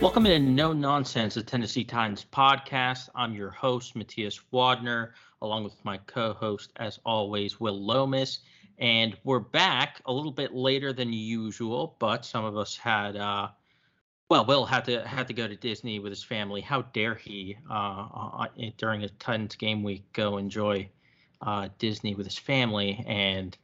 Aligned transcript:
Welcome 0.00 0.24
to 0.24 0.38
No 0.38 0.72
Nonsense, 0.72 1.34
the 1.34 1.42
Tennessee 1.42 1.84
Titans 1.84 2.24
podcast. 2.32 3.10
I'm 3.14 3.34
your 3.34 3.50
host, 3.50 3.94
Matthias 3.94 4.40
Wadner, 4.50 5.10
along 5.42 5.64
with 5.64 5.74
my 5.84 5.98
co 5.98 6.32
host, 6.32 6.70
as 6.76 6.98
always, 7.04 7.60
Will 7.60 7.78
Lomas. 7.78 8.38
And 8.78 9.14
we're 9.24 9.40
back 9.40 10.00
a 10.06 10.12
little 10.12 10.32
bit 10.32 10.54
later 10.54 10.94
than 10.94 11.12
usual, 11.12 11.96
but 11.98 12.24
some 12.24 12.46
of 12.46 12.56
us 12.56 12.78
had, 12.78 13.14
uh, 13.14 13.48
well, 14.30 14.46
Will 14.46 14.64
had 14.64 14.86
to 14.86 15.06
had 15.06 15.28
to 15.28 15.34
go 15.34 15.46
to 15.46 15.54
Disney 15.54 15.98
with 15.98 16.12
his 16.12 16.24
family. 16.24 16.62
How 16.62 16.80
dare 16.80 17.14
he, 17.14 17.58
uh, 17.70 18.08
uh, 18.12 18.46
during 18.78 19.04
a 19.04 19.08
Titans 19.10 19.54
game 19.54 19.82
week, 19.82 20.10
go 20.14 20.38
enjoy 20.38 20.88
uh, 21.42 21.68
Disney 21.78 22.14
with 22.14 22.24
his 22.24 22.38
family? 22.38 23.04
And 23.06 23.54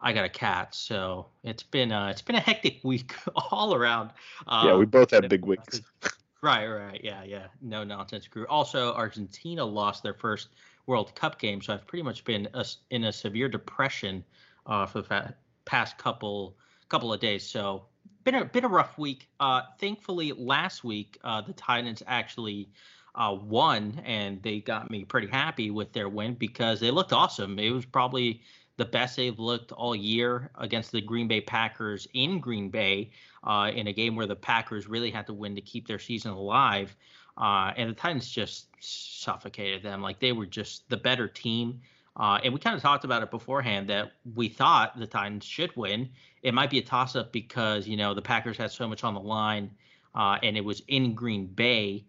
I 0.00 0.12
got 0.12 0.24
a 0.24 0.28
cat, 0.28 0.74
so 0.74 1.26
it's 1.42 1.62
been 1.62 1.90
uh, 1.92 2.08
it's 2.08 2.22
been 2.22 2.36
a 2.36 2.40
hectic 2.40 2.80
week 2.84 3.14
all 3.34 3.74
around. 3.74 4.10
yeah, 4.50 4.74
we 4.74 4.84
Um, 4.84 4.90
both 4.90 5.10
had 5.10 5.28
big 5.28 5.44
weeks. 5.44 5.80
Right, 6.42 6.66
right, 6.68 7.00
yeah, 7.02 7.24
yeah. 7.24 7.46
No 7.60 7.82
nonsense 7.82 8.28
crew. 8.28 8.46
Also, 8.48 8.92
Argentina 8.94 9.64
lost 9.64 10.02
their 10.04 10.14
first 10.14 10.48
World 10.86 11.12
Cup 11.16 11.40
game, 11.40 11.60
so 11.60 11.72
I've 11.74 11.86
pretty 11.86 12.02
much 12.04 12.24
been 12.24 12.46
a, 12.54 12.64
in 12.90 13.04
a 13.04 13.12
severe 13.12 13.48
depression 13.48 14.22
uh, 14.66 14.86
for 14.86 15.00
the 15.00 15.08
fa- 15.08 15.34
past 15.64 15.98
couple 15.98 16.56
couple 16.88 17.12
of 17.12 17.18
days. 17.20 17.42
So 17.44 17.86
been 18.22 18.34
a 18.36 18.44
been 18.44 18.64
a 18.64 18.68
rough 18.68 18.96
week. 18.98 19.28
Uh, 19.40 19.62
thankfully, 19.80 20.32
last 20.32 20.84
week 20.84 21.18
uh, 21.24 21.40
the 21.40 21.54
Titans 21.54 22.02
actually 22.06 22.68
uh, 23.16 23.34
won, 23.40 24.00
and 24.04 24.40
they 24.42 24.60
got 24.60 24.88
me 24.90 25.04
pretty 25.04 25.26
happy 25.28 25.70
with 25.70 25.92
their 25.94 26.08
win 26.08 26.34
because 26.34 26.78
they 26.78 26.90
looked 26.92 27.12
awesome. 27.14 27.58
It 27.58 27.70
was 27.70 27.86
probably 27.86 28.42
the 28.76 28.84
best 28.84 29.16
they've 29.16 29.38
looked 29.38 29.72
all 29.72 29.96
year 29.96 30.50
against 30.58 30.92
the 30.92 31.00
Green 31.00 31.28
Bay 31.28 31.40
Packers 31.40 32.06
in 32.12 32.40
Green 32.40 32.68
Bay 32.68 33.10
uh, 33.44 33.70
in 33.74 33.86
a 33.86 33.92
game 33.92 34.16
where 34.16 34.26
the 34.26 34.36
Packers 34.36 34.86
really 34.86 35.10
had 35.10 35.26
to 35.26 35.32
win 35.32 35.54
to 35.54 35.60
keep 35.60 35.86
their 35.86 35.98
season 35.98 36.32
alive. 36.32 36.94
Uh, 37.38 37.72
and 37.76 37.90
the 37.90 37.94
Titans 37.94 38.28
just 38.28 38.68
suffocated 38.80 39.82
them. 39.82 40.02
Like 40.02 40.20
they 40.20 40.32
were 40.32 40.46
just 40.46 40.88
the 40.88 40.96
better 40.96 41.28
team. 41.28 41.80
Uh, 42.16 42.38
and 42.42 42.52
we 42.52 42.58
kind 42.58 42.74
of 42.74 42.82
talked 42.82 43.04
about 43.04 43.22
it 43.22 43.30
beforehand 43.30 43.88
that 43.88 44.12
we 44.34 44.48
thought 44.48 44.98
the 44.98 45.06
Titans 45.06 45.44
should 45.44 45.74
win. 45.76 46.08
It 46.42 46.54
might 46.54 46.70
be 46.70 46.78
a 46.78 46.82
toss 46.82 47.14
up 47.14 47.32
because, 47.32 47.86
you 47.86 47.96
know, 47.96 48.14
the 48.14 48.22
Packers 48.22 48.56
had 48.56 48.70
so 48.70 48.88
much 48.88 49.04
on 49.04 49.14
the 49.14 49.20
line 49.20 49.70
uh, 50.14 50.38
and 50.42 50.56
it 50.56 50.64
was 50.64 50.82
in 50.88 51.14
Green 51.14 51.46
Bay. 51.46 52.04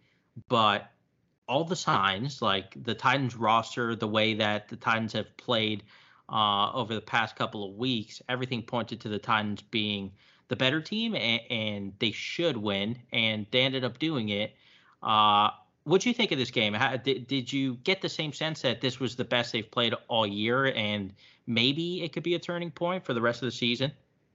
But 0.48 0.90
all 1.48 1.64
the 1.64 1.76
signs, 1.76 2.42
like 2.42 2.82
the 2.84 2.94
Titans 2.94 3.36
roster, 3.36 3.96
the 3.96 4.08
way 4.08 4.34
that 4.36 4.70
the 4.70 4.76
Titans 4.76 5.14
have 5.14 5.36
played 5.38 5.84
uh, 6.30 6.72
over 6.74 6.94
the 6.94 7.02
past 7.02 7.36
couple 7.36 7.68
of 7.68 7.76
weeks, 7.76 8.22
everything 8.30 8.62
pointed 8.62 9.02
to 9.02 9.10
the 9.10 9.20
Titans 9.20 9.62
being 9.62 10.12
the 10.50 10.56
better 10.56 10.82
team 10.82 11.16
and, 11.16 11.42
and 11.50 11.94
they 12.00 12.12
should 12.12 12.58
win. 12.58 12.98
And 13.12 13.46
they 13.52 13.62
ended 13.62 13.84
up 13.84 14.00
doing 14.00 14.30
it. 14.30 14.56
Uh, 15.02 15.50
what 15.84 16.02
do 16.02 16.10
you 16.10 16.16
think 16.16 16.32
of 16.32 16.38
this 16.38 16.52
game? 16.52 16.74
How, 16.74 16.98
did, 16.98 17.28
did 17.28 17.52
you 17.52 17.76
get 17.84 18.02
the 18.02 18.10
same 18.10 18.34
sense 18.34 18.62
that 18.62 18.82
this 18.82 19.00
was 19.00 19.16
the 19.16 19.24
best 19.24 19.54
they've 19.54 19.70
played 19.70 19.94
all 20.08 20.28
year 20.28 20.74
and 20.74 21.14
maybe 21.46 22.04
it 22.04 22.12
could 22.12 22.24
be 22.24 22.36
a 22.36 22.40
turning 22.40 22.72
point 22.72 23.06
for 23.06 23.14
the 23.14 23.22
rest 23.22 23.42
of 23.42 23.48
the 23.48 23.52
season? 23.52 23.92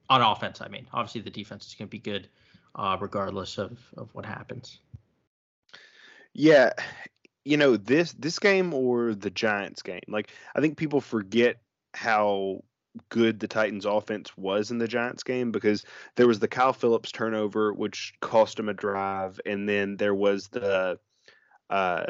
On 0.08 0.20
offense, 0.20 0.60
I 0.60 0.68
mean. 0.68 0.86
Obviously, 0.92 1.20
the 1.20 1.30
defense 1.30 1.66
is 1.66 1.74
going 1.74 1.88
to 1.88 1.90
be 1.90 1.98
good 1.98 2.28
uh, 2.74 2.96
regardless 3.00 3.58
of, 3.58 3.78
of 3.96 4.14
what 4.14 4.24
happens. 4.24 4.78
Yeah, 6.32 6.72
you 7.44 7.56
know 7.56 7.76
this 7.76 8.12
this 8.12 8.38
game 8.38 8.72
or 8.72 9.14
the 9.14 9.30
Giants 9.30 9.82
game. 9.82 10.00
Like 10.08 10.30
I 10.54 10.60
think 10.60 10.76
people 10.76 11.00
forget 11.00 11.58
how 11.94 12.62
good 13.08 13.40
the 13.40 13.48
Titans 13.48 13.86
offense 13.86 14.36
was 14.36 14.70
in 14.70 14.78
the 14.78 14.88
Giants 14.88 15.22
game 15.22 15.50
because 15.50 15.84
there 16.16 16.26
was 16.26 16.38
the 16.38 16.48
Kyle 16.48 16.72
Philips 16.72 17.10
turnover 17.10 17.72
which 17.72 18.12
cost 18.20 18.58
him 18.58 18.68
a 18.68 18.74
drive 18.74 19.40
and 19.46 19.68
then 19.68 19.96
there 19.96 20.14
was 20.14 20.48
the 20.48 20.98
uh 21.70 22.04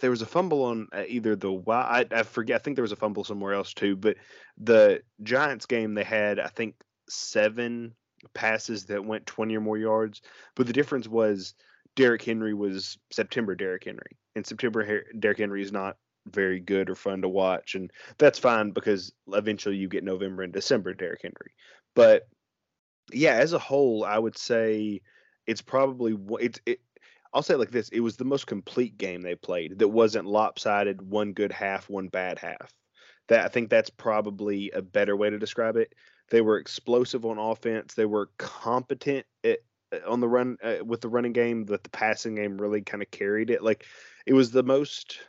there 0.00 0.10
was 0.10 0.20
a 0.20 0.26
fumble 0.26 0.64
on 0.64 0.88
uh, 0.92 1.04
either 1.08 1.34
the 1.34 1.50
I, 1.68 2.04
I 2.10 2.22
forget 2.22 2.56
I 2.56 2.62
think 2.62 2.76
there 2.76 2.82
was 2.82 2.92
a 2.92 2.96
fumble 2.96 3.24
somewhere 3.24 3.54
else 3.54 3.72
too 3.72 3.96
but 3.96 4.16
the 4.58 5.02
Giants 5.22 5.66
game 5.66 5.94
they 5.94 6.04
had 6.04 6.38
I 6.38 6.48
think 6.48 6.74
seven 7.08 7.94
passes 8.34 8.84
that 8.86 9.04
went 9.04 9.24
20 9.24 9.56
or 9.56 9.60
more 9.60 9.78
yards 9.78 10.20
but 10.54 10.66
the 10.66 10.74
difference 10.74 11.08
was 11.08 11.54
Derrick 11.96 12.22
Henry 12.22 12.52
was 12.52 12.98
September 13.10 13.54
Derrick 13.54 13.84
Henry 13.84 14.18
and 14.36 14.46
September 14.46 14.84
Her- 14.84 15.06
Derrick 15.18 15.38
Henry 15.38 15.62
is 15.62 15.72
not 15.72 15.96
very 16.26 16.60
good 16.60 16.90
or 16.90 16.94
fun 16.94 17.22
to 17.22 17.28
watch 17.28 17.74
and 17.74 17.90
that's 18.18 18.38
fine 18.38 18.70
because 18.70 19.12
eventually 19.32 19.76
you 19.76 19.88
get 19.88 20.04
November 20.04 20.42
and 20.42 20.52
December 20.52 20.94
Derrick 20.94 21.22
Henry 21.22 21.52
but 21.94 22.28
yeah 23.12 23.34
as 23.34 23.52
a 23.52 23.58
whole 23.58 24.04
I 24.04 24.18
would 24.18 24.36
say 24.36 25.00
it's 25.46 25.62
probably 25.62 26.16
it's 26.40 26.60
it 26.66 26.80
I'll 27.32 27.42
say 27.42 27.54
it 27.54 27.58
like 27.58 27.70
this: 27.70 27.88
it 27.90 28.00
was 28.00 28.16
the 28.16 28.24
most 28.24 28.46
complete 28.46 28.98
game 28.98 29.22
they 29.22 29.34
played. 29.34 29.78
That 29.78 29.88
wasn't 29.88 30.26
lopsided, 30.26 31.00
one 31.00 31.32
good 31.32 31.52
half, 31.52 31.88
one 31.88 32.08
bad 32.08 32.38
half. 32.38 32.72
That 33.28 33.44
I 33.44 33.48
think 33.48 33.70
that's 33.70 33.90
probably 33.90 34.70
a 34.72 34.82
better 34.82 35.16
way 35.16 35.30
to 35.30 35.38
describe 35.38 35.76
it. 35.76 35.94
They 36.30 36.40
were 36.40 36.58
explosive 36.58 37.24
on 37.24 37.38
offense. 37.38 37.94
They 37.94 38.06
were 38.06 38.30
competent 38.38 39.26
at, 39.44 39.60
on 40.06 40.20
the 40.20 40.28
run 40.28 40.56
uh, 40.62 40.84
with 40.84 41.00
the 41.00 41.08
running 41.08 41.32
game, 41.32 41.64
but 41.64 41.84
the 41.84 41.90
passing 41.90 42.34
game 42.34 42.58
really 42.58 42.82
kind 42.82 43.02
of 43.02 43.10
carried 43.10 43.50
it. 43.50 43.62
Like 43.62 43.86
it 44.26 44.34
was 44.34 44.50
the 44.50 44.62
most. 44.62 45.20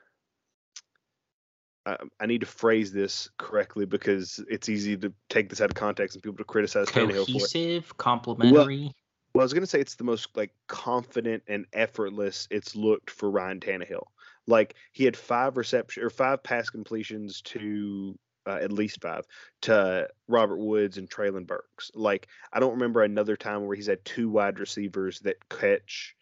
I 1.85 2.25
need 2.27 2.41
to 2.41 2.47
phrase 2.47 2.91
this 2.91 3.29
correctly 3.37 3.85
because 3.85 4.43
it's 4.47 4.69
easy 4.69 4.95
to 4.97 5.11
take 5.29 5.49
this 5.49 5.61
out 5.61 5.71
of 5.71 5.75
context 5.75 6.15
and 6.15 6.21
people 6.23 6.37
to 6.37 6.43
criticize 6.43 6.87
Tannehill 6.87 7.25
for 7.25 7.31
it. 7.31 7.33
Cohesive, 7.33 7.97
complementary. 7.97 8.93
Well, 9.33 9.41
I 9.41 9.45
was 9.45 9.53
gonna 9.53 9.65
say 9.65 9.79
it's 9.79 9.95
the 9.95 10.03
most 10.03 10.35
like 10.35 10.51
confident 10.67 11.43
and 11.47 11.65
effortless 11.73 12.47
it's 12.51 12.75
looked 12.75 13.09
for 13.09 13.31
Ryan 13.31 13.59
Tannehill. 13.59 14.05
Like 14.45 14.75
he 14.91 15.05
had 15.05 15.17
five 15.17 15.57
reception 15.57 16.03
or 16.03 16.09
five 16.09 16.43
pass 16.43 16.69
completions 16.69 17.41
to 17.43 18.17
uh, 18.45 18.59
at 18.61 18.71
least 18.71 19.01
five 19.01 19.25
to 19.61 20.07
Robert 20.27 20.57
Woods 20.57 20.97
and 20.97 21.09
Treylon 21.09 21.47
Burks. 21.47 21.91
Like 21.95 22.27
I 22.53 22.59
don't 22.59 22.73
remember 22.73 23.01
another 23.01 23.35
time 23.35 23.65
where 23.65 23.75
he's 23.75 23.87
had 23.87 24.03
two 24.05 24.29
wide 24.29 24.59
receivers 24.59 25.19
that 25.21 25.49
catch 25.49 26.15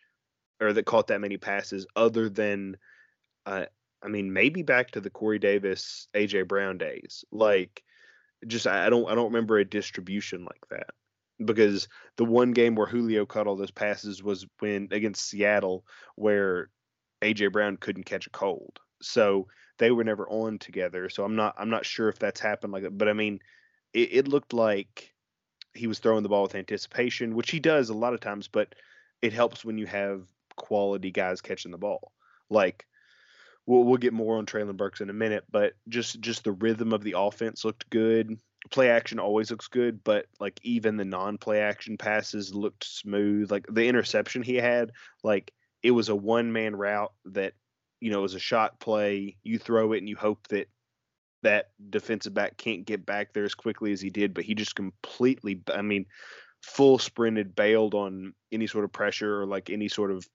or 0.62 0.72
that 0.72 0.86
caught 0.86 1.08
that 1.08 1.22
many 1.22 1.38
passes 1.38 1.86
other 1.96 2.30
than 2.30 2.78
uh, 3.46 3.66
I 4.04 4.08
mean 4.08 4.34
maybe 4.34 4.64
back 4.64 4.92
to 4.92 5.02
the 5.02 5.10
Corey 5.10 5.40
Davis 5.40 6.08
AJ 6.14 6.48
Brown 6.48 6.78
days. 6.78 7.26
Like 7.32 7.84
just 8.48 8.68
I 8.68 8.90
don't 8.90 9.10
I 9.10 9.16
don't 9.16 9.32
remember 9.34 9.58
a 9.58 9.66
distribution 9.66 10.46
like 10.46 10.68
that 10.70 10.92
because 11.44 11.88
the 12.18 12.26
one 12.26 12.52
game 12.52 12.76
where 12.76 12.88
Julio 12.88 13.26
caught 13.26 13.48
all 13.48 13.56
those 13.56 13.72
passes 13.72 14.22
was 14.22 14.46
when 14.60 14.90
against 14.92 15.28
Seattle, 15.28 15.86
where 16.16 16.70
AJ 17.22 17.52
Brown 17.52 17.78
couldn't 17.78 18.06
catch 18.06 18.28
a 18.28 18.32
cold. 18.32 18.80
So 19.02 19.48
they 19.78 19.92
were 19.92 20.04
never 20.04 20.28
on 20.30 20.60
together. 20.60 21.10
So 21.10 21.24
I'm 21.24 21.36
not 21.36 21.56
I'm 21.58 21.70
not 21.70 21.86
sure 21.86 22.10
if 22.10 22.20
that's 22.20 22.40
happened 22.40 22.74
like 22.74 22.84
that. 22.84 22.98
But 22.98 23.08
I 23.08 23.14
mean, 23.14 23.40
it, 23.94 24.10
it 24.12 24.28
looked 24.28 24.54
like 24.54 25.14
he 25.74 25.88
was 25.88 26.00
throwing 26.00 26.24
the 26.24 26.30
ball 26.30 26.44
with 26.44 26.56
anticipation, 26.56 27.36
which 27.36 27.52
he 27.52 27.60
does 27.60 27.90
a 27.90 27.94
lot 27.94 28.14
of 28.14 28.20
times, 28.20 28.48
but 28.48 28.76
it 29.22 29.34
helps 29.34 29.64
when 29.64 29.78
you 29.78 29.86
have 29.86 30.24
quality 30.56 31.12
guys 31.12 31.42
catching 31.42 31.72
the 31.72 31.78
ball. 31.78 32.12
Like 32.50 32.86
we'll 33.70 33.84
we'll 33.84 33.98
get 33.98 34.14
more 34.14 34.38
on 34.38 34.46
Treylon 34.46 34.76
Burks 34.76 35.00
in 35.00 35.10
a 35.10 35.14
minute, 35.14 35.46
but 35.52 35.74
just 35.88 36.20
just 36.20 36.44
the 36.44 36.52
rhythm 36.52 36.92
of 36.92 37.04
the 37.04 37.16
offense 37.18 37.64
looked 37.64 37.90
good. 37.90 38.38
Play 38.72 38.90
action 38.90 39.20
always 39.20 39.52
looks 39.52 39.68
good, 39.68 40.04
but 40.04 40.26
like 40.40 40.60
even 40.64 40.98
the 40.98 41.06
non-play 41.06 41.62
action 41.62 41.98
passes 41.98 42.54
looked 42.54 42.84
smooth. 42.84 43.50
Like 43.50 43.66
the 43.70 43.88
interception 43.88 44.42
he 44.42 44.56
had, 44.56 44.92
like 45.24 45.54
it 45.84 45.92
was 45.92 46.10
a 46.10 46.16
one-man 46.16 46.76
route 46.76 47.14
that 47.26 47.54
you 48.02 48.12
know 48.12 48.22
was 48.22 48.34
a 48.34 48.40
shot 48.40 48.80
play. 48.80 49.38
You 49.44 49.60
throw 49.60 49.94
it 49.94 50.00
and 50.00 50.10
you 50.10 50.16
hope 50.16 50.48
that 50.50 50.68
that 51.44 51.70
defensive 51.90 52.34
back 52.34 52.58
can't 52.58 52.86
get 52.86 53.06
back 53.06 53.34
there 53.34 53.46
as 53.46 53.56
quickly 53.56 53.94
as 53.94 54.02
he 54.02 54.10
did, 54.10 54.34
but 54.34 54.44
he 54.44 54.56
just 54.56 54.76
completely, 54.76 55.62
I 55.74 55.82
mean, 55.82 56.06
full 56.62 57.00
sprinted, 57.00 57.56
bailed 57.56 57.94
on 57.94 58.34
any 58.52 58.68
sort 58.68 58.84
of 58.84 58.92
pressure 58.92 59.42
or 59.42 59.46
like 59.46 59.70
any 59.70 59.88
sort 59.88 60.12
of, 60.12 60.28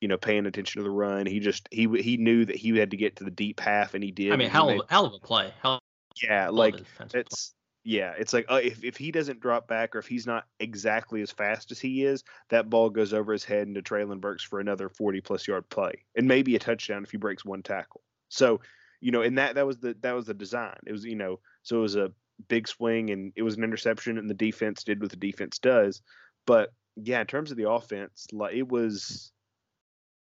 you 0.00 0.08
know, 0.08 0.16
paying 0.16 0.46
attention 0.46 0.80
to 0.80 0.84
the 0.84 0.90
run. 0.90 1.26
He 1.26 1.40
just 1.40 1.68
he 1.70 1.88
he 2.00 2.16
knew 2.16 2.44
that 2.44 2.56
he 2.56 2.76
had 2.76 2.90
to 2.90 2.96
get 2.96 3.16
to 3.16 3.24
the 3.24 3.30
deep 3.30 3.60
half, 3.60 3.94
and 3.94 4.02
he 4.02 4.10
did. 4.10 4.32
I 4.32 4.36
mean, 4.36 4.50
hell, 4.50 4.66
made, 4.66 4.80
hell 4.88 5.06
of 5.06 5.14
a 5.14 5.18
play. 5.18 5.52
Hell, 5.62 5.80
yeah, 6.22 6.48
like 6.48 6.76
it's 7.12 7.54
yeah, 7.84 8.14
it's 8.18 8.32
like 8.32 8.46
uh, 8.48 8.60
if 8.62 8.82
if 8.82 8.96
he 8.96 9.10
doesn't 9.10 9.40
drop 9.40 9.68
back 9.68 9.94
or 9.94 9.98
if 9.98 10.06
he's 10.06 10.26
not 10.26 10.46
exactly 10.58 11.20
as 11.20 11.30
fast 11.30 11.70
as 11.70 11.78
he 11.78 12.04
is, 12.04 12.24
that 12.48 12.70
ball 12.70 12.88
goes 12.88 13.12
over 13.12 13.32
his 13.32 13.44
head 13.44 13.68
into 13.68 13.82
Treylon 13.82 14.20
Burks 14.20 14.42
for 14.42 14.58
another 14.58 14.88
forty 14.88 15.20
plus 15.20 15.46
yard 15.46 15.68
play 15.68 15.92
and 16.16 16.26
maybe 16.26 16.56
a 16.56 16.58
touchdown 16.58 17.04
if 17.04 17.10
he 17.10 17.18
breaks 17.18 17.44
one 17.44 17.62
tackle. 17.62 18.02
So 18.30 18.60
you 19.00 19.12
know, 19.12 19.20
and 19.20 19.36
that 19.36 19.56
that 19.56 19.66
was 19.66 19.78
the 19.78 19.94
that 20.00 20.14
was 20.14 20.24
the 20.26 20.34
design. 20.34 20.78
It 20.86 20.92
was 20.92 21.04
you 21.04 21.14
know, 21.14 21.40
so 21.62 21.76
it 21.76 21.82
was 21.82 21.96
a 21.96 22.10
big 22.48 22.66
swing 22.66 23.10
and 23.10 23.34
it 23.36 23.42
was 23.42 23.56
an 23.56 23.64
interception, 23.64 24.16
and 24.16 24.30
the 24.30 24.34
defense 24.34 24.82
did 24.82 25.02
what 25.02 25.10
the 25.10 25.16
defense 25.16 25.58
does. 25.58 26.00
But 26.46 26.72
yeah, 26.96 27.20
in 27.20 27.26
terms 27.26 27.50
of 27.50 27.58
the 27.58 27.68
offense, 27.68 28.26
like 28.32 28.54
it 28.54 28.66
was 28.66 29.30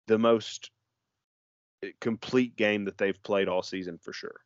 the 0.07 0.17
most 0.17 0.71
eh, 1.83 1.91
complete 1.99 2.55
game 2.55 2.85
that 2.85 2.97
they've 2.97 3.21
played 3.23 3.47
all 3.47 3.63
season 3.63 3.97
for 3.97 4.13
sure. 4.13 4.41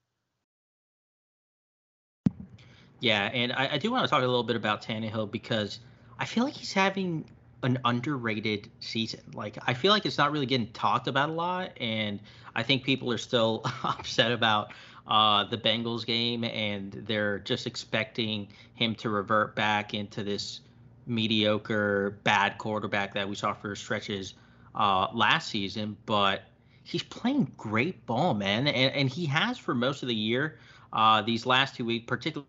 Yeah, 3.00 3.26
and 3.26 3.54
I, 3.54 3.74
I 3.74 3.78
do 3.78 3.92
want 3.92 4.06
to 4.06 4.10
talk 4.10 4.24
a 4.24 4.26
little 4.26 4.44
bit 4.44 4.56
about 4.56 4.82
Tannehill 4.82 5.30
because 5.30 5.80
I 6.18 6.26
feel 6.26 6.44
like 6.44 6.54
he's 6.54 6.74
having 6.74 7.26
an 7.64 7.80
underrated 7.86 8.70
season. 8.80 9.22
Like 9.34 9.58
I 9.68 9.74
feel 9.74 9.92
like 9.92 10.06
it's 10.06 10.18
not 10.18 10.32
really 10.32 10.46
getting 10.46 10.72
talked 10.72 11.08
about 11.08 11.30
a 11.30 11.34
lot, 11.34 11.72
and 11.80 12.20
I 12.56 12.64
think 12.64 12.84
people 12.84 13.12
are 13.12 13.18
still 13.18 13.62
upset 13.84 14.32
about 14.32 14.74
uh, 15.08 15.44
the 15.46 15.58
Bengals 15.58 16.06
game, 16.06 16.44
and 16.44 16.92
they're 16.92 17.40
just 17.40 17.68
expecting 17.68 18.48
him 18.76 18.96
to 18.96 19.10
revert 19.10 19.56
back 19.56 19.94
into 19.94 20.24
this 20.24 20.62
mediocre, 21.06 22.18
bad 22.24 22.58
quarterback 22.58 23.14
that 23.14 23.30
we 23.30 23.36
saw 23.36 23.54
for 23.54 23.76
stretches 23.76 24.34
uh, 24.78 25.08
last 25.14 25.50
season. 25.50 25.98
But 26.06 26.44
he's 26.84 27.04
playing 27.04 27.52
great 27.58 28.06
ball, 28.06 28.34
man, 28.34 28.68
and, 28.68 28.94
and 28.94 29.10
he 29.10 29.26
has 29.26 29.58
for 29.58 29.76
most 29.76 30.04
of 30.04 30.08
the 30.08 30.16
year. 30.16 30.60
Uh, 30.94 31.22
these 31.22 31.46
last 31.46 31.76
two 31.76 31.84
weeks, 31.84 32.06
particularly 32.08 32.48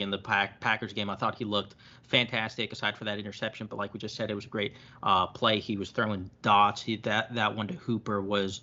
in 0.00 0.10
the 0.10 0.18
Pack, 0.18 0.60
Packers 0.60 0.92
game. 0.92 1.10
I 1.10 1.16
thought 1.16 1.34
he 1.34 1.44
looked 1.44 1.74
fantastic, 2.04 2.72
aside 2.72 2.96
for 2.96 3.04
that 3.04 3.18
interception. 3.18 3.66
But 3.66 3.78
like 3.78 3.92
we 3.92 3.98
just 3.98 4.14
said, 4.14 4.30
it 4.30 4.34
was 4.34 4.44
a 4.44 4.48
great 4.48 4.74
uh, 5.02 5.26
play. 5.26 5.58
He 5.58 5.76
was 5.76 5.90
throwing 5.90 6.30
dots. 6.42 6.80
He, 6.82 6.96
that 6.98 7.34
that 7.34 7.56
one 7.56 7.66
to 7.66 7.74
Hooper 7.74 8.20
was 8.20 8.60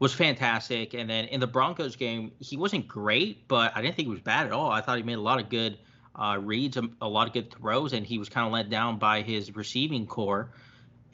was 0.00 0.12
fantastic. 0.12 0.94
And 0.94 1.08
then 1.08 1.26
in 1.26 1.38
the 1.38 1.46
Broncos 1.46 1.94
game, 1.94 2.32
he 2.40 2.56
wasn't 2.56 2.88
great, 2.88 3.46
but 3.46 3.72
I 3.76 3.80
didn't 3.80 3.94
think 3.94 4.06
he 4.06 4.10
was 4.10 4.20
bad 4.20 4.46
at 4.46 4.52
all. 4.52 4.70
I 4.70 4.80
thought 4.80 4.96
he 4.96 5.04
made 5.04 5.18
a 5.18 5.20
lot 5.20 5.40
of 5.40 5.48
good 5.48 5.78
uh, 6.16 6.38
reads, 6.42 6.76
a, 6.76 6.88
a 7.00 7.08
lot 7.08 7.28
of 7.28 7.32
good 7.32 7.52
throws, 7.52 7.92
and 7.92 8.04
he 8.04 8.18
was 8.18 8.28
kind 8.28 8.46
of 8.46 8.52
let 8.52 8.70
down 8.70 8.98
by 8.98 9.22
his 9.22 9.54
receiving 9.54 10.06
corps. 10.06 10.50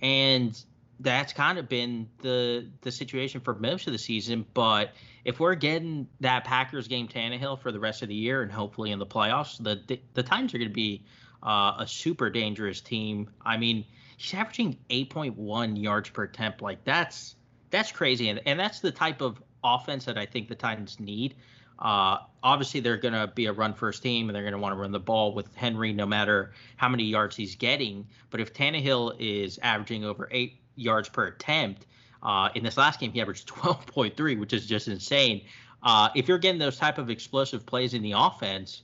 And 0.02 0.62
that's 1.00 1.32
kind 1.32 1.58
of 1.58 1.68
been 1.68 2.08
the 2.18 2.68
the 2.82 2.92
situation 2.92 3.40
for 3.40 3.54
most 3.54 3.86
of 3.86 3.92
the 3.92 3.98
season. 3.98 4.44
But 4.54 4.92
if 5.24 5.40
we're 5.40 5.54
getting 5.54 6.06
that 6.20 6.44
Packers 6.44 6.88
game 6.88 7.08
Tannehill 7.08 7.60
for 7.60 7.72
the 7.72 7.80
rest 7.80 8.02
of 8.02 8.08
the 8.08 8.14
year 8.14 8.42
and 8.42 8.52
hopefully 8.52 8.90
in 8.90 8.98
the 8.98 9.06
playoffs, 9.06 9.62
the 9.62 9.82
the, 9.86 10.00
the 10.14 10.22
Titans 10.22 10.54
are 10.54 10.58
going 10.58 10.68
to 10.68 10.74
be 10.74 11.04
uh, 11.42 11.74
a 11.78 11.86
super 11.86 12.30
dangerous 12.30 12.80
team. 12.80 13.30
I 13.44 13.56
mean, 13.56 13.84
he's 14.16 14.34
averaging 14.34 14.76
8.1 14.90 15.82
yards 15.82 16.10
per 16.10 16.24
attempt. 16.24 16.60
Like 16.60 16.84
that's 16.84 17.34
that's 17.70 17.92
crazy, 17.92 18.28
and 18.28 18.40
and 18.46 18.60
that's 18.60 18.80
the 18.80 18.92
type 18.92 19.20
of 19.22 19.42
offense 19.64 20.04
that 20.04 20.18
I 20.18 20.26
think 20.26 20.48
the 20.48 20.54
Titans 20.54 21.00
need. 21.00 21.34
Uh, 21.80 22.18
obviously, 22.42 22.80
they're 22.80 22.96
going 22.96 23.14
to 23.14 23.26
be 23.26 23.46
a 23.46 23.52
run 23.52 23.74
first 23.74 24.02
team, 24.02 24.28
and 24.28 24.36
they're 24.36 24.42
going 24.42 24.52
to 24.52 24.58
want 24.58 24.74
to 24.74 24.80
run 24.80 24.92
the 24.92 25.00
ball 25.00 25.34
with 25.34 25.54
Henry, 25.54 25.92
no 25.92 26.06
matter 26.06 26.52
how 26.76 26.88
many 26.88 27.04
yards 27.04 27.36
he's 27.36 27.54
getting. 27.54 28.06
But 28.30 28.40
if 28.40 28.52
Tannehill 28.52 29.16
is 29.18 29.58
averaging 29.62 30.04
over 30.04 30.28
eight 30.30 30.60
yards 30.80 31.08
per 31.08 31.26
attempt. 31.26 31.86
Uh, 32.22 32.50
in 32.54 32.64
this 32.64 32.76
last 32.76 33.00
game, 33.00 33.12
he 33.12 33.20
averaged 33.20 33.48
12.3, 33.48 34.38
which 34.38 34.52
is 34.52 34.66
just 34.66 34.88
insane. 34.88 35.42
Uh, 35.82 36.08
if 36.14 36.28
you're 36.28 36.38
getting 36.38 36.58
those 36.58 36.76
type 36.76 36.98
of 36.98 37.10
explosive 37.10 37.64
plays 37.64 37.94
in 37.94 38.02
the 38.02 38.12
offense, 38.12 38.82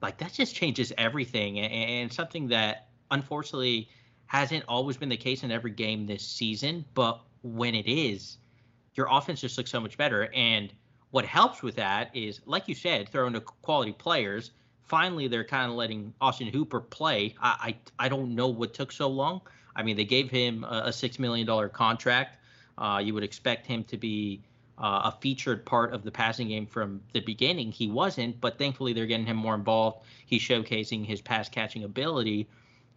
like 0.00 0.18
that 0.18 0.32
just 0.32 0.54
changes 0.54 0.92
everything, 0.98 1.60
and, 1.60 1.72
and 1.72 2.12
something 2.12 2.48
that 2.48 2.88
unfortunately 3.10 3.88
hasn't 4.26 4.64
always 4.66 4.96
been 4.96 5.08
the 5.08 5.16
case 5.16 5.44
in 5.44 5.50
every 5.50 5.70
game 5.70 6.06
this 6.06 6.26
season. 6.26 6.84
But 6.94 7.20
when 7.42 7.74
it 7.74 7.86
is, 7.86 8.38
your 8.94 9.06
offense 9.10 9.40
just 9.40 9.56
looks 9.56 9.70
so 9.70 9.80
much 9.80 9.96
better. 9.96 10.32
And 10.34 10.72
what 11.12 11.26
helps 11.26 11.62
with 11.62 11.76
that 11.76 12.10
is, 12.14 12.40
like 12.46 12.66
you 12.66 12.74
said, 12.74 13.08
throwing 13.08 13.34
to 13.34 13.40
quality 13.40 13.92
players. 13.92 14.50
Finally, 14.82 15.28
they're 15.28 15.44
kind 15.44 15.70
of 15.70 15.76
letting 15.76 16.12
Austin 16.20 16.48
Hooper 16.48 16.80
play. 16.80 17.34
I, 17.40 17.76
I 17.98 18.06
I 18.06 18.08
don't 18.08 18.34
know 18.34 18.48
what 18.48 18.74
took 18.74 18.90
so 18.90 19.08
long. 19.08 19.42
I 19.76 19.82
mean, 19.82 19.96
they 19.96 20.04
gave 20.04 20.30
him 20.30 20.64
a, 20.64 20.84
a 20.86 20.92
six 20.92 21.18
million 21.18 21.46
dollar 21.46 21.68
contract. 21.68 22.38
Uh, 22.78 23.00
you 23.04 23.12
would 23.14 23.22
expect 23.22 23.66
him 23.66 23.84
to 23.84 23.96
be 23.98 24.40
uh, 24.78 25.12
a 25.12 25.18
featured 25.20 25.64
part 25.66 25.92
of 25.92 26.02
the 26.02 26.10
passing 26.10 26.48
game 26.48 26.66
from 26.66 27.00
the 27.12 27.20
beginning. 27.20 27.70
He 27.70 27.88
wasn't, 27.88 28.40
but 28.40 28.58
thankfully 28.58 28.94
they're 28.94 29.06
getting 29.06 29.26
him 29.26 29.36
more 29.36 29.54
involved. 29.54 30.04
He's 30.24 30.42
showcasing 30.42 31.04
his 31.04 31.20
pass 31.20 31.48
catching 31.48 31.84
ability. 31.84 32.48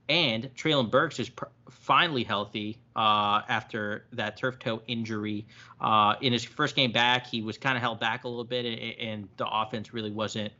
And 0.08 0.52
Treylon 0.56 0.92
Burks 0.92 1.20
is 1.20 1.30
pr- 1.30 1.46
finally 1.70 2.24
healthy 2.24 2.80
uh, 2.96 3.42
after 3.50 4.06
that 4.14 4.38
turf 4.38 4.60
toe 4.60 4.82
injury. 4.88 5.48
Uh, 5.82 6.16
in 6.22 6.32
his 6.32 6.44
first 6.44 6.76
game 6.76 6.92
back, 6.92 7.26
he 7.26 7.42
was 7.42 7.58
kind 7.58 7.76
of 7.76 7.82
held 7.82 8.00
back 8.00 8.24
a 8.24 8.28
little 8.28 8.44
bit, 8.44 8.66
and, 8.66 9.00
and, 9.00 9.30
the 9.38 9.48
offense 9.48 9.94
really 9.94 10.12
wasn't 10.12 10.52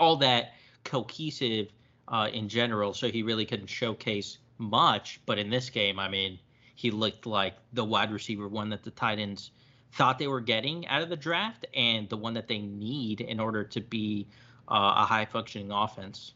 all 0.00 0.16
that 0.16 0.54
cohesive 0.84 1.68
uh, 2.08 2.28
in 2.32 2.48
general. 2.48 2.94
So 2.94 3.08
he 3.08 3.22
really 3.22 3.44
couldn't 3.44 3.68
showcase 3.68 4.38
much, 4.58 5.20
but 5.26 5.38
in 5.38 5.50
this 5.50 5.68
game, 5.70 5.98
I 5.98 6.08
mean, 6.08 6.38
he 6.74 6.90
looked 6.90 7.26
like 7.26 7.54
the 7.72 7.84
wide 7.84 8.12
receiver 8.12 8.48
one 8.48 8.70
that 8.70 8.82
the 8.82 8.90
Titans 8.90 9.50
thought 9.92 10.18
they 10.18 10.26
were 10.26 10.40
getting 10.40 10.86
out 10.88 11.02
of 11.02 11.08
the 11.08 11.16
draft 11.16 11.66
and 11.74 12.08
the 12.08 12.16
one 12.16 12.34
that 12.34 12.48
they 12.48 12.58
need 12.58 13.20
in 13.20 13.38
order 13.38 13.62
to 13.62 13.80
be 13.80 14.26
uh, 14.68 14.94
a 14.96 15.04
high 15.04 15.24
functioning 15.24 15.70
offense. 15.70 16.32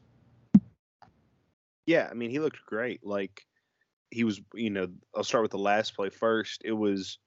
Yeah, 1.88 2.06
I 2.10 2.12
mean, 2.12 2.28
he 2.28 2.38
looked 2.38 2.66
great. 2.66 3.00
Like 3.02 3.46
he 4.10 4.22
was, 4.22 4.42
you 4.52 4.68
know, 4.68 4.88
I'll 5.16 5.24
start 5.24 5.40
with 5.40 5.52
the 5.52 5.58
last 5.58 5.96
play 5.96 6.10
first. 6.10 6.60
It 6.62 6.72
was 6.72 7.18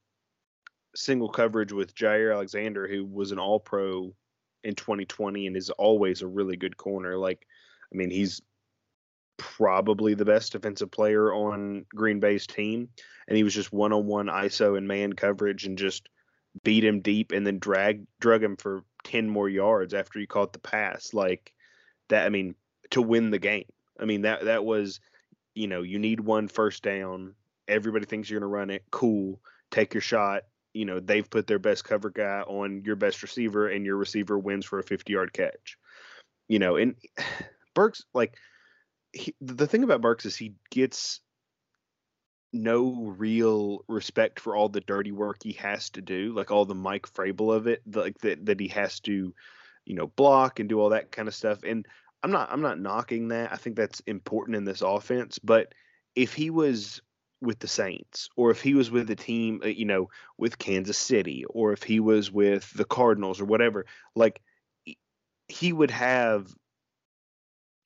single 0.95 1.29
coverage 1.29 1.71
with 1.71 1.95
Jaire 1.95 2.31
Alexander, 2.31 2.87
who 2.87 3.03
was 3.03 3.31
an 3.31 3.39
all 3.39 3.59
pro 3.59 4.13
in 4.63 4.75
2020 4.75 5.47
and 5.47 5.57
is 5.57 5.71
always 5.71 6.21
a 6.21 6.27
really 6.27 6.57
good 6.57 6.77
corner. 6.77 7.17
Like, 7.17 7.47
I 7.91 7.97
mean, 7.97 8.11
he's 8.11 8.39
probably 9.37 10.13
the 10.13 10.25
best 10.25 10.51
defensive 10.51 10.91
player 10.91 11.33
on 11.33 11.87
Green 11.95 12.19
Bay's 12.19 12.45
team, 12.45 12.87
and 13.27 13.35
he 13.35 13.43
was 13.43 13.55
just 13.55 13.73
one 13.73 13.93
on 13.93 14.05
one 14.05 14.27
ISO 14.27 14.77
and 14.77 14.87
man 14.87 15.13
coverage 15.13 15.65
and 15.65 15.75
just 15.75 16.07
beat 16.63 16.85
him 16.85 16.99
deep 16.99 17.31
and 17.31 17.47
then 17.47 17.57
drag 17.57 18.05
drug 18.19 18.43
him 18.43 18.57
for 18.57 18.83
ten 19.03 19.27
more 19.27 19.49
yards 19.49 19.95
after 19.95 20.19
he 20.19 20.27
caught 20.27 20.53
the 20.53 20.59
pass. 20.59 21.15
Like 21.15 21.51
that, 22.09 22.27
I 22.27 22.29
mean, 22.29 22.53
to 22.91 23.01
win 23.01 23.31
the 23.31 23.39
game. 23.39 23.65
I 24.01 24.05
mean 24.05 24.21
that 24.23 24.45
that 24.45 24.65
was, 24.65 24.99
you 25.53 25.67
know, 25.67 25.81
you 25.81 25.99
need 25.99 26.19
one 26.19 26.47
first 26.47 26.83
down. 26.83 27.35
Everybody 27.67 28.05
thinks 28.05 28.29
you're 28.29 28.39
gonna 28.39 28.51
run 28.51 28.69
it. 28.69 28.83
Cool, 28.91 29.39
take 29.69 29.93
your 29.93 30.01
shot. 30.01 30.43
You 30.73 30.85
know, 30.85 30.99
they've 30.99 31.29
put 31.29 31.47
their 31.47 31.59
best 31.59 31.83
cover 31.83 32.09
guy 32.09 32.41
on 32.41 32.83
your 32.85 32.95
best 32.95 33.21
receiver, 33.21 33.67
and 33.67 33.85
your 33.85 33.97
receiver 33.97 34.39
wins 34.39 34.65
for 34.65 34.79
a 34.79 34.83
50 34.83 35.11
yard 35.13 35.33
catch. 35.33 35.77
You 36.47 36.59
know, 36.59 36.75
and 36.75 36.95
Burks 37.73 38.03
like 38.13 38.35
he, 39.13 39.35
the 39.39 39.67
thing 39.67 39.83
about 39.83 40.01
Burks 40.01 40.25
is 40.25 40.35
he 40.35 40.53
gets 40.69 41.21
no 42.53 43.13
real 43.17 43.83
respect 43.87 44.39
for 44.39 44.55
all 44.55 44.69
the 44.69 44.81
dirty 44.81 45.11
work 45.11 45.37
he 45.41 45.53
has 45.53 45.89
to 45.91 46.01
do, 46.01 46.33
like 46.33 46.51
all 46.51 46.65
the 46.65 46.75
Mike 46.75 47.11
Vrabel 47.13 47.55
of 47.55 47.67
it, 47.67 47.81
like 47.93 48.17
that 48.19 48.45
that 48.45 48.59
he 48.59 48.67
has 48.69 48.99
to, 49.01 49.33
you 49.85 49.95
know, 49.95 50.07
block 50.07 50.59
and 50.59 50.67
do 50.67 50.79
all 50.79 50.89
that 50.89 51.11
kind 51.11 51.27
of 51.27 51.35
stuff. 51.35 51.63
And 51.63 51.85
I'm 52.23 52.31
not 52.31 52.51
I'm 52.51 52.61
not 52.61 52.79
knocking 52.79 53.29
that. 53.29 53.51
I 53.51 53.55
think 53.55 53.75
that's 53.75 53.99
important 54.01 54.55
in 54.55 54.65
this 54.65 54.81
offense. 54.81 55.39
But 55.39 55.73
if 56.15 56.33
he 56.33 56.49
was 56.49 57.01
with 57.41 57.59
the 57.59 57.67
Saints, 57.67 58.29
or 58.35 58.51
if 58.51 58.61
he 58.61 58.75
was 58.75 58.91
with 58.91 59.07
the 59.07 59.15
team, 59.15 59.61
uh, 59.63 59.67
you 59.67 59.85
know, 59.85 60.09
with 60.37 60.59
Kansas 60.59 60.97
City, 60.97 61.45
or 61.49 61.73
if 61.73 61.83
he 61.83 61.99
was 61.99 62.31
with 62.31 62.71
the 62.73 62.85
Cardinals 62.85 63.41
or 63.41 63.45
whatever, 63.45 63.85
like 64.15 64.41
he 65.47 65.73
would 65.73 65.91
have 65.91 66.53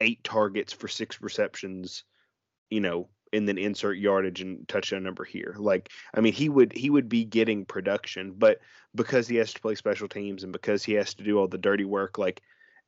eight 0.02 0.24
targets 0.24 0.74
for 0.74 0.88
six 0.88 1.22
receptions, 1.22 2.04
you 2.70 2.82
know, 2.82 3.10
and 3.34 3.48
then 3.48 3.58
insert 3.58 3.98
yardage 3.98 4.42
and 4.42 4.68
touchdown 4.68 5.04
number 5.04 5.24
here. 5.24 5.56
Like, 5.58 5.90
I 6.14 6.22
mean, 6.22 6.34
he 6.34 6.50
would 6.50 6.74
he 6.74 6.90
would 6.90 7.10
be 7.10 7.24
getting 7.26 7.66
production, 7.66 8.34
but 8.38 8.60
because 8.94 9.28
he 9.28 9.38
has 9.38 9.54
to 9.54 9.62
play 9.62 9.76
special 9.76 10.08
teams 10.08 10.44
and 10.44 10.54
because 10.54 10.84
he 10.84 10.94
has 10.94 11.14
to 11.16 11.24
do 11.24 11.38
all 11.38 11.48
the 11.48 11.58
dirty 11.58 11.86
work, 11.86 12.18
like, 12.18 12.42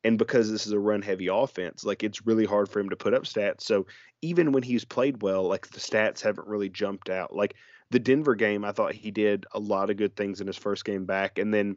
and 0.04 0.18
because 0.18 0.50
this 0.50 0.66
is 0.66 0.72
a 0.72 0.78
run 0.78 1.02
heavy 1.02 1.28
offense, 1.28 1.84
like 1.84 2.02
it's 2.02 2.26
really 2.26 2.44
hard 2.44 2.68
for 2.68 2.80
him 2.80 2.90
to 2.90 2.96
put 2.96 3.14
up 3.14 3.24
stats. 3.24 3.62
So 3.62 3.86
even 4.22 4.52
when 4.52 4.62
he's 4.62 4.84
played 4.84 5.22
well, 5.22 5.44
like 5.44 5.68
the 5.68 5.80
stats 5.80 6.20
haven't 6.20 6.48
really 6.48 6.68
jumped 6.68 7.10
out. 7.10 7.34
Like 7.34 7.54
the 7.90 7.98
Denver 7.98 8.34
game, 8.34 8.64
I 8.64 8.72
thought 8.72 8.92
he 8.92 9.10
did 9.10 9.46
a 9.52 9.58
lot 9.58 9.90
of 9.90 9.96
good 9.96 10.14
things 10.16 10.40
in 10.40 10.46
his 10.46 10.56
first 10.56 10.84
game 10.84 11.04
back, 11.04 11.38
and 11.38 11.52
then 11.52 11.76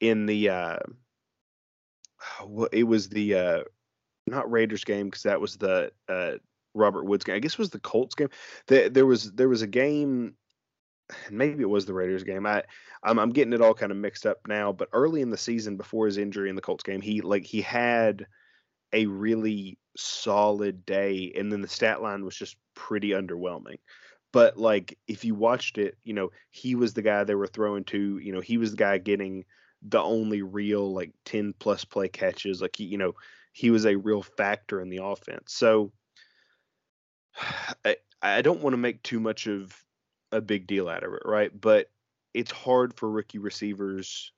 in 0.00 0.26
the 0.26 0.48
uh, 0.48 0.78
well, 2.46 2.68
it 2.72 2.84
was 2.84 3.08
the 3.08 3.34
uh, 3.34 3.60
not 4.26 4.50
Raiders 4.50 4.84
game 4.84 5.06
because 5.06 5.24
that 5.24 5.40
was 5.40 5.56
the 5.56 5.92
uh, 6.08 6.32
Robert 6.74 7.04
Woods 7.04 7.24
game. 7.24 7.36
I 7.36 7.40
guess 7.40 7.52
it 7.52 7.58
was 7.58 7.70
the 7.70 7.80
Colts 7.80 8.14
game. 8.14 8.30
There, 8.68 8.88
there 8.88 9.06
was 9.06 9.32
there 9.32 9.48
was 9.48 9.62
a 9.62 9.66
game, 9.66 10.34
maybe 11.30 11.62
it 11.62 11.68
was 11.68 11.86
the 11.86 11.94
Raiders 11.94 12.24
game. 12.24 12.46
I 12.46 12.62
I'm, 13.02 13.18
I'm 13.18 13.30
getting 13.30 13.52
it 13.52 13.60
all 13.60 13.74
kind 13.74 13.92
of 13.92 13.98
mixed 13.98 14.26
up 14.26 14.38
now. 14.46 14.72
But 14.72 14.88
early 14.92 15.22
in 15.22 15.30
the 15.30 15.36
season, 15.36 15.76
before 15.76 16.06
his 16.06 16.18
injury 16.18 16.50
in 16.50 16.56
the 16.56 16.62
Colts 16.62 16.84
game, 16.84 17.00
he 17.00 17.20
like 17.20 17.44
he 17.44 17.62
had 17.62 18.26
a 18.92 19.06
really 19.06 19.78
solid 19.96 20.84
day, 20.84 21.32
and 21.36 21.52
then 21.52 21.60
the 21.60 21.68
stat 21.68 22.02
line 22.02 22.24
was 22.24 22.36
just 22.36 22.56
pretty 22.74 23.10
underwhelming. 23.10 23.78
But 24.32 24.56
like 24.56 24.96
if 25.08 25.24
you 25.24 25.34
watched 25.34 25.78
it, 25.78 25.96
you 26.02 26.14
know 26.14 26.30
he 26.50 26.74
was 26.74 26.94
the 26.94 27.02
guy 27.02 27.24
they 27.24 27.34
were 27.34 27.46
throwing 27.46 27.84
to. 27.84 28.18
You 28.18 28.32
know 28.32 28.40
he 28.40 28.58
was 28.58 28.72
the 28.72 28.76
guy 28.76 28.98
getting 28.98 29.44
the 29.82 30.00
only 30.00 30.42
real 30.42 30.92
like 30.92 31.12
10 31.24 31.54
plus 31.58 31.84
play 31.84 32.08
catches. 32.08 32.60
Like 32.60 32.76
he, 32.76 32.84
you 32.84 32.98
know, 32.98 33.14
he 33.52 33.70
was 33.70 33.86
a 33.86 33.96
real 33.96 34.22
factor 34.22 34.80
in 34.80 34.90
the 34.90 35.02
offense. 35.02 35.54
So 35.54 35.92
I, 37.84 37.96
I 38.22 38.42
don't 38.42 38.60
want 38.60 38.74
to 38.74 38.78
make 38.78 39.02
too 39.02 39.20
much 39.20 39.46
of 39.46 39.74
a 40.32 40.40
big 40.40 40.66
deal 40.66 40.88
out 40.88 41.04
of 41.04 41.12
it, 41.12 41.22
right? 41.24 41.50
But 41.58 41.90
it's 42.34 42.50
hard 42.50 42.94
for 42.94 43.10
rookie 43.10 43.38
receivers 43.38 44.32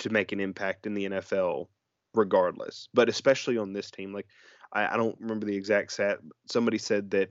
to 0.00 0.10
make 0.10 0.32
an 0.32 0.40
impact 0.40 0.86
in 0.86 0.94
the 0.94 1.06
NFL 1.06 1.68
regardless, 2.14 2.88
but 2.94 3.08
especially 3.08 3.58
on 3.58 3.72
this 3.72 3.90
team. 3.90 4.12
Like, 4.12 4.26
I, 4.72 4.94
I 4.94 4.96
don't 4.96 5.18
remember 5.20 5.46
the 5.46 5.56
exact 5.56 5.92
stat. 5.92 6.18
Somebody 6.50 6.78
said 6.78 7.10
that 7.12 7.30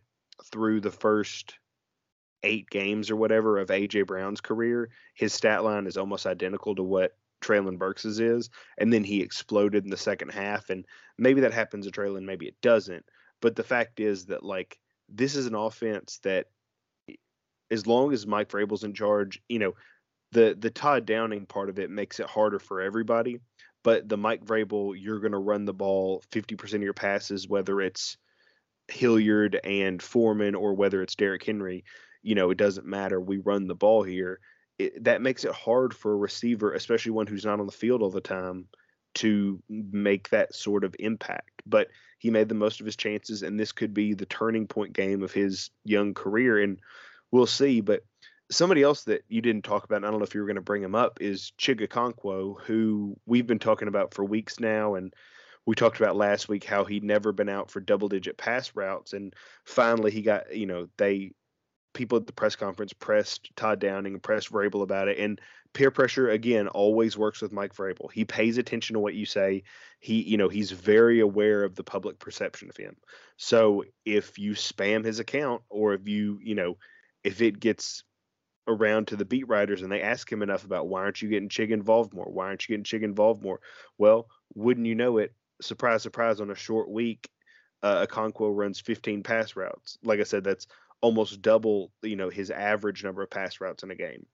through 0.52 0.82
the 0.82 0.92
first 0.92 1.56
eight 2.44 2.70
games 2.70 3.10
or 3.10 3.16
whatever 3.16 3.58
of 3.58 3.70
AJ 3.70 4.08
Brown's 4.08 4.42
career, 4.42 4.90
his 5.14 5.34
stat 5.34 5.64
line 5.64 5.88
is 5.88 5.98
almost 5.98 6.26
identical 6.26 6.76
to 6.76 6.84
what 6.84 7.16
Treylon 7.42 7.78
Burks's 7.78 8.20
is, 8.20 8.50
and 8.78 8.92
then 8.92 9.04
he 9.04 9.22
exploded 9.22 9.84
in 9.84 9.90
the 9.90 9.98
second 9.98 10.30
half. 10.30 10.70
And 10.70 10.86
maybe 11.18 11.42
that 11.42 11.54
happens 11.54 11.86
to 11.86 11.92
Treylon, 11.92 12.24
maybe 12.24 12.48
it 12.48 12.60
doesn't. 12.62 13.06
But 13.42 13.56
the 13.56 13.64
fact 13.64 14.00
is 14.00 14.26
that 14.28 14.44
like 14.44 14.80
this 15.10 15.36
is 15.36 15.46
an 15.46 15.56
offense 15.56 16.20
that, 16.24 16.48
as 17.74 17.88
long 17.88 18.14
as 18.14 18.28
Mike 18.28 18.50
Vrabel's 18.50 18.84
in 18.84 18.94
charge, 18.94 19.42
you 19.50 19.60
know, 19.60 19.74
the 20.32 20.56
the 20.58 20.70
Todd 20.70 21.06
Downing 21.06 21.46
part 21.46 21.70
of 21.70 21.80
it 21.80 21.90
makes 21.90 22.20
it 22.20 22.28
harder 22.28 22.60
for 22.60 22.82
everybody. 22.82 23.40
But 23.84 24.08
the 24.08 24.18
Mike 24.18 24.46
Vrabel, 24.46 24.94
you're 24.98 25.20
going 25.20 25.34
to 25.34 25.38
run 25.40 25.66
the 25.66 25.74
ball 25.74 26.24
50% 26.32 26.76
of 26.76 26.82
your 26.82 26.94
passes, 26.94 27.50
whether 27.50 27.82
it's 27.82 28.16
Hilliard 28.88 29.60
and 29.62 30.02
Foreman 30.02 30.56
or 30.56 30.74
whether 30.74 31.02
it's 31.02 31.16
Derrick 31.16 31.44
Henry. 31.44 31.84
You 32.22 32.36
know, 32.36 32.50
it 32.50 32.58
doesn't 32.58 32.88
matter. 32.88 33.20
We 33.20 33.40
run 33.40 33.68
the 33.68 33.76
ball 33.76 34.04
here 34.04 34.40
it, 34.80 35.04
that 35.04 35.22
makes 35.22 35.44
it 35.44 35.52
hard 35.52 35.94
for 35.94 36.14
a 36.14 36.18
receiver, 36.18 36.74
especially 36.74 37.12
one 37.12 37.28
who's 37.28 37.46
not 37.46 37.60
on 37.60 37.66
the 37.66 37.72
field 37.72 38.02
all 38.02 38.10
the 38.10 38.22
time, 38.22 38.68
to 39.16 39.62
make 39.70 40.30
that 40.30 40.56
sort 40.56 40.84
of 40.84 40.96
impact. 41.00 41.62
But 41.66 41.90
he 42.18 42.30
made 42.30 42.50
the 42.50 42.56
most 42.56 42.80
of 42.80 42.86
his 42.86 42.96
chances, 42.96 43.44
and 43.44 43.60
this 43.60 43.72
could 43.72 43.94
be 43.94 44.14
the 44.14 44.26
turning 44.26 44.68
point 44.68 44.94
game 44.94 45.22
of 45.22 45.32
his 45.32 45.70
young 45.84 46.14
career. 46.14 46.60
And 46.64 46.80
we'll 47.34 47.48
see. 47.48 47.82
But 47.82 48.04
somebody 48.52 48.84
else 48.84 49.06
that 49.06 49.24
you 49.28 49.42
didn't 49.42 49.66
talk 49.66 49.84
about, 49.84 50.06
I 50.06 50.12
don't 50.12 50.20
know 50.20 50.26
if 50.26 50.36
you 50.36 50.42
were 50.42 50.48
going 50.48 50.56
to 50.56 50.62
bring 50.62 50.84
him 50.84 50.96
up, 50.96 51.20
is 51.20 51.52
Chig 51.60 51.86
Okonkwo, 51.86 52.62
who 52.62 53.18
we've 53.26 53.48
been 53.48 53.60
talking 53.60 53.88
about 53.88 54.14
for 54.14 54.24
weeks 54.24 54.60
now. 54.60 54.96
And 54.96 55.12
we 55.66 55.76
talked 55.76 56.00
about 56.00 56.16
last 56.16 56.48
week 56.48 56.64
how 56.64 56.86
he'd 56.86 57.04
never 57.04 57.32
been 57.32 57.50
out 57.50 57.72
for 57.72 57.80
double 57.80 58.08
digit 58.08 58.38
pass 58.38 58.76
routes. 58.76 59.14
And 59.14 59.34
finally, 59.66 60.12
he 60.12 60.22
got, 60.22 60.56
you 60.56 60.68
know, 60.68 60.88
they 60.98 61.32
people 61.94 62.18
at 62.18 62.28
the 62.28 62.34
press 62.34 62.56
conference 62.56 62.94
pressed 62.94 63.52
Todd 63.56 63.80
Downing 63.80 64.14
and 64.14 64.24
pressed 64.24 64.52
Vrabel 64.52 64.84
about 64.84 65.08
it. 65.08 65.18
And 65.18 65.42
peer 65.74 65.92
pressure 65.92 66.30
again 66.30 66.68
always 66.68 67.18
works 67.18 67.42
with 67.42 67.52
Mike 67.52 67.76
Vrabel. 67.76 68.12
He 68.12 68.26
pays 68.26 68.58
attention 68.58 68.96
to 68.96 69.00
what 69.00 69.14
you 69.16 69.26
say. 69.26 69.64
He, 70.00 70.22
you 70.22 70.38
know, 70.38 70.50
he's 70.50 70.72
very 70.72 71.20
aware 71.20 71.64
of 71.64 71.76
the 71.76 71.84
public 71.84 72.20
perception 72.20 72.70
of 72.70 72.78
him. 72.78 72.96
So 73.38 73.86
if 74.06 74.38
you 74.38 74.54
spam 74.54 75.04
his 75.04 75.20
account 75.20 75.64
or 75.70 75.94
if 75.94 76.08
you, 76.08 76.40
you 76.42 76.56
know, 76.56 76.78
if 77.24 77.42
it 77.42 77.60
gets 77.60 78.04
around 78.68 79.08
to 79.08 79.16
the 79.16 79.26
beat 79.26 79.48
writers 79.48 79.82
and 79.82 79.92
they 79.92 80.02
ask 80.02 80.32
him 80.32 80.42
enough 80.42 80.64
about 80.64 80.88
why 80.88 81.02
aren't 81.02 81.22
you 81.22 81.30
getting 81.30 81.50
Chig 81.50 81.72
involved 81.72 82.14
more? 82.14 82.26
Why 82.32 82.46
aren't 82.46 82.68
you 82.68 82.78
getting 82.78 83.00
Chig 83.00 83.04
involved 83.04 83.44
more? 83.44 83.60
Well, 83.98 84.28
wouldn't 84.56 84.88
you 84.88 84.96
know 84.96 85.18
it? 85.18 85.34
Surprise, 85.62 86.04
surprise! 86.04 86.42
On 86.42 86.50
a 86.50 86.56
short 86.56 86.90
week, 86.90 87.30
uh, 87.82 88.06
Okonkwo 88.06 88.56
runs 88.56 88.80
15 88.80 89.24
pass 89.24 89.56
routes. 89.56 89.98
Like 90.04 90.20
I 90.20 90.24
said, 90.24 90.44
that's 90.44 90.68
almost 91.02 91.42
double 91.42 91.92
you 92.02 92.16
know 92.16 92.30
his 92.30 92.50
average 92.50 93.04
number 93.04 93.22
of 93.22 93.30
pass 93.30 93.60
routes 93.62 93.84
in 93.84 93.92
a 93.92 93.96
game. 93.96 94.26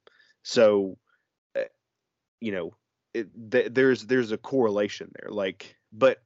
So, 0.43 0.98
uh, 1.55 1.63
you 2.39 2.51
know, 2.51 2.75
it, 3.13 3.27
th- 3.51 3.74
there's 3.74 4.05
there's 4.05 4.31
a 4.31 4.38
correlation 4.38 5.12
there. 5.19 5.31
Like, 5.31 5.75
but 5.91 6.19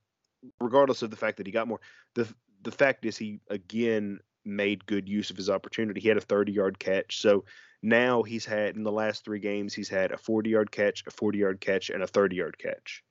regardless 0.60 1.02
of 1.02 1.10
the 1.10 1.18
fact 1.18 1.38
that 1.38 1.48
he 1.48 1.54
got 1.54 1.68
more, 1.68 1.82
the 2.16 2.28
the 2.62 2.72
fact 2.72 3.06
is 3.06 3.18
he 3.18 3.40
again 3.50 4.20
made 4.46 4.86
good 4.86 5.08
use 5.08 5.30
of 5.30 5.38
his 5.38 5.50
opportunity. 5.50 6.02
He 6.02 6.08
had 6.08 6.18
a 6.18 6.22
30 6.22 6.52
yard 6.52 6.80
catch. 6.80 7.20
So 7.20 7.46
now 7.82 8.24
he's 8.24 8.46
had 8.46 8.76
in 8.76 8.84
the 8.84 8.92
last 8.92 9.26
three 9.26 9.40
games 9.40 9.74
he's 9.74 9.90
had 9.90 10.12
a 10.12 10.18
40 10.18 10.50
yard 10.50 10.72
catch, 10.72 11.04
a 11.06 11.12
40 11.12 11.38
yard 11.38 11.62
catch, 11.62 11.90
and 11.90 12.04
a 12.04 12.08
30 12.08 12.36
yard 12.36 12.58
catch. 12.58 13.04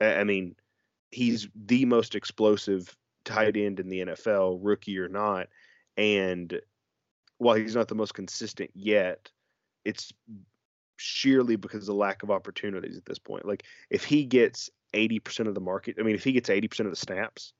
I 0.00 0.24
mean, 0.24 0.56
he's 1.10 1.48
the 1.54 1.84
most 1.84 2.14
explosive 2.14 2.94
tight 3.24 3.56
end 3.56 3.80
in 3.80 3.88
the 3.88 4.00
NFL, 4.00 4.58
rookie 4.62 4.98
or 4.98 5.08
not. 5.08 5.48
And 5.96 6.60
while 7.38 7.56
he's 7.56 7.74
not 7.74 7.88
the 7.88 7.94
most 7.94 8.14
consistent 8.14 8.70
yet, 8.74 9.30
it's 9.84 10.12
sheerly 10.96 11.56
because 11.56 11.88
of 11.88 11.94
lack 11.94 12.22
of 12.22 12.30
opportunities 12.30 12.96
at 12.96 13.04
this 13.04 13.18
point. 13.18 13.46
Like 13.46 13.64
if 13.90 14.04
he 14.04 14.24
gets 14.24 14.70
80% 14.94 15.46
of 15.46 15.54
the 15.54 15.60
market, 15.60 15.96
I 15.98 16.02
mean, 16.02 16.14
if 16.14 16.24
he 16.24 16.32
gets 16.32 16.48
80% 16.48 16.80
of 16.80 16.90
the 16.90 16.96
snaps, 16.96 17.52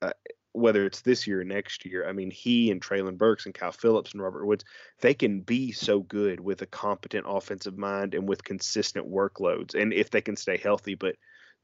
uh, 0.00 0.12
whether 0.52 0.84
it's 0.84 1.00
this 1.00 1.26
year 1.26 1.40
or 1.40 1.44
next 1.44 1.84
year, 1.84 2.06
I 2.06 2.12
mean, 2.12 2.30
he 2.30 2.70
and 2.70 2.80
Treylon 2.80 3.16
Burks 3.16 3.46
and 3.46 3.54
Kyle 3.54 3.72
Philips 3.72 4.12
and 4.12 4.22
Robert 4.22 4.46
Woods, 4.46 4.64
they 5.00 5.14
can 5.14 5.40
be 5.40 5.72
so 5.72 6.00
good 6.00 6.40
with 6.40 6.62
a 6.62 6.66
competent 6.66 7.24
offensive 7.26 7.78
mind 7.78 8.14
and 8.14 8.28
with 8.28 8.44
consistent 8.44 9.10
workloads. 9.10 9.74
And 9.74 9.92
if 9.92 10.10
they 10.10 10.20
can 10.20 10.36
stay 10.36 10.58
healthy, 10.58 10.94
but 10.94 11.16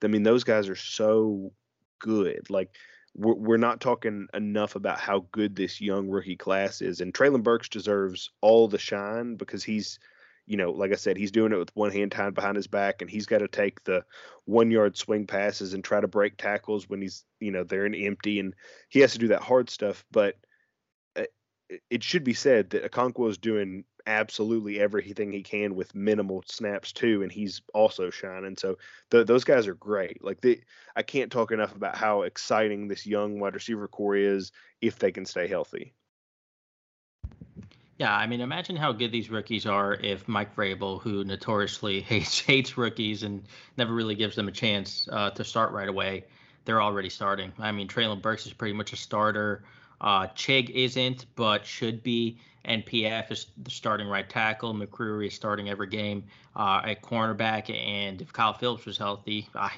I 0.02 0.06
mean, 0.06 0.22
those 0.22 0.44
guys 0.44 0.68
are 0.68 0.76
so 0.76 1.52
good. 1.98 2.48
Like 2.48 2.70
we're, 3.14 3.34
we're 3.34 3.56
not 3.58 3.80
talking 3.80 4.26
enough 4.32 4.74
about 4.74 5.00
how 5.00 5.26
good 5.32 5.54
this 5.54 5.80
young 5.80 6.08
rookie 6.08 6.36
class 6.36 6.80
is. 6.80 7.00
And 7.00 7.12
Treylon 7.12 7.42
Burks 7.42 7.68
deserves 7.68 8.30
all 8.40 8.68
the 8.68 8.78
shine 8.78 9.36
because 9.36 9.64
he's, 9.64 9.98
you 10.48 10.56
know, 10.56 10.70
like 10.70 10.92
I 10.92 10.96
said, 10.96 11.18
he's 11.18 11.30
doing 11.30 11.52
it 11.52 11.58
with 11.58 11.76
one 11.76 11.92
hand 11.92 12.10
tied 12.10 12.34
behind 12.34 12.56
his 12.56 12.66
back, 12.66 13.02
and 13.02 13.10
he's 13.10 13.26
got 13.26 13.38
to 13.38 13.48
take 13.48 13.84
the 13.84 14.04
one 14.46 14.70
yard 14.70 14.96
swing 14.96 15.26
passes 15.26 15.74
and 15.74 15.84
try 15.84 16.00
to 16.00 16.08
break 16.08 16.38
tackles 16.38 16.88
when 16.88 17.02
he's, 17.02 17.24
you 17.38 17.50
know, 17.50 17.64
they're 17.64 17.84
in 17.84 17.94
empty, 17.94 18.40
and 18.40 18.54
he 18.88 19.00
has 19.00 19.12
to 19.12 19.18
do 19.18 19.28
that 19.28 19.42
hard 19.42 19.68
stuff. 19.68 20.06
But 20.10 20.36
uh, 21.16 21.24
it 21.90 22.02
should 22.02 22.24
be 22.24 22.32
said 22.32 22.70
that 22.70 22.90
Okonkwo 22.90 23.28
is 23.28 23.36
doing 23.36 23.84
absolutely 24.06 24.80
everything 24.80 25.30
he 25.30 25.42
can 25.42 25.74
with 25.74 25.94
minimal 25.94 26.42
snaps 26.46 26.92
too, 26.92 27.22
and 27.22 27.30
he's 27.30 27.60
also 27.74 28.08
shining. 28.08 28.56
So 28.56 28.78
the, 29.10 29.24
those 29.24 29.44
guys 29.44 29.66
are 29.68 29.74
great. 29.74 30.24
Like 30.24 30.38
I 30.96 31.02
can't 31.02 31.30
talk 31.30 31.52
enough 31.52 31.76
about 31.76 31.94
how 31.94 32.22
exciting 32.22 32.88
this 32.88 33.06
young 33.06 33.38
wide 33.38 33.54
receiver 33.54 33.86
corps 33.86 34.16
is 34.16 34.50
if 34.80 34.98
they 34.98 35.12
can 35.12 35.26
stay 35.26 35.46
healthy. 35.46 35.92
Yeah, 37.98 38.14
I 38.14 38.28
mean, 38.28 38.40
imagine 38.40 38.76
how 38.76 38.92
good 38.92 39.10
these 39.10 39.28
rookies 39.28 39.66
are 39.66 39.94
if 39.94 40.28
Mike 40.28 40.54
Vrabel, 40.54 41.02
who 41.02 41.24
notoriously 41.24 42.00
hates 42.08 42.38
hates 42.40 42.78
rookies 42.78 43.24
and 43.24 43.42
never 43.76 43.92
really 43.92 44.14
gives 44.14 44.36
them 44.36 44.46
a 44.46 44.52
chance 44.52 45.08
uh, 45.10 45.30
to 45.30 45.42
start 45.42 45.72
right 45.72 45.88
away, 45.88 46.24
they're 46.64 46.80
already 46.80 47.08
starting. 47.08 47.52
I 47.58 47.72
mean, 47.72 47.88
Treylon 47.88 48.22
Burks 48.22 48.46
is 48.46 48.52
pretty 48.52 48.74
much 48.74 48.92
a 48.92 48.96
starter. 48.96 49.64
Uh, 50.00 50.28
Chig 50.28 50.70
isn't, 50.70 51.26
but 51.34 51.66
should 51.66 52.02
be. 52.02 52.38
NPF 52.64 53.32
is 53.32 53.46
the 53.62 53.70
starting 53.70 54.06
right 54.06 54.28
tackle. 54.28 54.74
McCreary 54.74 55.28
is 55.28 55.34
starting 55.34 55.70
every 55.70 55.86
game 55.86 56.24
uh, 56.54 56.82
at 56.84 57.02
cornerback. 57.02 57.74
And 57.74 58.20
if 58.20 58.32
Kyle 58.32 58.52
Philips 58.52 58.84
was 58.84 58.98
healthy, 58.98 59.48
I, 59.54 59.72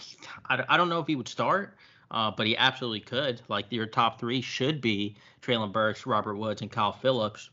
I, 0.48 0.64
I 0.68 0.76
don't 0.76 0.88
know 0.88 0.98
if 0.98 1.06
he 1.06 1.14
would 1.14 1.28
start, 1.28 1.76
uh, 2.10 2.32
but 2.32 2.46
he 2.46 2.56
absolutely 2.56 3.00
could. 3.00 3.40
Like 3.48 3.66
your 3.70 3.86
top 3.86 4.18
three 4.18 4.40
should 4.40 4.80
be 4.80 5.16
Treylon 5.40 5.72
Burks, 5.72 6.04
Robert 6.04 6.34
Woods, 6.34 6.62
and 6.62 6.70
Kyle 6.70 6.92
Philips. 6.92 7.48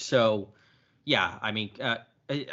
So, 0.00 0.48
yeah, 1.04 1.38
I 1.42 1.52
mean, 1.52 1.70
uh, 1.80 1.98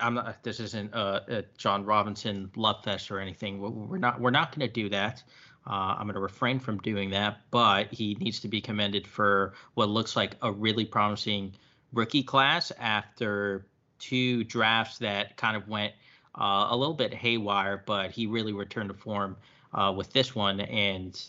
I'm 0.02 0.16
not. 0.16 0.44
This 0.44 0.60
isn't 0.60 0.94
a, 0.94 1.46
Jon 1.58 1.86
Robinson 1.86 2.52
love 2.56 2.84
fest 2.84 3.12
or 3.12 3.20
anything. 3.20 3.60
We're 3.60 3.98
not. 3.98 4.20
We're 4.20 4.32
not 4.32 4.56
going 4.56 4.68
to 4.68 4.74
do 4.74 4.90
that. 4.90 5.24
Uh, 5.66 5.96
I'm 5.98 6.04
going 6.04 6.16
to 6.16 6.22
refrain 6.22 6.60
from 6.60 6.78
doing 6.78 7.10
that, 7.12 7.42
but 7.52 7.94
he 7.94 8.16
needs 8.16 8.40
to 8.40 8.48
be 8.48 8.62
commended 8.62 9.06
for 9.06 9.54
what 9.74 9.90
looks 9.90 10.16
like 10.16 10.36
a 10.42 10.52
really 10.52 10.86
promising 10.86 11.54
rookie 11.92 12.24
class 12.24 12.72
after 12.80 13.68
two 14.00 14.46
drafts 14.46 14.98
that 15.00 15.36
kind 15.36 15.58
of 15.58 15.68
went 15.68 15.94
uh, 16.40 16.68
a 16.70 16.78
little 16.78 16.94
bit 16.94 17.14
haywire, 17.14 17.84
but 17.86 18.12
he 18.12 18.28
really 18.28 18.54
returned 18.54 18.90
to 18.90 18.96
form 18.96 19.36
uh, 19.74 19.94
with 19.96 20.14
this 20.14 20.34
one. 20.34 20.62
And 20.62 21.22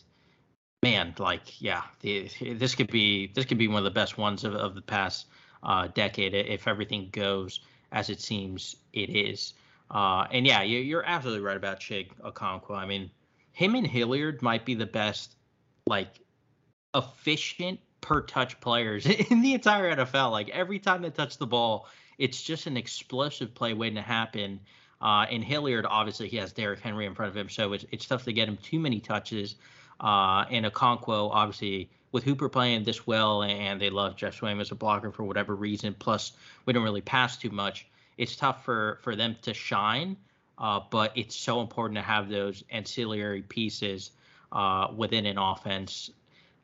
man, 0.82 1.14
like, 1.18 1.60
yeah, 1.60 1.82
the, 2.00 2.30
this 2.54 2.76
could 2.76 2.90
be 2.90 3.32
this 3.34 3.44
could 3.44 3.58
be 3.58 3.68
one 3.68 3.78
of 3.78 3.84
the 3.84 3.90
best 3.90 4.18
ones 4.18 4.44
of, 4.44 4.54
of 4.54 4.74
the 4.74 4.82
past 4.82 5.26
uh, 5.62 5.88
decade 5.88 6.34
if 6.34 6.66
everything 6.68 7.08
goes 7.12 7.60
as 7.92 8.10
it 8.10 8.20
seems 8.20 8.76
it 8.92 9.10
is. 9.10 9.54
Uh, 9.90 10.26
and 10.30 10.46
yeah, 10.46 10.62
you, 10.62 10.98
are 10.98 11.04
absolutely 11.06 11.42
right 11.42 11.56
about 11.56 11.80
Chig 11.80 12.10
Okonkwo. 12.22 12.76
I 12.76 12.86
mean, 12.86 13.10
him 13.52 13.74
and 13.74 13.86
Hilliard 13.86 14.42
might 14.42 14.64
be 14.64 14.74
the 14.74 14.86
best, 14.86 15.34
like, 15.86 16.20
efficient 16.94 17.80
per 18.00 18.22
touch 18.22 18.60
players 18.60 19.06
in 19.30 19.42
the 19.42 19.54
entire 19.54 19.94
NFL. 19.94 20.30
Like 20.30 20.48
every 20.50 20.78
time 20.78 21.02
they 21.02 21.10
touch 21.10 21.38
the 21.38 21.46
ball, 21.46 21.88
it's 22.18 22.42
just 22.42 22.66
an 22.66 22.76
explosive 22.76 23.54
play 23.54 23.74
waiting 23.74 23.96
to 23.96 24.02
happen. 24.02 24.60
Uh, 25.00 25.26
and 25.30 25.44
Hilliard, 25.44 25.86
obviously, 25.88 26.28
he 26.28 26.36
has 26.38 26.52
Derrick 26.52 26.80
Henry 26.80 27.06
in 27.06 27.14
front 27.14 27.30
of 27.30 27.36
him, 27.36 27.48
so 27.48 27.72
it's, 27.72 27.84
it's 27.92 28.06
tough 28.06 28.24
to 28.24 28.32
get 28.32 28.48
him 28.48 28.58
too 28.62 28.80
many 28.80 28.98
touches. 28.98 29.54
Uh, 30.00 30.44
and 30.50 30.66
Okonkwo, 30.66 31.30
obviously, 31.32 31.90
with 32.12 32.24
Hooper 32.24 32.48
playing 32.48 32.84
this 32.84 33.06
well, 33.06 33.42
and 33.42 33.80
they 33.80 33.90
love 33.90 34.16
Geoff 34.16 34.40
Swaim 34.40 34.60
as 34.60 34.70
a 34.70 34.74
blocker 34.74 35.12
for 35.12 35.24
whatever 35.24 35.54
reason. 35.54 35.94
Plus, 35.98 36.32
we 36.64 36.72
don't 36.72 36.84
really 36.84 37.00
pass 37.00 37.36
too 37.36 37.50
much. 37.50 37.86
It's 38.16 38.36
tough 38.36 38.64
for 38.64 38.98
for 39.02 39.14
them 39.14 39.36
to 39.42 39.54
shine, 39.54 40.16
uh, 40.58 40.80
but 40.90 41.12
it's 41.16 41.36
so 41.36 41.60
important 41.60 41.96
to 41.96 42.02
have 42.02 42.28
those 42.28 42.64
ancillary 42.70 43.42
pieces 43.42 44.10
uh, 44.52 44.88
within 44.96 45.26
an 45.26 45.38
offense. 45.38 46.10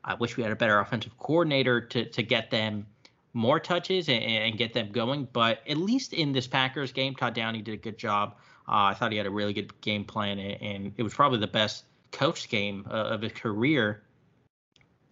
I 0.03 0.15
wish 0.15 0.37
we 0.37 0.43
had 0.43 0.51
a 0.51 0.55
better 0.55 0.79
offensive 0.79 1.17
coordinator 1.17 1.81
to 1.81 2.05
to 2.05 2.23
get 2.23 2.51
them 2.51 2.85
more 3.33 3.59
touches 3.59 4.07
and, 4.09 4.23
and 4.23 4.57
get 4.57 4.73
them 4.73 4.91
going. 4.91 5.27
But 5.31 5.59
at 5.67 5.77
least 5.77 6.13
in 6.13 6.31
this 6.31 6.47
Packers 6.47 6.91
game, 6.91 7.15
Todd 7.15 7.33
Downing 7.35 7.63
did 7.63 7.73
a 7.73 7.77
good 7.77 7.97
job. 7.97 8.35
Uh, 8.67 8.89
I 8.89 8.93
thought 8.95 9.11
he 9.11 9.17
had 9.17 9.27
a 9.27 9.31
really 9.31 9.53
good 9.53 9.79
game 9.81 10.05
plan, 10.05 10.39
and, 10.39 10.61
and 10.61 10.93
it 10.97 11.03
was 11.03 11.13
probably 11.13 11.39
the 11.39 11.47
best 11.47 11.83
coach 12.11 12.49
game 12.49 12.87
uh, 12.89 12.93
of 12.93 13.21
his 13.21 13.33
career. 13.33 14.01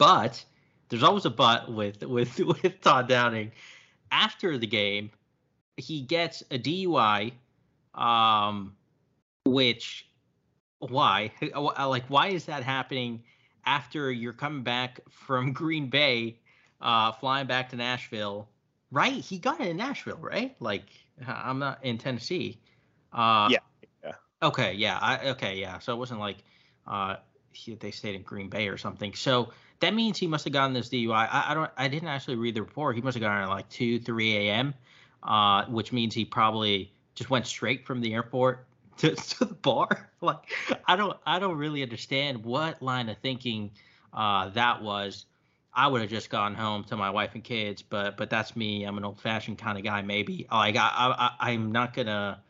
But 0.03 0.43
there's 0.89 1.01
always 1.01 1.23
a 1.23 1.29
but 1.29 1.71
with 1.71 2.03
with 2.03 2.37
with 2.63 2.81
Todd 2.81 3.07
Downing. 3.07 3.51
After 4.11 4.57
the 4.57 4.67
game, 4.67 5.11
he 5.77 6.01
gets 6.01 6.43
a 6.51 6.59
DUI, 6.59 7.31
um, 7.95 8.75
which 9.45 10.05
why 10.79 11.31
like 11.55 12.03
why 12.09 12.27
is 12.27 12.45
that 12.45 12.63
happening 12.63 13.23
after 13.65 14.11
you're 14.11 14.33
coming 14.33 14.63
back 14.63 14.99
from 15.09 15.53
Green 15.61 15.89
Bay, 15.89 16.37
uh, 16.81 17.13
flying 17.13 17.47
back 17.47 17.69
to 17.69 17.77
Nashville? 17.77 18.49
Right, 18.91 19.13
he 19.13 19.37
got 19.39 19.61
it 19.61 19.69
in 19.69 19.77
Nashville, 19.77 20.19
right? 20.19 20.53
Like 20.59 20.83
I'm 21.25 21.59
not 21.59 21.79
in 21.83 21.97
Tennessee. 21.97 22.59
Uh, 23.13 23.47
yeah. 23.49 23.59
Yeah. 24.03 24.11
Okay. 24.43 24.73
Yeah. 24.73 24.99
I, 25.01 25.29
okay. 25.29 25.55
Yeah. 25.55 25.79
So 25.79 25.93
it 25.93 25.97
wasn't 25.97 26.19
like 26.19 26.43
uh, 26.85 27.15
he, 27.53 27.75
they 27.75 27.91
stayed 27.91 28.15
in 28.15 28.23
Green 28.23 28.49
Bay 28.49 28.67
or 28.67 28.77
something. 28.77 29.13
So 29.13 29.53
that 29.79 29.93
means 29.93 30.17
he 30.17 30.27
must 30.27 30.43
have 30.45 30.53
gotten 30.53 30.73
this 30.73 30.89
DUI. 30.89 31.13
I, 31.13 31.45
I 31.49 31.53
don't. 31.53 31.71
I 31.77 31.87
didn't 31.87 32.09
actually 32.09 32.35
read 32.35 32.55
the 32.55 32.61
report. 32.61 32.95
He 32.95 33.01
must 33.01 33.15
have 33.15 33.21
gotten 33.21 33.43
it 33.43 33.51
like 33.51 33.69
two, 33.69 33.99
three 33.99 34.49
a.m., 34.49 34.73
uh, 35.23 35.65
which 35.65 35.91
means 35.91 36.13
he 36.13 36.25
probably 36.25 36.91
just 37.15 37.29
went 37.29 37.47
straight 37.47 37.85
from 37.85 38.01
the 38.01 38.13
airport 38.13 38.65
to, 38.97 39.15
to 39.15 39.45
the 39.45 39.53
bar. 39.53 40.09
like 40.21 40.39
I 40.87 40.95
don't. 40.95 41.17
I 41.25 41.39
don't 41.39 41.57
really 41.57 41.83
understand 41.83 42.43
what 42.43 42.81
line 42.81 43.09
of 43.09 43.17
thinking 43.17 43.71
uh, 44.13 44.49
that 44.49 44.81
was. 44.81 45.25
I 45.75 45.87
would 45.87 46.01
have 46.01 46.09
just 46.09 46.29
gone 46.29 46.53
home 46.53 46.83
to 46.85 46.95
my 46.95 47.09
wife 47.09 47.33
and 47.33 47.43
kids, 47.43 47.81
but 47.81 48.15
but 48.15 48.29
that's 48.29 48.55
me. 48.55 48.83
I'm 48.83 48.97
an 48.97 49.05
old-fashioned 49.05 49.57
kind 49.57 49.77
of 49.77 49.83
guy. 49.83 50.01
Maybe 50.03 50.47
like 50.51 50.75
I, 50.77 51.31
I 51.39 51.51
I'm 51.51 51.71
not 51.71 51.95
gonna 51.95 52.41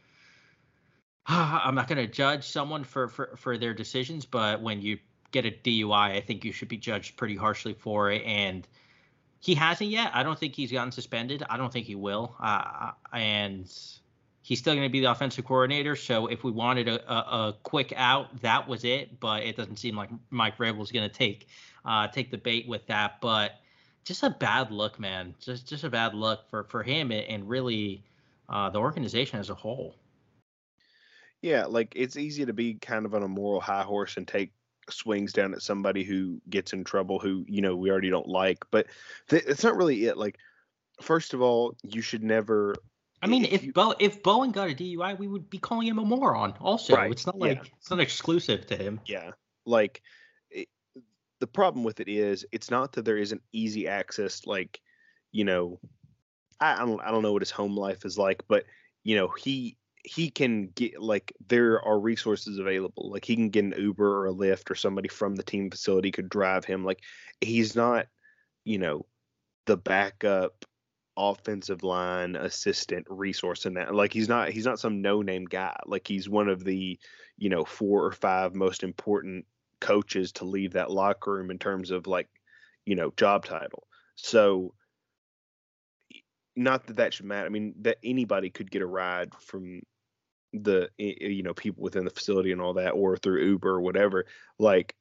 I'm 1.27 1.75
not 1.75 1.87
going 1.87 2.05
to 2.05 2.11
judge 2.11 2.47
someone 2.47 2.83
for, 2.83 3.07
for, 3.07 3.35
for 3.37 3.57
their 3.57 3.73
decisions, 3.73 4.25
but 4.25 4.61
when 4.61 4.81
you 4.81 4.97
get 5.33 5.45
a 5.45 5.51
DUI, 5.51 6.15
I 6.15 6.21
think 6.21 6.45
you 6.45 6.53
should 6.53 6.69
be 6.69 6.77
judged 6.77 7.17
pretty 7.17 7.35
harshly 7.35 7.73
for 7.73 8.11
it. 8.11 8.23
And 8.23 8.65
he 9.39 9.55
hasn't 9.55 9.89
yet. 9.89 10.11
I 10.13 10.23
don't 10.23 10.39
think 10.39 10.55
he's 10.55 10.71
gotten 10.71 10.93
suspended. 10.93 11.43
I 11.49 11.57
don't 11.57 11.73
think 11.73 11.85
he 11.85 11.95
will. 11.95 12.33
Uh, 12.39 12.91
and 13.11 13.65
he's 14.41 14.59
still 14.59 14.73
going 14.73 14.87
to 14.87 14.91
be 14.91 15.01
the 15.01 15.11
offensive 15.11 15.43
coordinator. 15.43 15.97
So 15.97 16.27
if 16.27 16.45
we 16.45 16.51
wanted 16.51 16.87
a, 16.87 17.11
a, 17.11 17.17
a, 17.17 17.57
quick 17.63 17.93
out, 17.97 18.41
that 18.41 18.67
was 18.67 18.85
it. 18.85 19.19
But 19.19 19.43
it 19.43 19.57
doesn't 19.57 19.77
seem 19.77 19.97
like 19.97 20.09
Mike 20.29 20.57
Vrabel's 20.57 20.91
going 20.91 21.09
to 21.09 21.13
take 21.13 21.47
uh, 21.83 22.07
take 22.07 22.31
the 22.31 22.37
bait 22.37 22.69
with 22.69 22.87
that. 22.87 23.19
But 23.19 23.59
just 24.05 24.23
a 24.23 24.29
bad 24.29 24.71
look, 24.71 24.97
man. 24.97 25.35
Just 25.41 25.67
just 25.67 25.83
a 25.83 25.89
bad 25.89 26.13
look 26.13 26.49
for 26.49 26.63
for 26.65 26.83
him 26.83 27.11
and 27.11 27.49
really 27.49 28.05
uh, 28.47 28.69
the 28.69 28.79
organization 28.79 29.39
as 29.39 29.49
a 29.49 29.55
whole. 29.55 29.95
Yeah, 31.41 31.65
like 31.65 31.91
it's 31.97 32.15
easy 32.15 32.45
to 32.45 32.53
be 32.53 32.75
kind 32.75 33.05
of 33.05 33.13
on 33.13 33.23
a 33.23 33.27
moral 33.27 33.59
high 33.59 33.83
horse 33.83 34.15
and 34.15 34.25
take 34.25 34.53
swings 34.89 35.33
down 35.33 35.53
at 35.53 35.61
somebody 35.61 36.03
who 36.03 36.41
gets 36.49 36.73
in 36.73 36.83
trouble 36.83 37.19
who 37.19 37.45
you 37.47 37.61
know 37.61 37.75
we 37.75 37.89
already 37.89 38.09
don't 38.09 38.27
like 38.27 38.65
but 38.71 38.87
th- 39.29 39.43
it's 39.47 39.63
not 39.63 39.75
really 39.75 40.05
it 40.05 40.17
like 40.17 40.37
first 41.01 41.33
of 41.33 41.41
all 41.41 41.75
you 41.83 42.01
should 42.01 42.23
never 42.23 42.75
i 43.21 43.27
mean 43.27 43.45
if, 43.45 43.63
if 43.63 43.73
Bo, 43.73 43.93
if 43.99 44.21
bowen 44.23 44.51
got 44.51 44.69
a 44.69 44.73
dui 44.73 45.17
we 45.17 45.27
would 45.27 45.49
be 45.49 45.57
calling 45.57 45.87
him 45.87 45.99
a 45.99 46.05
moron 46.05 46.53
also 46.59 46.95
right, 46.95 47.11
it's 47.11 47.25
not 47.25 47.37
like 47.37 47.57
yeah. 47.57 47.71
it's 47.79 47.89
not 47.89 47.99
exclusive 47.99 48.65
to 48.67 48.75
him 48.75 48.99
yeah 49.05 49.31
like 49.65 50.01
it, 50.49 50.67
the 51.39 51.47
problem 51.47 51.83
with 51.83 51.99
it 51.99 52.07
is 52.07 52.45
it's 52.51 52.69
not 52.69 52.93
that 52.93 53.05
there 53.05 53.17
isn't 53.17 53.41
easy 53.51 53.87
access 53.87 54.45
like 54.45 54.81
you 55.31 55.45
know 55.45 55.79
I, 56.59 56.75
I 56.75 56.85
don't 56.85 57.01
i 57.01 57.11
don't 57.11 57.23
know 57.23 57.33
what 57.33 57.41
his 57.41 57.51
home 57.51 57.75
life 57.77 58.05
is 58.05 58.17
like 58.17 58.43
but 58.47 58.65
you 59.03 59.15
know 59.15 59.29
he 59.29 59.77
he 60.03 60.29
can 60.29 60.67
get 60.67 61.01
like 61.01 61.33
there 61.47 61.81
are 61.81 61.99
resources 61.99 62.59
available. 62.59 63.09
Like 63.09 63.25
he 63.25 63.35
can 63.35 63.49
get 63.49 63.63
an 63.63 63.75
Uber 63.77 64.05
or 64.05 64.27
a 64.27 64.33
Lyft 64.33 64.69
or 64.69 64.75
somebody 64.75 65.07
from 65.07 65.35
the 65.35 65.43
team 65.43 65.71
facility 65.71 66.11
could 66.11 66.29
drive 66.29 66.65
him. 66.65 66.83
Like 66.83 66.99
he's 67.39 67.75
not, 67.75 68.07
you 68.65 68.77
know, 68.77 69.05
the 69.65 69.77
backup 69.77 70.65
offensive 71.15 71.83
line 71.83 72.35
assistant 72.35 73.05
resource 73.09 73.65
in 73.65 73.75
that. 73.75 73.95
Like 73.95 74.11
he's 74.11 74.27
not 74.27 74.49
he's 74.49 74.65
not 74.65 74.79
some 74.79 75.01
no 75.01 75.21
name 75.21 75.45
guy. 75.45 75.77
Like 75.85 76.05
he's 76.05 76.27
one 76.27 76.49
of 76.49 76.63
the, 76.65 76.99
you 77.37 77.49
know, 77.49 77.63
four 77.63 78.05
or 78.05 78.11
five 78.11 78.55
most 78.55 78.83
important 78.83 79.45
coaches 79.79 80.33
to 80.33 80.45
leave 80.45 80.73
that 80.73 80.91
locker 80.91 81.31
room 81.31 81.49
in 81.49 81.59
terms 81.59 81.91
of 81.91 82.07
like, 82.07 82.27
you 82.85 82.95
know, 82.95 83.13
job 83.15 83.45
title. 83.45 83.87
So 84.15 84.73
not 86.57 86.87
that 86.87 86.97
that 86.97 87.13
should 87.13 87.25
matter. 87.25 87.45
I 87.45 87.49
mean, 87.49 87.73
that 87.81 87.97
anybody 88.03 88.49
could 88.49 88.69
get 88.69 88.81
a 88.81 88.85
ride 88.85 89.33
from 89.35 89.81
the 90.53 90.89
you 90.97 91.43
know 91.43 91.53
people 91.53 91.83
within 91.83 92.05
the 92.05 92.11
facility 92.11 92.51
and 92.51 92.61
all 92.61 92.73
that 92.75 92.91
or 92.91 93.17
through 93.17 93.43
uber 93.43 93.71
or 93.71 93.81
whatever 93.81 94.25
like 94.59 94.95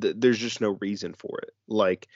th- 0.00 0.14
there's 0.16 0.38
just 0.38 0.60
no 0.60 0.78
reason 0.80 1.14
for 1.14 1.40
it. 1.42 1.50
Like 1.68 2.06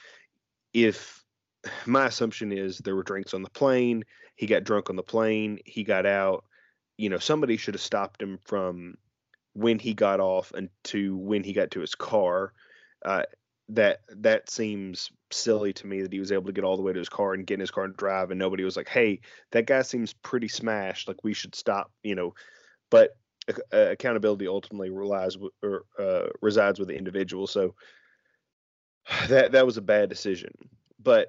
if 0.72 1.24
my 1.86 2.06
assumption 2.06 2.52
is 2.52 2.78
there 2.78 2.96
were 2.96 3.02
drinks 3.02 3.34
on 3.34 3.42
the 3.42 3.50
plane 3.50 4.04
he 4.36 4.46
got 4.46 4.64
drunk 4.64 4.90
on 4.90 4.96
the 4.96 5.02
plane 5.02 5.58
he 5.66 5.84
got 5.84 6.06
out 6.06 6.44
you 6.96 7.08
know 7.08 7.18
somebody 7.18 7.56
should 7.56 7.74
have 7.74 7.80
stopped 7.80 8.22
him 8.22 8.38
from 8.44 8.94
when 9.54 9.78
he 9.78 9.94
got 9.94 10.20
off 10.20 10.52
and 10.54 10.68
to 10.84 11.16
when 11.16 11.42
he 11.42 11.52
got 11.52 11.70
to 11.72 11.80
his 11.80 11.94
car. 11.94 12.52
Uh, 13.04 13.22
that 13.68 14.00
that 14.08 14.50
seems 14.50 15.10
silly 15.32 15.72
to 15.72 15.86
me 15.86 16.02
that 16.02 16.12
he 16.12 16.20
was 16.20 16.32
able 16.32 16.46
to 16.46 16.52
get 16.52 16.64
all 16.64 16.76
the 16.76 16.82
way 16.82 16.92
to 16.92 16.98
his 16.98 17.08
car 17.08 17.34
and 17.34 17.46
get 17.46 17.54
in 17.54 17.60
his 17.60 17.70
car 17.70 17.84
and 17.84 17.96
drive 17.96 18.30
and 18.30 18.38
nobody 18.38 18.64
was 18.64 18.76
like 18.76 18.88
hey 18.88 19.20
that 19.52 19.66
guy 19.66 19.82
seems 19.82 20.12
pretty 20.12 20.48
smashed 20.48 21.08
like 21.08 21.22
we 21.22 21.34
should 21.34 21.54
stop 21.54 21.90
you 22.02 22.14
know? 22.14 22.34
But 22.90 23.10
uh, 23.72 23.90
accountability 23.90 24.46
ultimately 24.46 24.90
relies 24.90 25.36
or 25.62 25.84
uh, 25.98 26.28
resides 26.42 26.78
with 26.78 26.88
the 26.88 26.96
individual 26.96 27.46
so 27.46 27.74
that 29.28 29.52
that 29.52 29.66
was 29.66 29.76
a 29.76 29.82
bad 29.82 30.08
decision. 30.08 30.52
But 31.02 31.28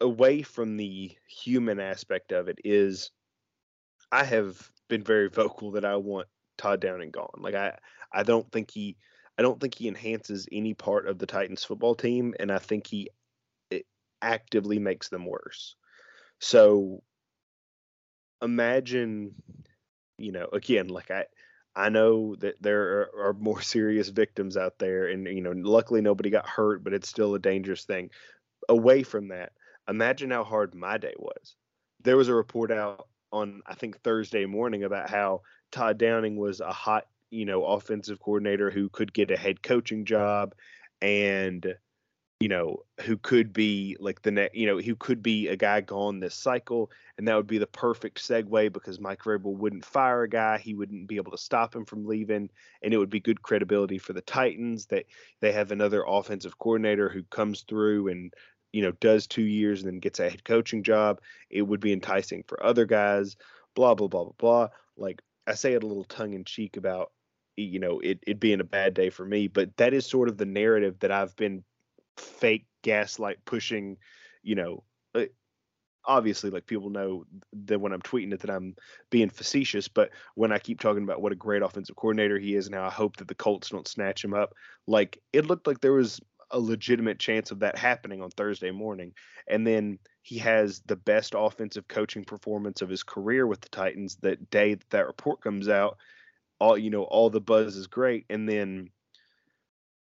away 0.00 0.42
from 0.42 0.76
the 0.76 1.12
human 1.28 1.78
aspect 1.80 2.32
of 2.32 2.48
it 2.48 2.58
is 2.64 3.12
i 4.10 4.24
have 4.24 4.70
been 4.88 5.02
very 5.02 5.28
vocal 5.28 5.70
that 5.70 5.84
i 5.84 5.96
want 5.96 6.26
todd 6.58 6.80
downing 6.80 7.10
gone. 7.10 7.30
Like 7.38 7.54
i 7.54 7.78
i 8.12 8.22
don't 8.22 8.50
think 8.50 8.70
he 8.70 8.96
I 9.42 9.44
don't 9.44 9.60
think 9.60 9.74
he 9.74 9.88
enhances 9.88 10.46
any 10.52 10.72
part 10.72 11.08
of 11.08 11.18
the 11.18 11.26
Titans 11.26 11.64
football 11.64 11.96
team, 11.96 12.32
and 12.38 12.52
I 12.52 12.58
think 12.58 12.86
he 12.86 13.10
actively 14.22 14.78
makes 14.78 15.08
them 15.08 15.26
worse. 15.26 15.74
So 16.38 17.02
imagine, 18.40 19.34
you 20.16 20.30
know, 20.30 20.46
again, 20.52 20.86
like 20.86 21.10
I, 21.10 21.24
I 21.74 21.88
know 21.88 22.36
that 22.36 22.62
there 22.62 23.10
are, 23.18 23.34
more 23.36 23.60
serious 23.62 24.10
victims 24.10 24.56
out 24.56 24.78
there, 24.78 25.08
and 25.08 25.26
you 25.26 25.40
know, 25.40 25.54
luckily 25.56 26.02
nobody 26.02 26.30
got 26.30 26.48
hurt, 26.48 26.84
but 26.84 26.92
it's 26.92 27.08
still 27.08 27.34
a 27.34 27.40
dangerous 27.40 27.84
thing. 27.84 28.10
Away 28.68 29.02
from 29.02 29.26
that, 29.30 29.54
imagine 29.88 30.30
how 30.30 30.44
hard 30.44 30.72
my 30.72 30.98
day 30.98 31.14
was. 31.18 31.56
There 32.04 32.16
was 32.16 32.28
a 32.28 32.34
report 32.34 32.70
out 32.70 33.08
on 33.32 33.62
I 33.66 33.74
think 33.74 34.02
Thursday 34.02 34.46
morning 34.46 34.84
about 34.84 35.10
how 35.10 35.40
Todd 35.72 35.98
Downing 35.98 36.36
was 36.36 36.60
a 36.60 36.70
hot 36.70 37.08
you 37.32 37.46
know, 37.46 37.64
offensive 37.64 38.20
coordinator 38.20 38.70
who 38.70 38.88
could 38.90 39.12
get 39.12 39.30
a 39.30 39.36
head 39.36 39.62
coaching 39.62 40.04
job 40.04 40.54
and 41.00 41.74
you 42.42 42.48
know, 42.48 42.78
who 43.02 43.16
could 43.16 43.52
be 43.52 43.96
like 44.00 44.20
the 44.22 44.32
next, 44.32 44.56
you 44.56 44.66
know, 44.66 44.76
who 44.78 44.96
could 44.96 45.22
be 45.22 45.46
a 45.46 45.54
guy 45.54 45.80
gone 45.80 46.18
this 46.18 46.34
cycle, 46.34 46.90
and 47.16 47.28
that 47.28 47.36
would 47.36 47.46
be 47.46 47.58
the 47.58 47.68
perfect 47.68 48.18
segue 48.18 48.72
because 48.72 48.98
Mike 48.98 49.22
Vrabel 49.22 49.56
wouldn't 49.56 49.84
fire 49.84 50.24
a 50.24 50.28
guy, 50.28 50.58
he 50.58 50.74
wouldn't 50.74 51.06
be 51.06 51.18
able 51.18 51.30
to 51.30 51.38
stop 51.38 51.72
him 51.72 51.84
from 51.84 52.04
leaving, 52.04 52.50
and 52.82 52.92
it 52.92 52.98
would 52.98 53.10
be 53.10 53.20
good 53.20 53.42
credibility 53.42 53.96
for 53.96 54.12
the 54.12 54.22
Titans 54.22 54.86
that 54.86 55.06
they 55.40 55.52
have 55.52 55.70
another 55.70 56.02
offensive 56.04 56.58
coordinator 56.58 57.08
who 57.08 57.22
comes 57.22 57.62
through 57.62 58.08
and 58.08 58.34
you 58.72 58.82
know 58.82 58.90
does 59.00 59.28
two 59.28 59.44
years 59.44 59.80
and 59.80 59.92
then 59.92 60.00
gets 60.00 60.18
a 60.18 60.28
head 60.28 60.42
coaching 60.42 60.82
job. 60.82 61.20
It 61.48 61.62
would 61.62 61.80
be 61.80 61.92
enticing 61.92 62.42
for 62.48 62.60
other 62.60 62.86
guys. 62.86 63.36
Blah 63.76 63.94
blah 63.94 64.08
blah 64.08 64.24
blah 64.24 64.32
blah. 64.36 64.68
Like 64.96 65.22
I 65.46 65.54
say 65.54 65.74
it 65.74 65.84
a 65.84 65.86
little 65.86 66.02
tongue 66.02 66.34
in 66.34 66.44
cheek 66.44 66.76
about 66.76 67.12
you 67.56 67.78
know 67.78 68.00
it 68.00 68.18
it 68.26 68.40
being 68.40 68.60
a 68.60 68.64
bad 68.64 68.94
day 68.94 69.10
for 69.10 69.24
me, 69.24 69.48
but 69.48 69.76
that 69.76 69.94
is 69.94 70.06
sort 70.06 70.28
of 70.28 70.36
the 70.36 70.46
narrative 70.46 70.98
that 71.00 71.12
I've 71.12 71.36
been 71.36 71.64
fake 72.16 72.66
gaslight 72.82 73.38
pushing, 73.44 73.96
you 74.42 74.54
know, 74.54 74.82
uh, 75.14 75.24
obviously 76.04 76.50
like 76.50 76.66
people 76.66 76.90
know 76.90 77.24
that 77.52 77.80
when 77.80 77.92
I'm 77.92 78.02
tweeting 78.02 78.32
it 78.32 78.40
that 78.40 78.50
I'm 78.50 78.74
being 79.10 79.30
facetious, 79.30 79.88
but 79.88 80.10
when 80.34 80.52
I 80.52 80.58
keep 80.58 80.80
talking 80.80 81.04
about 81.04 81.22
what 81.22 81.32
a 81.32 81.36
great 81.36 81.62
offensive 81.62 81.96
coordinator 81.96 82.38
he 82.38 82.56
is 82.56 82.66
and 82.66 82.74
how 82.74 82.86
I 82.86 82.90
hope 82.90 83.16
that 83.16 83.28
the 83.28 83.34
Colts 83.34 83.70
don't 83.70 83.88
snatch 83.88 84.24
him 84.24 84.34
up, 84.34 84.54
like 84.86 85.18
it 85.32 85.46
looked 85.46 85.66
like 85.66 85.80
there 85.80 85.92
was 85.92 86.20
a 86.50 86.60
legitimate 86.60 87.18
chance 87.18 87.50
of 87.50 87.60
that 87.60 87.78
happening 87.78 88.20
on 88.20 88.30
Thursday 88.30 88.70
morning. 88.70 89.14
And 89.48 89.66
then 89.66 89.98
he 90.22 90.38
has 90.38 90.82
the 90.86 90.96
best 90.96 91.34
offensive 91.36 91.88
coaching 91.88 92.24
performance 92.24 92.82
of 92.82 92.90
his 92.90 93.02
career 93.02 93.46
with 93.46 93.60
the 93.62 93.70
Titans 93.70 94.16
that 94.16 94.50
day 94.50 94.74
that, 94.74 94.90
that 94.90 95.06
report 95.06 95.40
comes 95.40 95.68
out. 95.68 95.98
All 96.62 96.78
you 96.78 96.90
know, 96.90 97.02
all 97.02 97.28
the 97.28 97.40
buzz 97.40 97.76
is 97.76 97.88
great, 97.88 98.24
and 98.30 98.48
then 98.48 98.90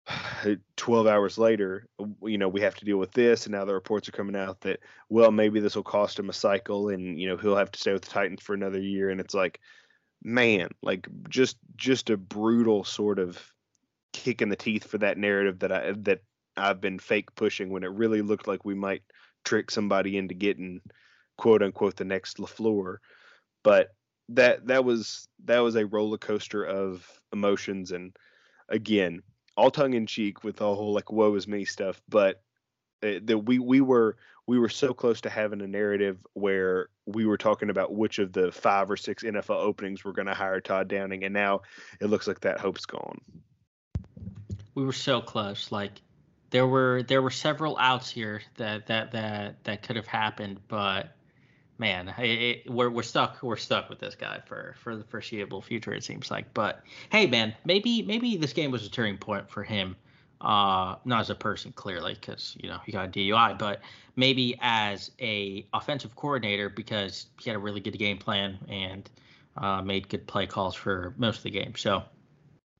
12 0.77 1.07
hours 1.07 1.39
later, 1.39 1.87
you 2.23 2.39
know, 2.39 2.49
we 2.49 2.61
have 2.61 2.75
to 2.77 2.85
deal 2.85 2.99
with 2.99 3.13
this. 3.13 3.47
And 3.47 3.55
now 3.55 3.65
the 3.65 3.75
reports 3.75 4.09
are 4.09 4.13
coming 4.13 4.37
out 4.37 4.61
that, 4.61 4.81
well, 5.09 5.31
maybe 5.31 5.61
this 5.61 5.77
will 5.77 5.83
cost 5.83 6.19
him 6.19 6.29
a 6.29 6.33
cycle 6.33 6.91
and, 6.91 7.19
you 7.19 7.29
know, 7.29 7.37
he'll 7.37 7.57
have 7.57 7.73
to 7.73 7.81
stay 7.81 7.93
with 7.93 8.03
the 8.03 8.11
Titans 8.11 8.43
for 8.43 8.55
another 8.55 8.81
year. 8.81 9.11
And 9.11 9.21
it's 9.21 9.35
like, 9.35 9.61
man, 10.23 10.69
like 10.83 11.09
just, 11.29 11.57
just 11.77 12.11
a 12.11 12.17
brutal 12.17 12.85
sort 12.85 13.19
of 13.19 13.43
kick 14.13 14.43
in 14.43 14.49
the 14.49 14.57
teeth 14.57 14.85
for 14.85 14.99
that 14.99 15.19
narrative 15.19 15.61
that 15.61 15.73
I, 15.73 15.93
that 15.99 16.21
I've 16.57 16.81
been 16.81 16.99
fake 16.99 17.35
pushing 17.35 17.71
when 17.71 17.83
it 17.83 17.91
really 17.91 18.23
looked 18.23 18.47
like 18.47 18.65
we 18.65 18.75
might 18.75 19.03
trick 19.45 19.71
somebody 19.71 20.17
into 20.17 20.35
getting 20.35 20.81
quote 21.37 21.63
unquote 21.63 21.97
the 21.97 22.05
next 22.05 22.39
LaFleur. 22.39 22.99
But 23.63 23.89
that, 24.31 24.67
that 24.67 24.85
was, 24.85 25.29
that 25.45 25.61
was 25.61 25.77
a 25.77 25.87
roller 25.87 26.19
coaster 26.19 26.65
of 26.65 27.07
emotions. 27.33 27.93
And 27.93 28.17
again, 28.69 29.23
all 29.57 29.71
tongue 29.71 29.95
in 29.95 30.07
cheek 30.07 30.45
with 30.45 30.57
the 30.57 30.65
whole 30.65 30.93
like 30.93 31.13
woe 31.13 31.35
is 31.35 31.47
me 31.47 31.65
stuff, 31.65 32.01
but 32.09 32.43
that 33.01 33.45
we 33.45 33.59
we 33.59 33.81
were 33.81 34.17
we 34.47 34.59
were 34.59 34.69
so 34.69 34.93
close 34.93 35.21
to 35.23 35.31
having 35.31 35.61
a 35.61 35.67
narrative 35.67 36.19
where 36.35 36.89
we 37.07 37.27
were 37.27 37.39
talking 37.39 37.71
about 37.71 37.95
which 37.95 38.19
of 38.19 38.33
the 38.33 38.51
five 38.53 38.91
or 38.91 38.97
six 38.97 39.23
NFL 39.23 39.57
openings 39.57 40.05
were 40.05 40.13
going 40.13 40.27
to 40.27 40.35
hire 40.35 40.61
Todd 40.61 40.89
Downing, 40.89 41.25
and 41.25 41.33
now 41.33 41.63
it 42.01 42.07
looks 42.07 42.27
like 42.27 42.41
that 42.41 42.61
hope's 42.61 42.87
gone. 42.87 43.21
We 44.75 44.85
were 44.85 44.93
so 44.93 45.21
close. 45.21 45.71
Like 45.71 46.01
there 46.51 46.67
were 46.67 47.03
there 47.03 47.23
were 47.23 47.31
several 47.31 47.77
outs 47.79 48.11
here 48.11 48.43
that 48.57 48.87
that 48.87 49.13
that 49.13 49.65
that 49.65 49.83
could 49.83 49.97
have 49.97 50.07
happened, 50.07 50.61
but 50.69 51.15
man, 51.79 52.15
it, 52.19 52.25
it, 52.67 52.71
we're 52.71 52.91
we're 52.91 53.03
stuck 53.03 53.43
we're 53.43 53.57
stuck 53.57 53.89
with 53.89 53.99
this 53.99 54.15
guy 54.15 54.41
for 54.47 54.75
for 54.83 54.97
the 54.97 55.05
foreseeable 55.05 55.61
future. 55.61 55.93
It 55.93 56.05
seems 56.05 56.31
like. 56.31 56.53
But 56.55 56.83
hey, 57.11 57.27
man, 57.27 57.55
maybe 57.65 58.03
maybe 58.03 58.37
this 58.37 58.53
game 58.53 58.71
was 58.71 58.87
a 58.87 58.91
turning 58.91 59.19
point 59.19 59.51
for 59.51 59.63
him. 59.63 59.97
Uh, 60.41 60.97
not 61.05 61.21
as 61.21 61.31
a 61.31 61.35
person 61.35 61.73
clearly, 61.73 62.15
because 62.15 62.57
you 62.61 62.69
know 62.69 62.79
he 62.85 62.93
got 62.93 63.07
a 63.07 63.11
DUI, 63.11 63.59
but 63.59 63.81
maybe 64.17 64.59
as 64.61 65.11
a 65.21 65.67
offensive 65.73 66.15
coordinator 66.17 66.69
because 66.69 67.27
he 67.41 67.51
had 67.51 67.57
a 67.57 67.59
really 67.59 67.81
good 67.81 67.99
game 67.99 68.19
plan 68.19 68.59
and 68.69 69.11
uh, 69.57 69.81
made 69.83 70.09
good 70.09 70.27
play 70.27 70.47
calls 70.47 70.75
for 70.75 71.15
most 71.17 71.39
of 71.39 71.43
the 71.45 71.51
game. 71.51 71.75
So 71.77 72.03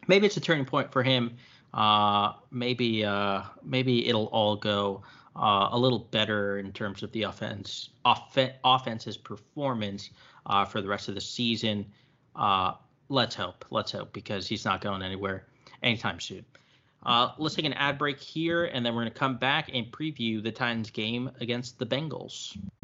maybe 0.09 0.27
it's 0.27 0.37
a 0.37 0.41
turning 0.41 0.65
point 0.65 0.93
for 0.93 1.03
him. 1.03 1.37
Uh, 1.73 2.35
maybe 2.51 3.05
uh, 3.05 3.43
maybe 3.63 4.09
it'll 4.09 4.27
all 4.27 4.57
go 4.57 5.03
uh, 5.37 5.69
a 5.73 5.79
little 5.79 5.99
better 5.99 6.59
in 6.59 6.73
terms 6.73 7.03
of 7.03 7.11
the 7.13 7.25
offense 7.25 7.91
off- 8.05 8.37
offense's 8.65 9.17
performance 9.17 10.11
uh, 10.47 10.65
for 10.65 10.81
the 10.81 10.89
rest 10.89 11.09
of 11.09 11.15
the 11.15 11.21
season. 11.21 11.85
Uh, 12.37 12.73
let's 13.09 13.35
hope. 13.35 13.65
Let's 13.71 13.93
hope 13.93 14.13
because 14.13 14.47
he's 14.47 14.65
not 14.65 14.81
going 14.81 15.03
anywhere 15.03 15.47
anytime 15.83 16.21
soon. 16.21 16.45
Uh, 17.05 17.33
let's 17.37 17.55
take 17.55 17.67
an 17.67 17.75
ad 17.75 17.99
break 17.99 18.19
here, 18.19 18.65
and 18.65 18.85
then 18.85 18.95
we're 18.95 19.03
going 19.03 19.13
to 19.13 19.19
come 19.19 19.37
back 19.37 19.71
and 19.73 19.91
preview 19.93 20.43
the 20.43 20.51
Titans 20.51 20.91
game 20.91 21.31
against 21.41 21.79
the 21.79 21.85
Bengals. 21.85 22.57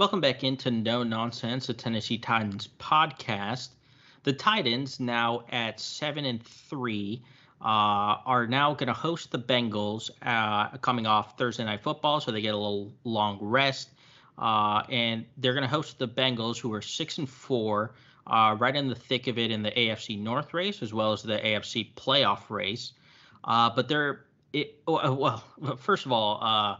Welcome 0.00 0.22
back 0.22 0.44
into 0.44 0.70
No 0.70 1.02
Nonsense, 1.02 1.66
the 1.66 1.74
Tennessee 1.74 2.16
Titans 2.16 2.70
podcast. 2.78 3.68
The 4.22 4.32
Titans, 4.32 4.98
now 4.98 5.44
at 5.50 5.78
seven 5.78 6.24
and 6.24 6.42
three, 6.42 7.22
uh, 7.60 8.16
are 8.24 8.46
now 8.46 8.72
going 8.72 8.86
to 8.86 8.94
host 8.94 9.30
the 9.30 9.38
Bengals 9.38 10.08
uh, 10.22 10.68
coming 10.78 11.06
off 11.06 11.36
Thursday 11.36 11.66
Night 11.66 11.82
Football, 11.82 12.22
so 12.22 12.32
they 12.32 12.40
get 12.40 12.54
a 12.54 12.56
little 12.56 12.90
long 13.04 13.36
rest. 13.42 13.90
Uh, 14.38 14.84
and 14.88 15.26
they're 15.36 15.52
going 15.52 15.64
to 15.64 15.68
host 15.68 15.98
the 15.98 16.08
Bengals, 16.08 16.58
who 16.58 16.72
are 16.72 16.80
six 16.80 17.18
and 17.18 17.28
four, 17.28 17.92
uh, 18.26 18.56
right 18.58 18.76
in 18.76 18.88
the 18.88 18.94
thick 18.94 19.26
of 19.26 19.36
it 19.36 19.50
in 19.50 19.62
the 19.62 19.70
AFC 19.70 20.18
North 20.18 20.54
race 20.54 20.80
as 20.80 20.94
well 20.94 21.12
as 21.12 21.22
the 21.22 21.36
AFC 21.36 21.92
playoff 21.94 22.48
race. 22.48 22.92
Uh, 23.44 23.68
but 23.68 23.86
they're 23.86 24.24
it, 24.54 24.80
well, 24.86 25.44
first 25.76 26.06
of 26.06 26.12
all 26.12 26.38
uh, 26.42 26.76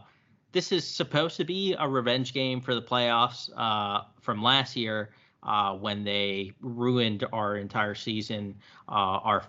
this 0.51 0.71
is 0.71 0.85
supposed 0.87 1.37
to 1.37 1.45
be 1.45 1.75
a 1.77 1.87
revenge 1.87 2.33
game 2.33 2.61
for 2.61 2.75
the 2.75 2.81
playoffs 2.81 3.49
uh, 3.55 4.03
from 4.21 4.43
last 4.43 4.75
year 4.75 5.11
uh, 5.43 5.73
when 5.75 6.03
they 6.03 6.51
ruined 6.61 7.25
our 7.31 7.57
entire 7.57 7.95
season, 7.95 8.55
uh, 8.89 8.91
our 8.91 9.43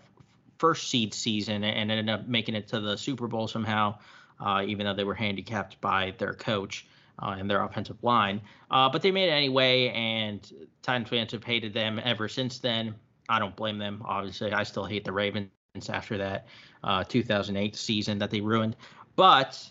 first 0.58 0.88
seed 0.88 1.12
season, 1.12 1.64
and 1.64 1.90
ended 1.90 2.08
up 2.08 2.28
making 2.28 2.54
it 2.54 2.68
to 2.68 2.80
the 2.80 2.96
Super 2.96 3.26
Bowl 3.26 3.48
somehow, 3.48 3.98
uh, 4.40 4.62
even 4.66 4.86
though 4.86 4.94
they 4.94 5.04
were 5.04 5.14
handicapped 5.14 5.80
by 5.80 6.14
their 6.18 6.34
coach. 6.34 6.86
Uh, 7.22 7.36
and 7.38 7.48
their 7.48 7.62
offensive 7.62 8.02
line, 8.02 8.40
uh, 8.70 8.88
but 8.88 9.02
they 9.02 9.10
made 9.12 9.28
it 9.28 9.32
anyway, 9.32 9.90
and 9.90 10.50
Titans 10.80 11.10
fans 11.10 11.30
have 11.30 11.44
hated 11.44 11.74
them 11.74 12.00
ever 12.02 12.26
since 12.26 12.58
then. 12.58 12.94
I 13.28 13.38
don't 13.38 13.54
blame 13.54 13.76
them. 13.76 14.02
Obviously, 14.06 14.50
I 14.50 14.62
still 14.62 14.86
hate 14.86 15.04
the 15.04 15.12
Ravens 15.12 15.50
after 15.90 16.16
that 16.16 16.46
2008 17.08 17.76
season 17.76 18.18
that 18.18 18.30
they 18.30 18.40
ruined. 18.40 18.76
But 19.14 19.62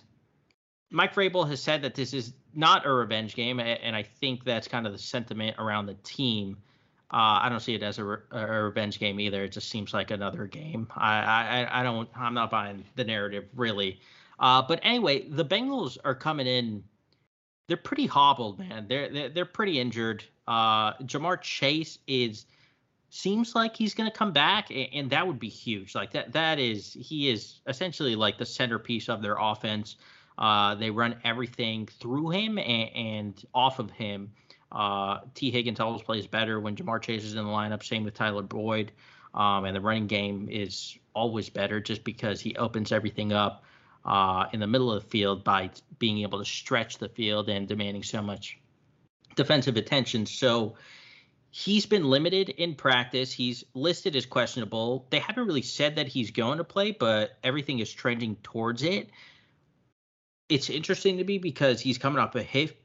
Mike 0.91 1.15
Vrabel 1.15 1.47
has 1.49 1.62
said 1.62 1.82
that 1.82 1.95
this 1.95 2.13
is 2.13 2.34
not 2.54 2.86
a 2.86 2.91
revenge 2.91 3.34
game, 3.34 3.60
and 3.60 3.95
I 3.95 4.04
think 4.04 4.43
that's 4.43 4.67
kind 4.67 4.86
of 4.86 4.91
the 4.91 4.99
sentiment 4.99 5.56
around 5.58 5.86
the 5.86 5.95
team. 6.04 6.58
Uh, 7.13 7.39
I 7.41 7.49
don't 7.49 7.62
see 7.62 7.75
it 7.75 7.84
as 7.84 7.97
a, 7.97 8.04
re- 8.04 8.17
a, 8.32 8.63
revenge 8.63 8.99
game 8.99 9.19
either. 9.19 9.43
It 9.43 9.51
just 9.54 9.69
seems 9.69 9.93
like 9.93 10.12
another 10.12 10.45
game. 10.47 10.88
I, 10.95 11.19
I, 11.19 11.80
I 11.80 11.84
don't. 11.84 12.10
I'm 12.15 12.34
not 12.34 12.51
buying 12.51 12.86
the 12.95 13.04
narrative 13.04 13.45
really. 13.56 13.99
Uh, 14.39 14.62
but 14.62 14.80
anyway, 14.84 15.27
the 15.27 15.45
Bengals 15.45 15.97
are 16.04 16.15
coming 16.15 16.47
in. 16.47 16.84
They're 17.67 17.77
pretty 17.77 18.06
hobbled, 18.06 18.60
man. 18.60 18.86
They're 18.88 19.10
they're, 19.10 19.30
they're 19.30 19.45
pretty 19.45 19.80
injured. 19.80 20.23
Uh, 20.47 20.93
Ja'Marr 20.99 21.41
Chase 21.41 21.99
is 22.08 22.45
seems 23.10 23.56
like 23.56 23.75
he's 23.75 23.93
going 23.93 24.10
to 24.10 24.17
come 24.17 24.32
back, 24.32 24.71
and 24.71 25.10
that 25.10 25.27
would 25.27 25.39
be 25.39 25.49
huge. 25.49 25.95
Like 25.95 26.12
that. 26.12 26.32
That 26.32 26.60
is 26.60 26.93
he 26.93 27.30
is 27.30 27.60
essentially 27.67 28.15
like 28.15 28.38
the 28.38 28.45
centerpiece 28.45 29.10
of 29.10 29.21
their 29.21 29.36
offense. 29.38 29.97
Uh, 30.37 30.75
they 30.75 30.89
run 30.89 31.15
everything 31.23 31.87
through 31.87 32.29
him 32.29 32.57
and, 32.57 32.95
and 32.95 33.45
off 33.53 33.79
of 33.79 33.91
him. 33.91 34.31
Uh, 34.71 35.19
Tee 35.35 35.51
Higgins 35.51 35.79
always 35.79 36.01
plays 36.01 36.27
better 36.27 36.59
when 36.59 36.75
Ja'Marr 36.75 37.01
Chase 37.01 37.23
is 37.23 37.35
in 37.35 37.43
the 37.43 37.51
lineup. 37.51 37.83
Same 37.83 38.03
with 38.03 38.13
Tyler 38.13 38.41
Boyd. 38.41 38.91
Um, 39.33 39.65
and 39.65 39.75
the 39.75 39.81
running 39.81 40.07
game 40.07 40.49
is 40.51 40.97
always 41.13 41.49
better 41.49 41.79
just 41.79 42.03
because 42.03 42.41
he 42.41 42.55
opens 42.55 42.91
everything 42.91 43.33
up 43.33 43.63
uh, 44.05 44.47
in 44.51 44.59
the 44.59 44.67
middle 44.67 44.91
of 44.91 45.03
the 45.03 45.09
field 45.09 45.43
by 45.43 45.69
being 45.99 46.19
able 46.19 46.39
to 46.39 46.45
stretch 46.45 46.97
the 46.97 47.09
field 47.09 47.49
and 47.49 47.67
demanding 47.67 48.03
so 48.03 48.21
much 48.21 48.57
defensive 49.35 49.77
attention. 49.77 50.25
So 50.25 50.75
he's 51.49 51.85
been 51.85 52.05
limited 52.05 52.49
in 52.49 52.75
practice. 52.75 53.31
He's 53.31 53.63
listed 53.73 54.15
as 54.15 54.25
questionable. 54.25 55.07
They 55.09 55.19
haven't 55.19 55.45
really 55.45 55.61
said 55.61 55.95
that 55.95 56.07
he's 56.07 56.31
going 56.31 56.57
to 56.57 56.63
play, 56.63 56.91
but 56.91 57.37
everything 57.43 57.79
is 57.79 57.91
trending 57.91 58.35
towards 58.37 58.83
it. 58.83 59.09
It's 60.51 60.69
interesting 60.69 61.17
to 61.17 61.23
me 61.23 61.37
because 61.37 61.79
he's 61.79 61.97
coming 61.97 62.19
off 62.19 62.35
a 62.35 62.43
hip 62.43 62.77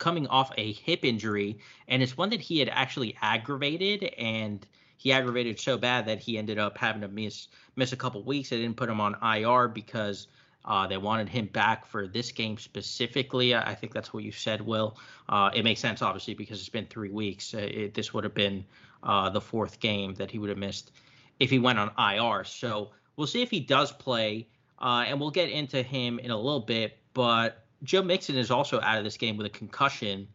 coming 0.00 0.26
off 0.26 0.50
a 0.58 0.72
hip 0.72 1.04
injury 1.04 1.60
and 1.86 2.02
it's 2.02 2.16
one 2.16 2.30
that 2.30 2.40
he 2.40 2.58
had 2.58 2.68
actually 2.68 3.16
aggravated 3.22 4.02
and 4.18 4.66
he 4.96 5.12
aggravated 5.12 5.60
so 5.60 5.78
bad 5.78 6.06
that 6.06 6.18
he 6.18 6.36
ended 6.36 6.58
up 6.58 6.76
having 6.76 7.00
to 7.02 7.06
miss 7.06 7.46
miss 7.76 7.92
a 7.92 7.96
couple 7.96 8.24
weeks. 8.24 8.50
They 8.50 8.58
didn't 8.58 8.76
put 8.76 8.88
him 8.88 9.00
on 9.00 9.14
IR 9.22 9.68
because 9.68 10.26
uh, 10.64 10.88
they 10.88 10.96
wanted 10.96 11.28
him 11.28 11.46
back 11.46 11.86
for 11.86 12.08
this 12.08 12.32
game 12.32 12.58
specifically. 12.58 13.54
I 13.54 13.72
think 13.76 13.94
that's 13.94 14.12
what 14.12 14.24
you 14.24 14.32
said, 14.32 14.60
Will. 14.60 14.98
Uh, 15.28 15.50
it 15.54 15.62
makes 15.62 15.78
sense, 15.78 16.02
obviously, 16.02 16.34
because 16.34 16.58
it's 16.58 16.68
been 16.68 16.86
three 16.86 17.10
weeks. 17.10 17.54
Uh, 17.54 17.58
it, 17.58 17.94
this 17.94 18.12
would 18.12 18.24
have 18.24 18.34
been 18.34 18.64
uh, 19.04 19.30
the 19.30 19.40
fourth 19.40 19.78
game 19.78 20.14
that 20.14 20.32
he 20.32 20.40
would 20.40 20.48
have 20.48 20.58
missed 20.58 20.90
if 21.38 21.50
he 21.50 21.60
went 21.60 21.78
on 21.78 21.92
IR. 21.96 22.42
So 22.42 22.90
we'll 23.14 23.28
see 23.28 23.42
if 23.42 23.50
he 23.50 23.60
does 23.60 23.92
play, 23.92 24.48
uh, 24.80 25.04
and 25.06 25.20
we'll 25.20 25.30
get 25.30 25.50
into 25.50 25.82
him 25.82 26.18
in 26.18 26.32
a 26.32 26.36
little 26.36 26.60
bit. 26.60 26.98
But 27.14 27.64
Joe 27.82 28.02
Mixon 28.02 28.36
is 28.36 28.50
also 28.50 28.80
out 28.80 28.98
of 28.98 29.04
this 29.04 29.16
game 29.16 29.36
with 29.36 29.46
a 29.46 29.50
concussion. 29.50 30.28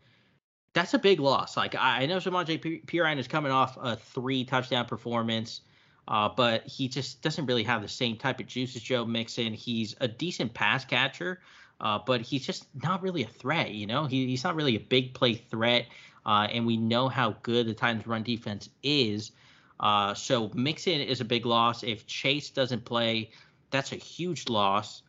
That's 0.74 0.94
a 0.94 1.00
big 1.00 1.20
loss. 1.20 1.58
Like 1.58 1.76
I 1.78 2.06
know 2.06 2.18
Samaje 2.18 2.86
Perine 2.86 3.18
is 3.18 3.28
coming 3.28 3.52
off 3.52 3.78
a 3.82 3.96
three 3.96 4.44
touchdown 4.46 4.86
performance. 4.86 5.62
Uh, 6.08 6.30
but 6.30 6.66
he 6.66 6.88
just 6.88 7.22
doesn't 7.22 7.48
really 7.48 7.64
have 7.64 7.82
the 7.82 7.88
same 7.88 8.16
type 8.16 8.40
of 8.40 8.48
juice 8.48 8.76
as 8.76 8.82
Joe 8.82 9.04
Mixon. 9.06 9.54
He's 9.54 9.96
a 10.00 10.08
decent 10.08 10.54
pass 10.54 10.86
catcher, 10.86 11.42
uh, 11.82 12.00
but 12.06 12.22
he's 12.22 12.46
just 12.46 12.66
not 12.82 13.02
really 13.02 13.24
a 13.24 13.28
threat. 13.28 13.72
You 13.72 13.88
know, 13.88 14.06
he, 14.06 14.26
he's 14.26 14.44
not 14.44 14.56
really 14.56 14.78
a 14.78 14.80
big 14.80 15.14
play 15.14 15.34
threat. 15.34 15.88
Uh, 16.26 16.48
and 16.52 16.66
we 16.66 16.78
know 16.78 17.08
how 17.08 17.36
good 17.42 17.68
the 17.68 17.74
Titans' 17.74 18.08
run 18.08 18.24
defense 18.24 18.70
is. 18.84 19.32
Uh, 19.80 20.14
so 20.14 20.50
Mixon 20.54 21.02
is 21.02 21.22
a 21.22 21.26
big 21.26 21.46
loss. 21.46 21.84
If 21.84 22.06
Chase 22.06 22.50
doesn't 22.50 22.86
play, 22.86 23.32
that's 23.70 23.92
a 23.92 23.96
huge 23.96 24.50
loss. 24.50 25.04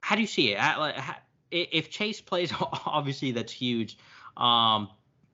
How 0.00 0.16
do 0.16 0.22
you 0.22 0.28
see 0.28 0.54
it? 0.54 0.58
If 1.50 1.90
Chase 1.90 2.20
plays, 2.20 2.52
obviously 2.86 3.32
that's 3.32 3.52
huge. 3.52 3.98
Um, 4.36 4.88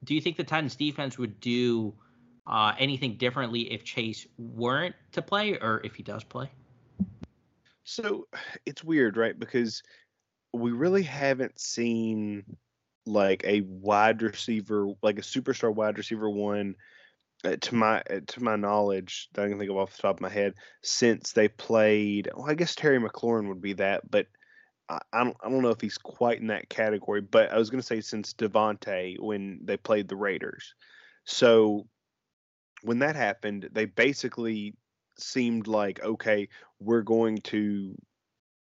do 0.05 0.15
you 0.15 0.21
think 0.21 0.37
the 0.37 0.45
Titans' 0.45 0.77
defense 0.77 1.19
would 1.19 1.41
do? 1.41 1.95
uh, 2.47 2.73
anything 2.79 3.17
differently 3.17 3.73
if 3.73 3.85
Chase 3.85 4.27
weren't 4.39 4.95
to 5.13 5.23
play 5.23 5.59
or 5.59 5.81
if 5.85 5.95
he 5.95 6.03
does 6.03 6.25
play? 6.25 6.51
So 7.85 8.27
it's 8.65 8.85
weird, 8.85 9.17
right? 9.17 9.39
Because 9.39 9.83
we 10.53 10.73
really 10.73 11.03
haven't 11.03 11.59
seen 11.59 12.45
like 13.05 13.45
a 13.45 13.61
wide 13.63 14.23
receiver, 14.23 14.89
like 15.03 15.19
a 15.19 15.23
superstar 15.23 15.75
wide 15.75 15.99
receiver 15.99 16.31
one, 16.31 16.77
uh, 17.45 17.57
to 17.61 17.75
my 17.75 18.01
uh, 18.11 18.21
to 18.27 18.43
my 18.43 18.57
knowledge, 18.57 19.29
I 19.37 19.49
can 19.49 19.59
think 19.59 19.71
of 19.71 19.77
off 19.77 19.95
the 19.95 20.03
top 20.03 20.17
of 20.17 20.21
my 20.21 20.31
head, 20.31 20.55
since 20.83 21.33
they 21.33 21.49
played. 21.49 22.31
Well, 22.35 22.51
I 22.51 22.55
guess 22.55 22.75
Terry 22.75 22.99
McLaurin 22.99 23.49
would 23.49 23.61
be 23.61 23.75
that, 23.75 24.11
but 24.11 24.27
I, 24.89 25.25
don't 25.25 25.37
I 25.43 25.51
don't 25.51 25.63
know 25.63 25.71
if 25.71 25.81
he's 25.81 25.99
quite 25.99 26.41
in 26.41 26.49
that 26.49 26.69
category. 26.69 27.21
But 27.21 27.53
I 27.53 27.59
was 27.59 27.71
going 27.71 27.81
to 27.81 27.87
say 27.87 28.01
since 28.01 28.35
Davante 28.35 29.19
when 29.19 29.61
they 29.65 29.77
played 29.77 30.09
the 30.09 30.17
Raiders. 30.17 30.75
So 31.25 31.87
when 32.83 33.01
that 33.01 33.17
happened, 33.17 33.69
they 33.73 33.87
basically 33.87 34.75
seemed 35.19 35.67
like, 35.67 36.03
okay, 36.03 36.49
we're 36.79 37.03
going 37.03 37.39
to 37.39 37.97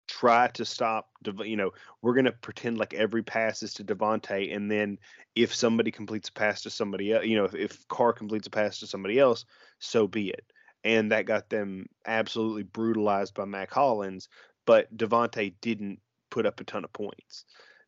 try 0.09 0.49
to 0.49 0.65
stop, 0.65 1.09
you 1.45 1.57
know, 1.57 1.73
we're 2.01 2.15
going 2.15 2.25
to 2.25 2.33
pretend 2.33 2.79
like 2.79 2.95
every 2.95 3.23
pass 3.23 3.62
is 3.62 3.75
to 3.75 3.85
Davante. 3.85 4.55
And 4.55 4.71
then 4.71 4.99
if 5.35 5.55
somebody 5.55 5.91
completes 5.91 6.29
a 6.29 6.33
pass 6.33 6.62
to 6.62 6.71
somebody 6.71 7.12
else, 7.12 7.25
you 7.25 7.37
know, 7.37 7.45
if, 7.45 7.55
if 7.55 7.89
Carr 7.89 8.12
completes 8.12 8.47
a 8.47 8.51
pass 8.51 8.79
to 8.81 8.87
somebody 8.87 9.19
else, 9.19 9.45
so 9.79 10.07
be 10.07 10.31
it. 10.31 10.45
And 10.85 11.11
that 11.12 11.27
got 11.27 11.51
them 11.51 11.87
absolutely 12.07 12.62
brutalized 12.62 13.35
by 13.35 13.45
Mack 13.45 13.73
Hollins. 13.73 14.29
But 14.65 14.97
Davante 14.97 15.55
didn't 15.61 16.01
put 16.31 16.47
up 16.47 16.61
a 16.61 16.65
ton 16.65 16.85
of 16.85 16.93
points. 16.93 17.45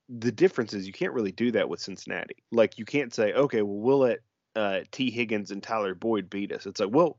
The 0.09 0.33
difference 0.33 0.73
is 0.73 0.87
you 0.87 0.93
can't 0.93 1.13
really 1.13 1.33
do 1.33 1.51
that 1.53 1.69
with 1.69 1.81
Cincinnati. 1.81 2.37
Like 2.51 2.79
you 2.79 2.85
can't 2.85 3.13
say, 3.13 3.33
okay, 3.33 3.63
well 3.63 3.77
we'll 3.77 3.99
let 3.99 4.21
uh, 4.57 4.81
Tee 4.91 5.11
Higgins 5.11 5.51
and 5.51 5.63
Tyler 5.63 5.95
Boyd 5.95 6.31
beat 6.31 6.53
us. 6.53 6.67
It's 6.67 6.81
like, 6.81 6.91
well, 6.93 7.19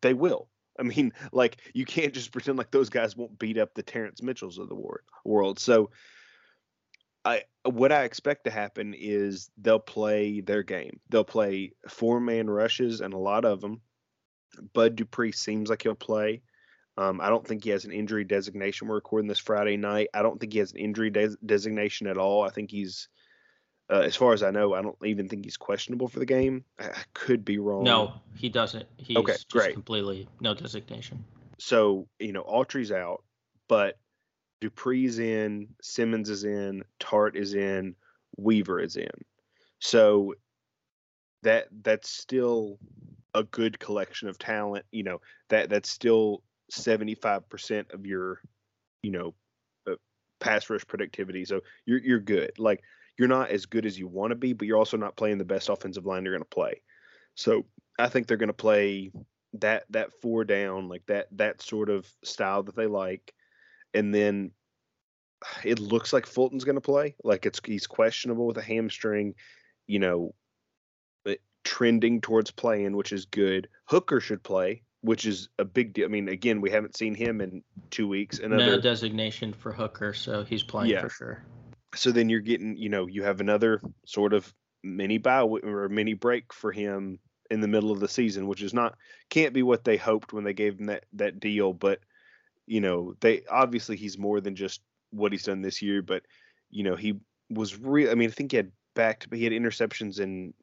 they 0.00 0.14
will. 0.14 0.48
I 0.78 0.82
mean, 0.82 1.12
like 1.32 1.58
you 1.72 1.84
can't 1.84 2.12
just 2.12 2.32
pretend 2.32 2.58
like 2.58 2.70
those 2.70 2.90
guys 2.90 3.16
won't 3.16 3.38
beat 3.38 3.58
up 3.58 3.74
the 3.74 3.82
Terrence 3.82 4.22
Mitchells 4.22 4.58
of 4.58 4.68
the 4.68 4.96
world. 5.24 5.58
So, 5.58 5.90
I 7.24 7.44
what 7.64 7.92
I 7.92 8.04
expect 8.04 8.44
to 8.44 8.50
happen 8.50 8.94
is 8.94 9.50
they'll 9.56 9.78
play 9.78 10.40
their 10.40 10.62
game. 10.62 11.00
They'll 11.08 11.24
play 11.24 11.72
four 11.88 12.20
man 12.20 12.50
rushes 12.50 13.00
and 13.00 13.14
a 13.14 13.18
lot 13.18 13.46
of 13.46 13.60
them. 13.60 13.80
Bud 14.74 14.96
Dupree 14.96 15.32
seems 15.32 15.70
like 15.70 15.82
he'll 15.82 15.94
play. 15.94 16.42
Um, 16.96 17.20
I 17.20 17.28
don't 17.28 17.46
think 17.46 17.64
he 17.64 17.70
has 17.70 17.84
an 17.84 17.92
injury 17.92 18.24
designation. 18.24 18.86
We're 18.86 18.94
recording 18.96 19.28
this 19.28 19.38
Friday 19.38 19.76
night. 19.76 20.08
I 20.14 20.22
don't 20.22 20.38
think 20.38 20.52
he 20.52 20.60
has 20.60 20.72
an 20.72 20.78
injury 20.78 21.10
des- 21.10 21.36
designation 21.44 22.06
at 22.06 22.18
all. 22.18 22.42
I 22.42 22.50
think 22.50 22.70
he's 22.70 23.08
uh, 23.90 24.00
as 24.00 24.16
far 24.16 24.32
as 24.32 24.42
I 24.42 24.50
know, 24.50 24.74
I 24.74 24.82
don't 24.82 24.96
even 25.04 25.28
think 25.28 25.44
he's 25.44 25.56
questionable 25.56 26.08
for 26.08 26.18
the 26.18 26.26
game. 26.26 26.64
I, 26.78 26.84
I 26.84 27.02
could 27.12 27.44
be 27.44 27.58
wrong. 27.58 27.84
No, 27.84 28.14
he 28.34 28.48
doesn't. 28.48 28.86
He's 28.96 29.16
okay, 29.18 29.36
great. 29.50 29.74
completely 29.74 30.28
no 30.40 30.54
designation. 30.54 31.22
So, 31.58 32.08
you 32.18 32.32
know, 32.32 32.42
Autry's 32.42 32.92
out, 32.92 33.22
but 33.68 33.98
Dupree's 34.60 35.18
in, 35.18 35.68
Simmons 35.82 36.30
is 36.30 36.44
in, 36.44 36.82
Tart 36.98 37.36
is 37.36 37.54
in, 37.54 37.94
Weaver 38.36 38.80
is 38.80 38.96
in. 38.96 39.10
So 39.80 40.34
that 41.42 41.68
that's 41.82 42.08
still 42.08 42.78
a 43.34 43.44
good 43.44 43.78
collection 43.78 44.28
of 44.28 44.38
talent. 44.38 44.86
You 44.90 45.02
know, 45.02 45.20
that 45.50 45.68
that's 45.68 45.90
still 45.90 46.42
75% 46.72 47.92
of 47.92 48.06
your, 48.06 48.40
you 49.02 49.10
know, 49.10 49.34
uh, 49.88 49.96
pass 50.40 50.68
rush 50.70 50.86
productivity. 50.86 51.44
So 51.44 51.60
you're 51.86 52.00
you're 52.00 52.20
good. 52.20 52.52
Like 52.58 52.82
you're 53.18 53.28
not 53.28 53.50
as 53.50 53.66
good 53.66 53.86
as 53.86 53.98
you 53.98 54.08
want 54.08 54.30
to 54.30 54.36
be, 54.36 54.52
but 54.52 54.66
you're 54.66 54.78
also 54.78 54.96
not 54.96 55.16
playing 55.16 55.38
the 55.38 55.44
best 55.44 55.68
offensive 55.68 56.06
line 56.06 56.24
you're 56.24 56.34
going 56.34 56.42
to 56.42 56.48
play. 56.48 56.82
So 57.34 57.64
I 57.98 58.08
think 58.08 58.26
they're 58.26 58.36
going 58.36 58.48
to 58.48 58.52
play 58.52 59.12
that 59.60 59.84
that 59.90 60.10
four 60.20 60.44
down 60.44 60.88
like 60.88 61.06
that 61.06 61.28
that 61.32 61.62
sort 61.62 61.88
of 61.88 62.08
style 62.24 62.62
that 62.64 62.76
they 62.76 62.86
like, 62.86 63.32
and 63.92 64.14
then 64.14 64.50
it 65.64 65.78
looks 65.78 66.12
like 66.12 66.26
Fulton's 66.26 66.64
going 66.64 66.74
to 66.76 66.80
play. 66.80 67.14
Like 67.22 67.46
it's 67.46 67.60
he's 67.64 67.86
questionable 67.86 68.46
with 68.46 68.58
a 68.58 68.62
hamstring, 68.62 69.34
you 69.86 69.98
know, 69.98 70.34
but 71.24 71.38
trending 71.64 72.20
towards 72.20 72.50
playing, 72.50 72.96
which 72.96 73.12
is 73.12 73.26
good. 73.26 73.68
Hooker 73.86 74.20
should 74.20 74.42
play, 74.42 74.82
which 75.04 75.26
is 75.26 75.48
a 75.58 75.64
big 75.64 75.92
deal. 75.92 76.06
I 76.06 76.08
mean, 76.08 76.28
again, 76.28 76.60
we 76.60 76.70
haven't 76.70 76.96
seen 76.96 77.14
him 77.14 77.40
in 77.40 77.62
two 77.90 78.08
weeks. 78.08 78.38
Another, 78.38 78.66
no 78.66 78.80
designation 78.80 79.52
for 79.52 79.72
Hooker, 79.72 80.12
so 80.12 80.44
he's 80.44 80.62
playing 80.62 80.90
yeah. 80.90 81.02
for 81.02 81.08
sure 81.08 81.44
so 81.96 82.12
then 82.12 82.28
you're 82.28 82.40
getting, 82.40 82.76
you 82.76 82.88
know, 82.88 83.06
you 83.06 83.22
have 83.22 83.40
another 83.40 83.80
sort 84.06 84.32
of 84.32 84.52
mini 84.82 85.18
bow 85.18 85.58
or 85.62 85.88
mini 85.88 86.14
break 86.14 86.52
for 86.52 86.72
him 86.72 87.18
in 87.50 87.60
the 87.60 87.68
middle 87.68 87.90
of 87.90 88.00
the 88.00 88.08
season, 88.08 88.46
which 88.46 88.62
is 88.62 88.74
not 88.74 88.96
can't 89.30 89.54
be 89.54 89.62
what 89.62 89.84
they 89.84 89.96
hoped 89.96 90.32
when 90.32 90.44
they 90.44 90.52
gave 90.52 90.78
him 90.78 90.86
that 90.86 91.04
that 91.14 91.40
deal. 91.40 91.72
But 91.72 92.00
you 92.66 92.80
know, 92.80 93.14
they 93.20 93.42
obviously 93.50 93.96
he's 93.96 94.18
more 94.18 94.40
than 94.40 94.56
just 94.56 94.80
what 95.10 95.32
he's 95.32 95.44
done 95.44 95.62
this 95.62 95.82
year. 95.82 96.02
But 96.02 96.22
you 96.70 96.82
know, 96.82 96.96
he 96.96 97.14
was 97.50 97.78
real. 97.78 98.10
I 98.10 98.14
mean, 98.14 98.28
I 98.28 98.32
think 98.32 98.50
he 98.50 98.56
had 98.56 98.72
back 98.94 99.26
but 99.28 99.38
he 99.38 99.44
had 99.44 99.52
interceptions 99.52 100.20
in 100.20 100.54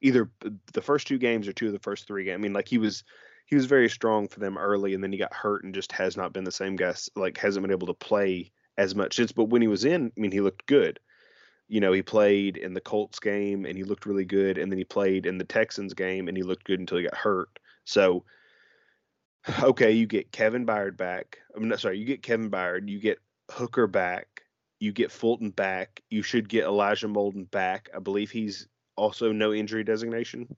either 0.00 0.30
the 0.72 0.82
first 0.82 1.06
two 1.06 1.18
games 1.18 1.48
or 1.48 1.52
two 1.52 1.66
of 1.66 1.72
the 1.72 1.78
first 1.78 2.06
three 2.06 2.24
games. 2.24 2.38
I 2.38 2.42
mean, 2.42 2.52
like 2.52 2.68
he 2.68 2.78
was 2.78 3.04
he 3.46 3.56
was 3.56 3.66
very 3.66 3.88
strong 3.88 4.28
for 4.28 4.40
them 4.40 4.56
early, 4.56 4.94
and 4.94 5.02
then 5.02 5.12
he 5.12 5.18
got 5.18 5.34
hurt 5.34 5.64
and 5.64 5.74
just 5.74 5.92
has 5.92 6.16
not 6.16 6.32
been 6.32 6.44
the 6.44 6.52
same 6.52 6.76
guy. 6.76 6.94
Like 7.16 7.38
hasn't 7.38 7.62
been 7.62 7.72
able 7.72 7.88
to 7.88 7.94
play 7.94 8.52
as 8.76 8.94
much 8.94 9.16
since. 9.16 9.32
But 9.32 9.44
when 9.44 9.62
he 9.62 9.68
was 9.68 9.84
in, 9.84 10.12
I 10.16 10.20
mean, 10.20 10.32
he 10.32 10.40
looked 10.40 10.66
good. 10.66 11.00
You 11.68 11.80
know, 11.80 11.92
he 11.92 12.02
played 12.02 12.56
in 12.56 12.74
the 12.74 12.80
Colts 12.80 13.20
game 13.20 13.64
and 13.64 13.76
he 13.76 13.84
looked 13.84 14.06
really 14.06 14.24
good, 14.24 14.58
and 14.58 14.70
then 14.70 14.78
he 14.78 14.84
played 14.84 15.26
in 15.26 15.38
the 15.38 15.44
Texans 15.44 15.94
game 15.94 16.28
and 16.28 16.36
he 16.36 16.42
looked 16.42 16.64
good 16.64 16.80
until 16.80 16.98
he 16.98 17.04
got 17.04 17.14
hurt. 17.14 17.58
So, 17.84 18.24
okay, 19.62 19.92
you 19.92 20.06
get 20.06 20.32
Kevin 20.32 20.66
Byard 20.66 20.96
back. 20.96 21.38
I'm 21.54 21.68
not 21.68 21.80
sorry, 21.80 21.98
you 21.98 22.04
get 22.04 22.22
Kevin 22.22 22.50
Byard, 22.50 22.88
you 22.88 22.98
get 22.98 23.18
Hooker 23.50 23.86
back, 23.86 24.42
you 24.80 24.92
get 24.92 25.12
Fulton 25.12 25.50
back. 25.50 26.02
You 26.08 26.22
should 26.22 26.48
get 26.48 26.64
Elijah 26.64 27.06
Molden 27.06 27.48
back. 27.50 27.90
I 27.94 28.00
believe 28.00 28.30
he's 28.30 28.66
also 29.00 29.32
no 29.32 29.52
injury 29.52 29.84
designation. 29.84 30.54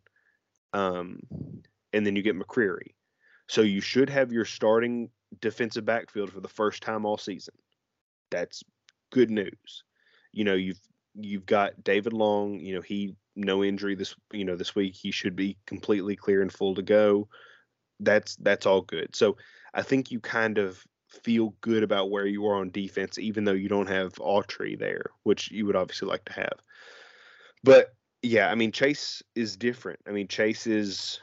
Um, 0.72 1.20
and 1.92 2.06
then 2.06 2.16
you 2.16 2.22
get 2.22 2.38
McCreary. 2.38 2.94
So 3.48 3.60
you 3.60 3.80
should 3.80 4.08
have 4.10 4.32
your 4.32 4.44
starting 4.44 5.10
defensive 5.40 5.84
backfield 5.84 6.30
for 6.30 6.40
the 6.40 6.48
first 6.48 6.82
time 6.82 7.04
all 7.04 7.18
season 7.18 7.54
that's 8.32 8.64
good 9.12 9.30
news. 9.30 9.84
You 10.32 10.42
know, 10.42 10.54
you've 10.54 10.80
you've 11.14 11.46
got 11.46 11.84
David 11.84 12.12
Long. 12.12 12.58
You 12.58 12.74
know, 12.74 12.80
he 12.80 13.14
no 13.36 13.62
injury 13.62 13.94
this 13.94 14.16
you 14.32 14.44
know 14.44 14.56
this 14.56 14.74
week. 14.74 14.96
He 14.96 15.12
should 15.12 15.36
be 15.36 15.56
completely 15.66 16.16
clear 16.16 16.42
and 16.42 16.52
full 16.52 16.74
to 16.74 16.82
go. 16.82 17.28
That's 18.00 18.34
that's 18.36 18.66
all 18.66 18.80
good. 18.80 19.14
So 19.14 19.36
I 19.72 19.82
think 19.82 20.10
you 20.10 20.18
kind 20.18 20.58
of 20.58 20.82
feel 21.22 21.54
good 21.60 21.82
about 21.82 22.10
where 22.10 22.26
you 22.26 22.46
are 22.46 22.56
on 22.56 22.70
defense, 22.70 23.18
even 23.18 23.44
though 23.44 23.52
you 23.52 23.68
don't 23.68 23.88
have 23.88 24.14
Autry 24.14 24.78
there, 24.78 25.04
which 25.22 25.50
you 25.50 25.66
would 25.66 25.76
obviously 25.76 26.08
like 26.08 26.24
to 26.24 26.32
have. 26.32 26.58
But 27.62 27.94
Yeah, 28.22 28.50
I 28.50 28.54
mean 28.54 28.72
Chase 28.72 29.22
is 29.34 29.56
different. 29.56 30.00
I 30.06 30.12
mean 30.12 30.28
Chase 30.28 30.66
is, 30.66 31.20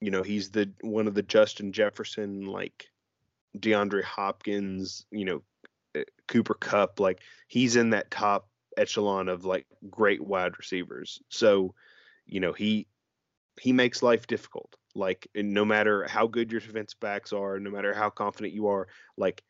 you 0.00 0.10
know, 0.10 0.22
he's 0.22 0.50
the 0.50 0.70
one 0.82 1.08
of 1.08 1.14
the 1.14 1.22
Justin 1.22 1.72
Jefferson 1.72 2.46
like 2.46 2.88
DeAndre 3.58 4.04
Hopkins, 4.04 5.04
you 5.10 5.24
know, 5.24 5.42
eh, 5.96 6.04
Cooper 6.28 6.54
Kupp, 6.54 7.00
like 7.00 7.20
he's 7.48 7.76
in 7.76 7.90
that 7.90 8.10
top 8.10 8.48
echelon 8.76 9.28
of 9.28 9.44
like 9.44 9.66
great 9.90 10.20
wide 10.24 10.56
receivers. 10.58 11.20
So, 11.28 11.74
you 12.26 12.40
know, 12.40 12.52
he 12.52 12.86
he 13.60 13.72
makes 13.72 14.02
life 14.02 14.26
difficult. 14.28 14.76
Like 14.94 15.28
no 15.34 15.64
matter 15.64 16.06
how 16.08 16.26
good 16.28 16.52
your 16.52 16.60
defense 16.60 16.94
backs 16.94 17.32
are, 17.32 17.58
no 17.58 17.70
matter 17.70 17.94
how 17.94 18.10
confident 18.10 18.54
you 18.54 18.68
are, 18.68 18.88
like 19.16 19.42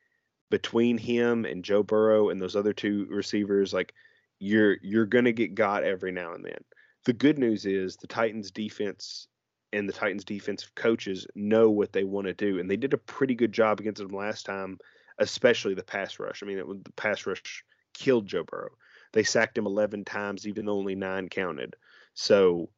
between 0.50 0.98
him 0.98 1.44
and 1.44 1.64
Joe 1.64 1.82
Burrow 1.82 2.30
and 2.30 2.40
those 2.40 2.56
other 2.56 2.72
two 2.72 3.06
receivers, 3.10 3.72
like 3.74 3.94
you're 4.40 4.78
you're 4.82 5.06
gonna 5.06 5.32
get 5.32 5.54
got 5.54 5.84
every 5.84 6.12
now 6.12 6.32
and 6.34 6.44
then. 6.44 6.64
The 7.08 7.14
good 7.14 7.38
news 7.38 7.64
is 7.64 7.96
the 7.96 8.06
Titans 8.06 8.50
defense 8.50 9.28
and 9.72 9.88
the 9.88 9.94
Titans 9.94 10.26
defensive 10.26 10.74
coaches 10.74 11.26
know 11.34 11.70
what 11.70 11.90
they 11.90 12.04
want 12.04 12.26
to 12.26 12.34
do, 12.34 12.58
and 12.58 12.70
they 12.70 12.76
did 12.76 12.92
a 12.92 12.98
pretty 12.98 13.34
good 13.34 13.50
job 13.50 13.80
against 13.80 14.02
them 14.02 14.14
last 14.14 14.44
time, 14.44 14.76
especially 15.18 15.72
the 15.72 15.82
pass 15.82 16.18
rush. 16.18 16.42
I 16.42 16.46
mean, 16.46 16.58
the 16.58 16.92
pass 16.96 17.24
rush 17.24 17.64
killed 17.94 18.26
Joe 18.26 18.44
Burrow. 18.44 18.72
They 19.14 19.22
sacked 19.22 19.56
him 19.56 19.64
11 19.64 20.04
times, 20.04 20.46
even 20.46 20.68
only 20.68 20.94
nine 20.94 21.30
counted. 21.30 21.76
So, 22.12 22.68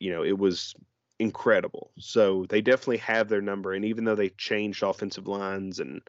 you 0.00 0.10
know, 0.10 0.24
it 0.24 0.36
was 0.36 0.74
incredible. 1.20 1.92
So 1.96 2.46
they 2.48 2.62
definitely 2.62 2.96
have 2.96 3.28
their 3.28 3.40
number, 3.40 3.72
and 3.72 3.84
even 3.84 4.02
though 4.02 4.16
they 4.16 4.30
changed 4.30 4.82
offensive 4.82 5.28
lines 5.28 5.78
and 5.78 6.02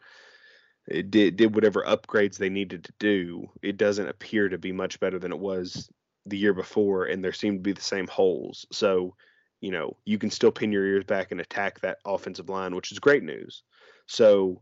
did 1.11 1.35
did 1.35 1.53
whatever 1.53 1.83
upgrades 1.87 2.39
they 2.39 2.49
needed 2.49 2.85
to 2.85 2.93
do, 2.97 3.51
it 3.61 3.77
doesn't 3.77 4.09
appear 4.09 4.49
to 4.49 4.57
be 4.57 4.71
much 4.71 4.99
better 4.99 5.19
than 5.19 5.31
it 5.31 5.37
was 5.37 5.91
the 6.25 6.37
year 6.37 6.53
before, 6.53 7.05
and 7.05 7.23
there 7.23 7.33
seem 7.33 7.55
to 7.55 7.61
be 7.61 7.73
the 7.73 7.81
same 7.81 8.07
holes. 8.07 8.65
So, 8.71 9.15
you 9.59 9.71
know, 9.71 9.97
you 10.05 10.17
can 10.17 10.29
still 10.29 10.51
pin 10.51 10.71
your 10.71 10.85
ears 10.85 11.03
back 11.03 11.31
and 11.31 11.41
attack 11.41 11.79
that 11.79 11.99
offensive 12.05 12.49
line, 12.49 12.75
which 12.75 12.91
is 12.91 12.99
great 12.99 13.23
news. 13.23 13.63
So, 14.07 14.61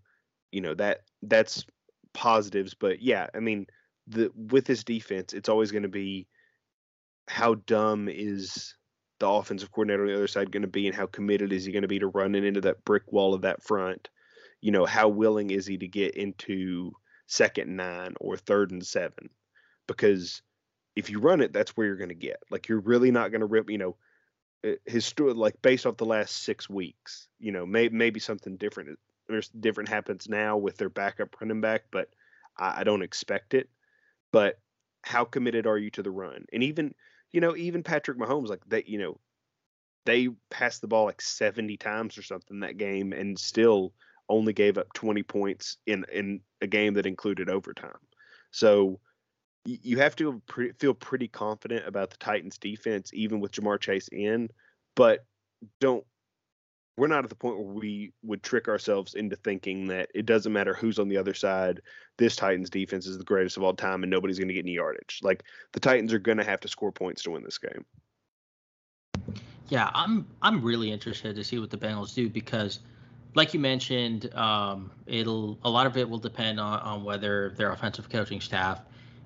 you 0.51 0.61
know, 0.61 0.75
that 0.75 1.01
that's 1.23 1.65
positives, 2.13 2.73
but 2.73 3.01
yeah, 3.01 3.27
I 3.35 3.39
mean, 3.39 3.67
the 4.07 4.31
with 4.35 4.65
this 4.65 4.83
defense, 4.83 5.33
it's 5.33 5.49
always 5.49 5.71
going 5.71 5.83
to 5.83 5.89
be 5.89 6.27
how 7.27 7.55
dumb 7.55 8.09
is 8.09 8.75
the 9.19 9.27
offensive 9.27 9.71
coordinator 9.71 10.03
on 10.03 10.07
the 10.07 10.15
other 10.15 10.27
side 10.27 10.51
going 10.51 10.61
to 10.61 10.67
be 10.67 10.87
and 10.87 10.95
how 10.95 11.05
committed 11.05 11.51
is 11.51 11.65
he 11.65 11.71
going 11.71 11.83
to 11.83 11.87
be 11.87 11.99
to 11.99 12.07
running 12.07 12.45
into 12.45 12.61
that 12.61 12.83
brick 12.85 13.11
wall 13.11 13.33
of 13.33 13.41
that 13.41 13.61
front 13.61 14.09
you 14.61 14.71
know, 14.71 14.85
how 14.85 15.07
willing 15.07 15.51
is 15.51 15.65
he 15.65 15.77
to 15.77 15.87
get 15.87 16.15
into 16.15 16.91
second 17.27 17.75
nine 17.75 18.13
or 18.19 18.37
third 18.37 18.71
and 18.71 18.85
seven? 18.85 19.29
Because 19.87 20.41
if 20.99 21.09
you 21.09 21.19
run 21.19 21.41
it, 21.41 21.53
that's 21.53 21.71
where 21.71 21.87
you're 21.87 21.95
going 21.95 22.09
to 22.09 22.15
get. 22.15 22.43
Like 22.51 22.67
you're 22.67 22.79
really 22.79 23.11
not 23.11 23.31
going 23.31 23.41
to 23.41 23.47
rip, 23.47 23.69
you 23.69 23.77
know, 23.77 23.95
eh, 24.63 24.75
his 24.85 25.13
like 25.19 25.61
based 25.61 25.85
off 25.85 25.97
the 25.97 26.05
last 26.05 26.43
six 26.43 26.69
weeks, 26.69 27.27
you 27.39 27.51
know, 27.51 27.65
maybe 27.65 27.95
maybe 27.95 28.19
something 28.19 28.57
different 28.57 28.99
there's 29.29 29.49
different 29.49 29.89
happens 29.89 30.27
now 30.27 30.57
with 30.57 30.77
their 30.77 30.89
backup 30.89 31.39
running 31.39 31.61
back, 31.61 31.83
but 31.91 32.09
I, 32.57 32.81
I 32.81 32.83
don't 32.83 33.03
expect 33.03 33.53
it. 33.53 33.69
But 34.31 34.59
how 35.03 35.23
committed 35.23 35.67
are 35.67 35.77
you 35.77 35.91
to 35.91 36.03
the 36.03 36.11
run? 36.11 36.45
And 36.51 36.63
even, 36.63 36.93
you 37.31 37.39
know, 37.39 37.55
even 37.55 37.83
Patrick 37.83 38.17
Mahomes, 38.17 38.49
like 38.49 38.61
that, 38.67 38.89
you 38.89 38.97
know, 38.97 39.19
they 40.05 40.29
passed 40.49 40.81
the 40.81 40.87
ball 40.87 41.05
like 41.05 41.21
70 41.21 41.77
times 41.77 42.17
or 42.17 42.23
something 42.23 42.61
that 42.61 42.77
game 42.77 43.13
and 43.13 43.37
still 43.37 43.93
only 44.27 44.53
gave 44.53 44.77
up 44.77 44.91
20 44.93 45.23
points 45.23 45.77
in 45.85 46.05
in 46.11 46.41
a 46.61 46.67
game 46.67 46.95
that 46.95 47.05
included 47.05 47.49
overtime. 47.49 47.99
So 48.51 48.99
you 49.65 49.97
have 49.97 50.15
to 50.17 50.41
feel 50.79 50.93
pretty 50.93 51.27
confident 51.27 51.87
about 51.87 52.09
the 52.09 52.17
Titans 52.17 52.57
defense 52.57 53.11
even 53.13 53.39
with 53.39 53.51
Ja'Marr 53.51 53.79
Chase 53.79 54.07
in, 54.11 54.49
but 54.95 55.25
don't 55.79 56.05
we're 56.99 57.07
not 57.07 57.23
at 57.23 57.29
the 57.29 57.35
point 57.35 57.57
where 57.57 57.73
we 57.73 58.11
would 58.23 58.43
trick 58.43 58.67
ourselves 58.67 59.13
into 59.13 59.37
thinking 59.37 59.87
that 59.87 60.09
it 60.13 60.25
doesn't 60.25 60.51
matter 60.51 60.73
who's 60.73 60.99
on 60.99 61.07
the 61.07 61.15
other 61.15 61.33
side. 61.33 61.79
This 62.17 62.35
Titans 62.35 62.69
defense 62.69 63.07
is 63.07 63.17
the 63.17 63.23
greatest 63.23 63.55
of 63.55 63.63
all 63.63 63.73
time, 63.73 64.03
and 64.03 64.09
nobody's 64.09 64.37
going 64.37 64.49
to 64.49 64.53
get 64.53 64.65
any 64.65 64.73
yardage. 64.73 65.21
Like 65.23 65.43
the 65.71 65.79
Titans 65.79 66.11
are 66.11 66.19
going 66.19 66.37
to 66.39 66.43
have 66.43 66.59
to 66.59 66.67
score 66.67 66.91
points 66.91 67.23
to 67.23 67.31
win 67.31 67.43
this 67.43 67.57
game. 67.57 67.85
Yeah, 69.69 69.91
I'm 69.93 70.27
I'm 70.41 70.61
really 70.61 70.91
interested 70.91 71.35
to 71.35 71.43
see 71.43 71.57
what 71.59 71.69
the 71.69 71.77
Bengals 71.77 72.13
do 72.13 72.29
because 72.29 72.79
like 73.35 73.53
you 73.53 73.59
mentioned, 73.59 74.33
um, 74.35 74.91
it'll 75.05 75.57
a 75.63 75.69
lot 75.69 75.85
of 75.85 75.95
it 75.95 76.09
will 76.09 76.19
depend 76.19 76.59
on, 76.59 76.79
on 76.79 77.03
whether 77.03 77.51
their 77.51 77.71
offensive 77.71 78.09
coaching 78.09 78.41
staff 78.41 78.81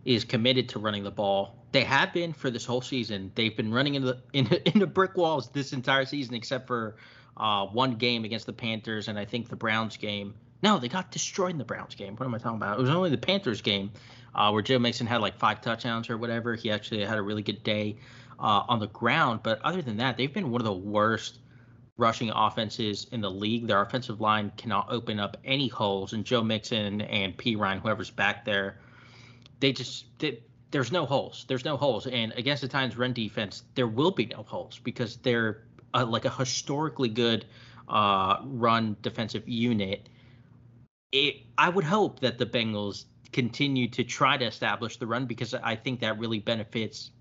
is 0.05 0.25
committed 0.25 0.69
to 0.69 0.79
running 0.79 1.03
the 1.03 1.11
ball. 1.11 1.55
They 1.71 1.83
have 1.83 2.13
been 2.13 2.33
for 2.33 2.51
this 2.51 2.65
whole 2.65 2.81
season. 2.81 3.31
They've 3.35 3.55
been 3.55 3.73
running 3.73 3.95
into 3.95 4.17
into 4.33 4.87
brick 4.87 5.17
walls 5.17 5.49
this 5.49 5.73
entire 5.73 6.05
season, 6.05 6.35
except 6.35 6.67
for 6.67 6.97
uh, 7.37 7.65
one 7.67 7.95
game 7.95 8.25
against 8.25 8.45
the 8.45 8.53
Panthers 8.53 9.07
and 9.07 9.17
I 9.17 9.25
think 9.25 9.49
the 9.49 9.55
Browns 9.55 9.97
game. 9.97 10.35
No, 10.61 10.79
they 10.79 10.87
got 10.87 11.11
destroyed 11.11 11.51
in 11.51 11.57
the 11.57 11.65
Browns 11.65 11.95
game. 11.95 12.15
What 12.15 12.25
am 12.25 12.33
I 12.33 12.37
talking 12.37 12.57
about? 12.57 12.79
It 12.79 12.81
was 12.81 12.89
only 12.89 13.09
the 13.09 13.17
Panthers 13.17 13.61
game 13.61 13.91
uh, 14.33 14.49
where 14.51 14.61
Joe 14.61 14.79
Mixon 14.79 15.07
had 15.07 15.19
like 15.19 15.37
five 15.37 15.61
touchdowns 15.61 16.09
or 16.09 16.17
whatever. 16.17 16.55
He 16.55 16.71
actually 16.71 17.03
had 17.03 17.17
a 17.17 17.21
really 17.21 17.41
good 17.41 17.63
day 17.63 17.97
uh, 18.39 18.63
on 18.67 18.79
the 18.79 18.87
ground. 18.87 19.41
But 19.43 19.61
other 19.61 19.81
than 19.81 19.97
that, 19.97 20.17
they've 20.17 20.33
been 20.33 20.51
one 20.51 20.61
of 20.61 20.65
the 20.65 20.73
worst 20.73 21.39
rushing 21.97 22.31
offenses 22.33 23.07
in 23.11 23.21
the 23.21 23.29
league. 23.29 23.67
Their 23.67 23.81
offensive 23.81 24.21
line 24.21 24.51
cannot 24.57 24.87
open 24.89 25.19
up 25.19 25.37
any 25.43 25.67
holes, 25.67 26.13
and 26.13 26.25
Joe 26.25 26.43
Mixon 26.43 27.01
and 27.01 27.37
P. 27.37 27.55
Ryan, 27.55 27.79
whoever's 27.79 28.09
back 28.09 28.45
there, 28.45 28.79
they 29.63 29.71
just 29.71 30.05
they, 30.19 30.39
there's 30.71 30.91
no 30.91 31.05
holes. 31.05 31.45
There's 31.47 31.63
no 31.63 31.77
holes, 31.77 32.05
and 32.05 32.33
against 32.33 32.61
the 32.61 32.67
Titans' 32.67 32.97
run 32.97 33.13
defense, 33.13 33.63
there 33.75 33.87
will 33.87 34.11
be 34.11 34.25
no 34.25 34.43
holes 34.43 34.81
because 34.83 35.15
they're 35.17 35.63
uh, 35.93 36.05
like 36.05 36.25
a 36.25 36.29
historically 36.29 37.07
good 37.07 37.45
uh, 37.87 38.39
run 38.43 38.97
defensive 39.01 39.47
unit. 39.47 40.09
It, 41.13 41.43
I 41.57 41.69
would 41.69 41.85
hope 41.85 42.19
that 42.19 42.37
the 42.37 42.45
Bengals 42.45 43.05
continue 43.31 43.87
to 43.87 44.03
try 44.03 44.35
to 44.35 44.43
establish 44.43 44.97
the 44.97 45.07
run 45.07 45.27
because 45.27 45.53
I 45.53 45.77
think 45.77 46.01
that 46.01 46.19
really 46.19 46.39
benefits 46.39 47.11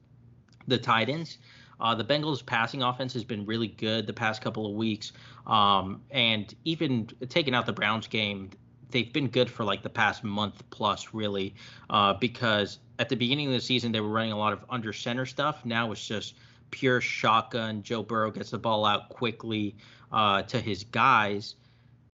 the 0.67 0.79
Titans. 0.79 1.39
Uh, 1.81 1.95
the 1.95 2.05
Bengals' 2.05 2.45
passing 2.45 2.83
offense 2.83 3.13
has 3.13 3.23
been 3.23 3.47
really 3.47 3.69
good 3.69 4.09
the 4.09 4.13
past 4.13 4.43
couple 4.43 4.67
of 4.67 4.73
weeks, 4.73 5.13
um, 5.47 6.03
and 6.11 6.57
even 6.65 7.09
taking 7.29 7.55
out 7.55 7.67
the 7.67 7.73
Browns 7.73 8.09
game, 8.09 8.51
they've 8.93 9.13
been 9.13 9.29
good 9.29 9.51
for 9.51 9.65
like 9.65 9.83
the 9.83 9.91
past 9.91 10.23
month 10.23 10.63
plus, 10.71 11.13
really, 11.13 11.55
uh, 11.91 12.15
because 12.15 12.79
at 12.99 13.09
the 13.09 13.17
beginning 13.17 13.49
of 13.49 13.53
the 13.53 13.61
season 13.61 13.93
they 13.93 14.01
were 14.01 14.09
running 14.09 14.33
a 14.33 14.39
lot 14.39 14.53
of 14.53 14.65
under 14.71 14.93
center 14.93 15.27
stuff. 15.27 15.65
Now 15.65 15.91
it's 15.93 16.07
just 16.07 16.35
pure 16.71 17.01
shotgun. 17.01 17.83
Joe 17.83 18.03
Burrow 18.03 18.31
gets 18.31 18.51
the 18.51 18.59
ball 18.59 18.85
out 18.85 19.09
quickly 19.09 19.77
uh, 20.13 20.43
to 20.43 20.61
his 20.61 20.85
guys. 20.85 21.57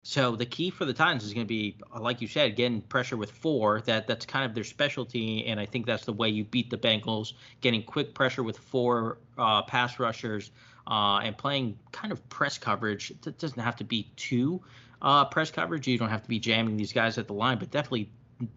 So 0.05 0.35
the 0.35 0.45
key 0.45 0.69
for 0.69 0.83
the 0.83 0.93
Titans 0.93 1.23
is 1.23 1.33
going 1.33 1.45
to 1.45 1.49
be, 1.49 1.77
like 1.97 2.19
you 2.19 2.27
said, 2.27 2.57
getting 2.57 2.81
pressure 2.81 3.15
with 3.15 3.31
four. 3.31 3.79
That 3.81 4.05
that's 4.05 4.25
kind 4.25 4.45
of 4.45 4.53
their 4.53 4.65
specialty, 4.65 5.45
and 5.45 5.59
I 5.59 5.65
think 5.65 5.85
that's 5.85 6.03
the 6.03 6.11
way 6.11 6.27
you 6.27 6.43
beat 6.43 6.69
the 6.69 6.77
Bengals. 6.77 7.33
Getting 7.61 7.83
quick 7.83 8.13
pressure 8.13 8.43
with 8.43 8.57
four 8.57 9.19
uh, 9.37 9.61
pass 9.61 9.99
rushers 9.99 10.51
uh, 10.87 11.19
and 11.23 11.37
playing 11.37 11.79
kind 11.93 12.11
of 12.11 12.27
press 12.27 12.57
coverage. 12.57 13.11
It 13.11 13.37
doesn't 13.37 13.61
have 13.61 13.77
to 13.77 13.85
be 13.85 14.11
two 14.17 14.61
uh, 15.03 15.25
press 15.25 15.51
coverage. 15.51 15.87
You 15.87 15.97
don't 15.97 16.09
have 16.09 16.23
to 16.23 16.29
be 16.29 16.39
jamming 16.39 16.77
these 16.77 16.93
guys 16.93 17.17
at 17.17 17.27
the 17.27 17.33
line, 17.33 17.59
but 17.59 17.69
definitely 17.69 18.09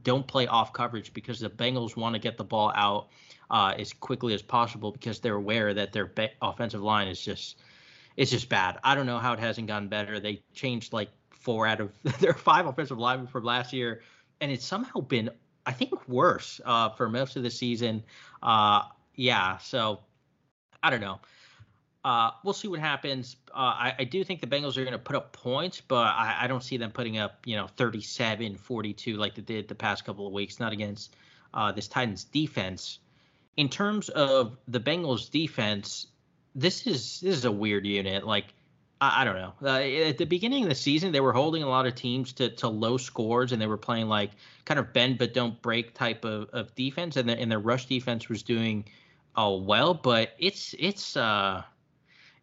don't 0.03 0.27
play 0.27 0.47
off 0.47 0.73
coverage 0.73 1.13
because 1.13 1.41
the 1.41 1.51
Bengals 1.51 1.97
want 1.97 2.15
to 2.15 2.19
get 2.19 2.37
the 2.37 2.45
ball 2.45 2.73
out 2.75 3.09
uh, 3.51 3.75
as 3.79 3.93
quickly 3.93 4.35
as 4.35 4.43
possible 4.43 4.91
because 4.93 5.21
they're 5.21 5.35
aware 5.35 5.75
that 5.75 5.93
their 5.93 6.07
be- 6.07 6.31
offensive 6.43 6.83
line 6.83 7.09
is 7.09 7.21
just 7.21 7.59
it's 8.17 8.31
just 8.31 8.49
bad. 8.49 8.79
I 8.83 8.95
don't 8.95 9.07
know 9.07 9.19
how 9.19 9.35
it 9.35 9.39
hasn't 9.39 9.67
gotten 9.67 9.89
better. 9.89 10.19
They 10.19 10.43
changed 10.55 10.93
like 10.93 11.11
four 11.31 11.67
out 11.67 11.81
of 11.81 11.93
their 12.21 12.35
five 12.35 12.67
offensive 12.67 12.99
linemen 12.99 13.27
from 13.27 13.45
last 13.45 13.73
year, 13.73 14.01
and 14.41 14.51
it's 14.51 14.65
somehow 14.65 15.01
been 15.01 15.31
I 15.67 15.73
think 15.73 16.09
worse 16.09 16.61
uh, 16.65 16.91
for 16.91 17.09
most 17.09 17.37
of 17.37 17.43
the 17.43 17.51
season. 17.51 18.05
Uh, 18.43 18.83
yeah, 19.15 19.59
so 19.59 20.01
I 20.83 20.91
don't 20.91 21.01
know. 21.01 21.21
Uh, 22.07 22.31
we'll 22.45 22.55
see 22.55 22.69
what 22.69 22.79
happens. 22.79 23.35
Uh, 23.53 23.57
I, 23.57 23.95
I, 23.99 24.05
do 24.05 24.23
think 24.23 24.41
the 24.41 24.47
Bengals 24.47 24.77
are 24.77 24.83
going 24.83 24.93
to 24.93 24.99
put 24.99 25.17
up 25.17 25.33
points, 25.33 25.81
but 25.81 26.05
I, 26.05 26.37
I, 26.43 26.47
don't 26.47 26.63
see 26.63 26.77
them 26.77 26.93
putting 26.93 27.19
up, 27.19 27.41
you 27.45 27.57
know, 27.57 27.67
37, 27.67 28.55
42 28.55 29.17
like 29.17 29.35
they 29.35 29.43
did 29.43 29.67
the 29.67 29.75
past 29.75 30.05
couple 30.05 30.25
of 30.25 30.33
weeks, 30.33 30.61
not 30.61 30.73
against 30.73 31.17
uh, 31.53 31.73
this 31.73 31.89
Titans 31.89 32.23
defense. 32.23 33.01
In 33.57 33.69
terms 33.69 34.09
of 34.09 34.57
the 34.69 34.79
Bengals 34.79 35.29
defense, 35.29 36.07
this 36.55 36.87
is 36.87 37.19
this 37.23 37.39
is 37.39 37.45
a 37.45 37.51
weird 37.51 37.85
unit. 37.85 38.25
Like 38.25 38.55
I, 39.01 39.23
I 39.23 39.25
don't 39.25 39.35
know. 39.35 39.55
Uh, 39.61 39.81
at 40.11 40.17
the 40.17 40.27
beginning 40.27 40.63
of 40.63 40.69
the 40.69 40.77
season, 40.77 41.11
they 41.11 41.19
were 41.19 41.33
holding 41.33 41.65
a 41.65 41.69
lot 41.69 41.89
of 41.89 41.97
teams 41.97 42.35
to, 42.35 42.51
to 42.51 42.69
low 42.69 42.99
scores, 42.99 43.51
and 43.51 43.61
they 43.61 43.67
were 43.67 43.77
playing 43.77 44.07
like 44.07 44.31
kind 44.65 44.79
of 44.79 44.93
bend 44.93 45.19
but 45.19 45.35
don't 45.35 45.61
break 45.61 45.93
type 45.93 46.25
of, 46.25 46.51
of 46.53 46.73
defense, 46.77 47.17
and, 47.17 47.29
the, 47.29 47.37
and 47.37 47.51
their 47.51 47.59
rush 47.59 47.87
defense 47.87 48.29
was 48.29 48.45
doing 48.45 48.85
uh, 49.35 49.51
well. 49.61 49.93
But 49.93 50.37
it's 50.39 50.73
it's 50.79 51.17
uh 51.17 51.65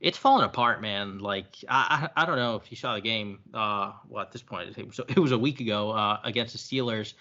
it's 0.03 0.17
falling 0.17 0.45
apart, 0.45 0.81
man. 0.81 1.17
Like 1.17 1.57
I, 1.67 2.09
I, 2.15 2.21
I 2.21 2.25
don't 2.25 2.37
know 2.37 2.55
if 2.55 2.69
you 2.69 2.77
saw 2.77 2.93
the 2.93 3.01
game. 3.01 3.39
Uh, 3.53 3.93
well, 4.07 4.21
at 4.21 4.31
this 4.31 4.43
point, 4.43 4.77
it 4.77 4.87
was, 4.87 4.99
it 5.07 5.17
was 5.17 5.31
a 5.31 5.37
week 5.39 5.59
ago 5.59 5.89
uh, 5.89 6.19
against 6.23 6.53
the 6.53 6.59
Steelers. 6.59 7.13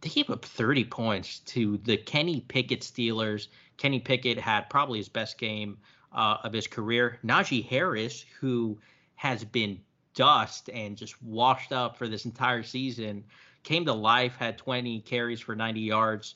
They 0.00 0.08
gave 0.08 0.30
up 0.30 0.46
30 0.46 0.84
points 0.86 1.40
to 1.40 1.76
the 1.84 1.98
Kenny 1.98 2.40
Pickett 2.40 2.80
Steelers 2.80 3.48
Kenny 3.80 3.98
Pickett 3.98 4.38
had 4.38 4.68
probably 4.68 4.98
his 4.98 5.08
best 5.08 5.38
game 5.38 5.78
uh, 6.12 6.36
of 6.44 6.52
his 6.52 6.66
career. 6.66 7.18
Najee 7.24 7.66
Harris, 7.66 8.26
who 8.38 8.78
has 9.14 9.42
been 9.42 9.80
dust 10.12 10.68
and 10.68 10.98
just 10.98 11.20
washed 11.22 11.72
up 11.72 11.96
for 11.96 12.06
this 12.06 12.26
entire 12.26 12.62
season, 12.62 13.24
came 13.62 13.86
to 13.86 13.94
life, 13.94 14.36
had 14.36 14.58
20 14.58 15.00
carries 15.00 15.40
for 15.40 15.56
90 15.56 15.80
yards, 15.80 16.34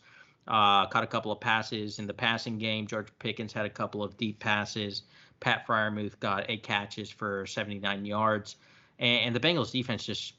uh, 0.49 0.87
caught 0.87 1.05
a 1.05 1.07
couple 1.07 1.31
of 1.31 1.39
passes 1.39 1.99
in 1.99 2.07
the 2.07 2.15
passing 2.15 2.57
game. 2.57 2.87
George 2.87 3.09
Pickens 3.19 3.53
had 3.53 3.67
a 3.67 3.71
couple 3.71 4.03
of 4.03 4.17
deep 4.17 4.41
passes. 4.41 5.03
Pat 5.45 5.67
Freiermuth 5.67 6.19
got 6.21 6.47
eight 6.49 6.63
catches 6.63 7.11
for 7.11 7.45
79 7.45 8.07
yards. 8.07 8.57
And, 8.99 9.27
and 9.27 9.37
the 9.37 9.41
Bengals 9.41 9.71
defense 9.71 10.03
just, 10.03 10.33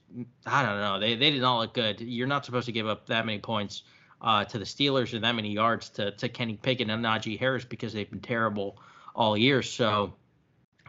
I 0.48 0.66
don't 0.66 0.80
know, 0.80 1.00
they, 1.00 1.16
they 1.16 1.30
did 1.30 1.42
not 1.42 1.60
look 1.60 1.76
good. 1.76 2.02
You're 2.02 2.26
not 2.26 2.44
supposed 2.44 2.66
to 2.66 2.72
give 2.72 2.88
up 2.88 3.06
that 3.06 3.24
many 3.24 3.38
points 3.38 3.84
uh, 4.20 4.46
to 4.46 4.58
the 4.58 4.66
Steelers 4.66 5.14
and 5.14 5.24
that 5.24 5.36
many 5.36 5.52
yards 5.52 5.90
to, 5.90 6.10
to 6.10 6.28
Kenny 6.28 6.56
Pickett 6.56 6.90
and 6.90 7.06
Najee 7.06 7.38
Harris 7.38 7.64
because 7.64 7.94
they've 7.94 8.10
been 8.10 8.20
terrible 8.20 8.80
all 9.14 9.38
year. 9.38 9.62
So 9.62 10.16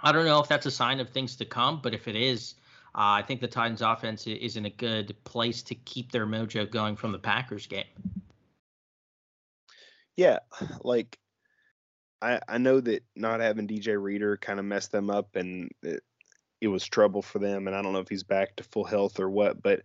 I 0.02 0.12
don't 0.12 0.24
know 0.24 0.40
if 0.40 0.48
that's 0.48 0.64
a 0.64 0.70
sign 0.70 0.98
of 0.98 1.10
things 1.10 1.36
to 1.36 1.44
come, 1.44 1.80
but 1.82 1.92
if 1.92 2.08
it 2.08 2.16
is, 2.16 2.54
uh, 2.94 3.20
I 3.20 3.22
think 3.22 3.42
the 3.42 3.48
Titans 3.48 3.82
offense 3.82 4.26
is 4.26 4.56
in 4.56 4.64
a 4.64 4.70
good 4.70 5.14
place 5.24 5.62
to 5.64 5.74
keep 5.74 6.10
their 6.10 6.26
mojo 6.26 6.70
going 6.70 6.96
from 6.96 7.12
the 7.12 7.18
Packers 7.18 7.66
game. 7.66 7.84
Yeah, 10.16 10.38
like 10.82 11.18
I 12.22 12.40
I 12.48 12.58
know 12.58 12.80
that 12.80 13.04
not 13.14 13.40
having 13.40 13.68
DJ 13.68 14.00
Reader 14.00 14.36
kind 14.38 14.58
of 14.58 14.64
messed 14.64 14.92
them 14.92 15.10
up 15.10 15.36
and 15.36 15.70
it, 15.82 16.02
it, 16.60 16.68
was 16.68 16.86
trouble 16.86 17.22
for 17.22 17.38
them 17.38 17.66
and 17.66 17.76
I 17.76 17.82
don't 17.82 17.92
know 17.92 18.00
if 18.00 18.08
he's 18.08 18.24
back 18.24 18.56
to 18.56 18.64
full 18.64 18.84
health 18.84 19.20
or 19.20 19.28
what, 19.28 19.62
but 19.62 19.82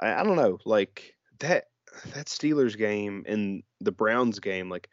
I, 0.00 0.20
I 0.20 0.22
don't 0.22 0.36
know, 0.36 0.58
like 0.64 1.14
that 1.40 1.64
that 2.14 2.26
Steelers 2.26 2.76
game 2.76 3.24
and 3.26 3.62
the 3.80 3.92
Browns 3.92 4.38
game 4.38 4.68
like 4.68 4.88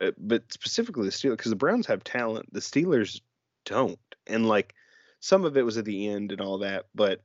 uh, 0.00 0.10
but 0.18 0.52
specifically 0.52 1.04
the 1.04 1.10
Steelers 1.10 1.36
because 1.36 1.50
the 1.50 1.56
Browns 1.56 1.86
have 1.86 2.04
talent, 2.04 2.52
the 2.52 2.60
Steelers 2.60 3.20
don't. 3.64 3.98
And 4.26 4.46
like 4.46 4.74
some 5.20 5.44
of 5.44 5.56
it 5.56 5.64
was 5.64 5.76
at 5.76 5.84
the 5.84 6.08
end 6.08 6.32
and 6.32 6.40
all 6.40 6.58
that, 6.58 6.86
but 6.94 7.22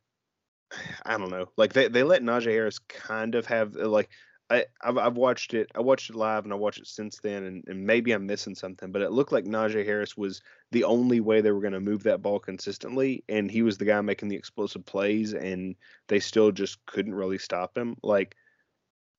I 1.06 1.18
don't 1.18 1.32
know. 1.32 1.48
Like 1.58 1.74
they, 1.74 1.88
they 1.88 2.04
let 2.04 2.22
Najee 2.22 2.52
Harris 2.52 2.80
kind 2.80 3.36
of 3.36 3.45
have 3.48 3.76
uh, 3.76 3.88
like 3.88 4.10
I 4.50 4.66
I've, 4.82 4.98
I've 4.98 5.18
watched 5.18 5.54
it. 5.54 5.70
I 5.76 5.82
watched 5.82 6.10
it 6.10 6.16
live 6.16 6.43
and 6.43 6.54
I 6.54 6.56
watched 6.56 6.80
it 6.80 6.88
since 6.88 7.20
then, 7.20 7.43
and, 7.43 7.64
and 7.68 7.86
maybe 7.86 8.12
I'm 8.12 8.26
missing 8.26 8.56
something, 8.56 8.91
but 8.91 9.02
it 9.02 9.12
looked 9.12 9.32
like 9.32 9.45
Najee 9.45 9.86
Harris 9.86 10.16
was 10.16 10.41
the 10.72 10.86
only 10.86 11.20
way 11.20 11.41
they 11.41 11.52
were 11.52 11.62
going 11.62 11.74
to 11.74 11.80
move 11.80 12.04
that 12.04 12.22
ball 12.22 12.39
consistently, 12.39 13.24
and 13.28 13.52
he 13.52 13.62
was 13.62 13.78
the 13.78 13.86
guy 13.86 14.00
making 14.02 14.30
the 14.30 14.36
explosive 14.36 14.86
plays, 14.86 15.34
and 15.34 15.76
they 16.08 16.20
still 16.20 16.52
just 16.52 16.86
couldn't 16.86 17.16
really 17.16 17.38
stop 17.38 17.78
him. 17.78 17.98
Like, 18.04 18.36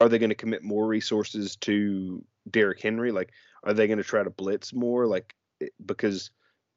are 0.01 0.09
they 0.09 0.19
going 0.19 0.31
to 0.31 0.35
commit 0.35 0.63
more 0.63 0.87
resources 0.87 1.57
to 1.57 2.25
Derrick 2.51 2.81
Henry? 2.81 3.13
Like, 3.13 3.33
are 3.65 3.75
they 3.75 3.87
going 3.87 3.99
to 3.99 4.05
try 4.05 4.23
to 4.23 4.31
blitz 4.31 4.73
more? 4.73 5.07
Like, 5.07 5.35
because 5.85 6.31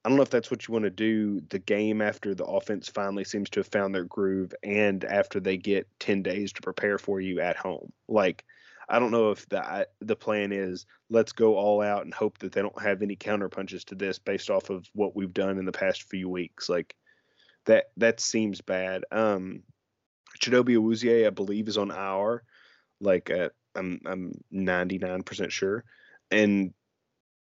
I 0.04 0.10
don't 0.10 0.16
know 0.16 0.24
if 0.24 0.30
that's 0.32 0.50
what 0.50 0.68
you 0.68 0.72
want 0.72 0.84
to 0.86 0.90
do 0.90 1.42
the 1.50 1.60
game 1.60 2.02
after 2.02 2.34
the 2.34 2.46
offense 2.46 2.90
finally 2.90 3.24
seems 3.24 3.50
to 3.52 3.60
have 3.60 3.68
found 3.68 3.94
their 3.94 4.06
groove 4.06 4.54
and 4.64 5.04
after 5.06 5.40
they 5.40 5.58
get 5.58 5.88
10 6.00 6.24
days 6.24 6.52
to 6.54 6.62
prepare 6.62 6.98
for 6.98 7.22
you 7.22 7.40
at 7.40 7.56
home. 7.56 7.92
Like, 8.08 8.44
I 8.90 9.00
don't 9.00 9.12
know 9.12 9.32
if 9.32 9.48
the 9.48 9.88
the 10.02 10.16
plan 10.16 10.52
is 10.52 10.86
let's 11.10 11.32
go 11.32 11.56
all 11.56 11.82
out 11.82 12.04
and 12.04 12.14
hope 12.14 12.40
that 12.40 12.52
they 12.52 12.62
don't 12.62 12.82
have 12.82 13.02
any 13.02 13.16
counter 13.16 13.48
punches 13.48 13.86
to 13.86 13.96
this 13.96 14.20
based 14.20 14.50
off 14.50 14.70
of 14.70 14.90
what 14.94 15.16
we've 15.16 15.34
done 15.34 15.58
in 15.58 15.66
the 15.66 15.72
past 15.72 16.04
few 16.04 16.28
weeks. 16.28 16.68
Like 16.68 16.96
that 17.66 17.92
that 17.98 18.20
seems 18.20 18.60
bad. 18.60 19.06
Um 19.12 19.64
Chidobe 20.40 20.76
Awuzie, 20.76 21.28
I 21.28 21.30
believe, 21.30 21.68
is 21.68 21.78
on 21.78 21.92
our 21.92 22.44
like 23.00 23.30
uh, 23.30 23.50
I'm 23.76 24.00
I'm 24.06 24.34
99% 24.54 25.52
sure, 25.52 25.84
and 26.30 26.74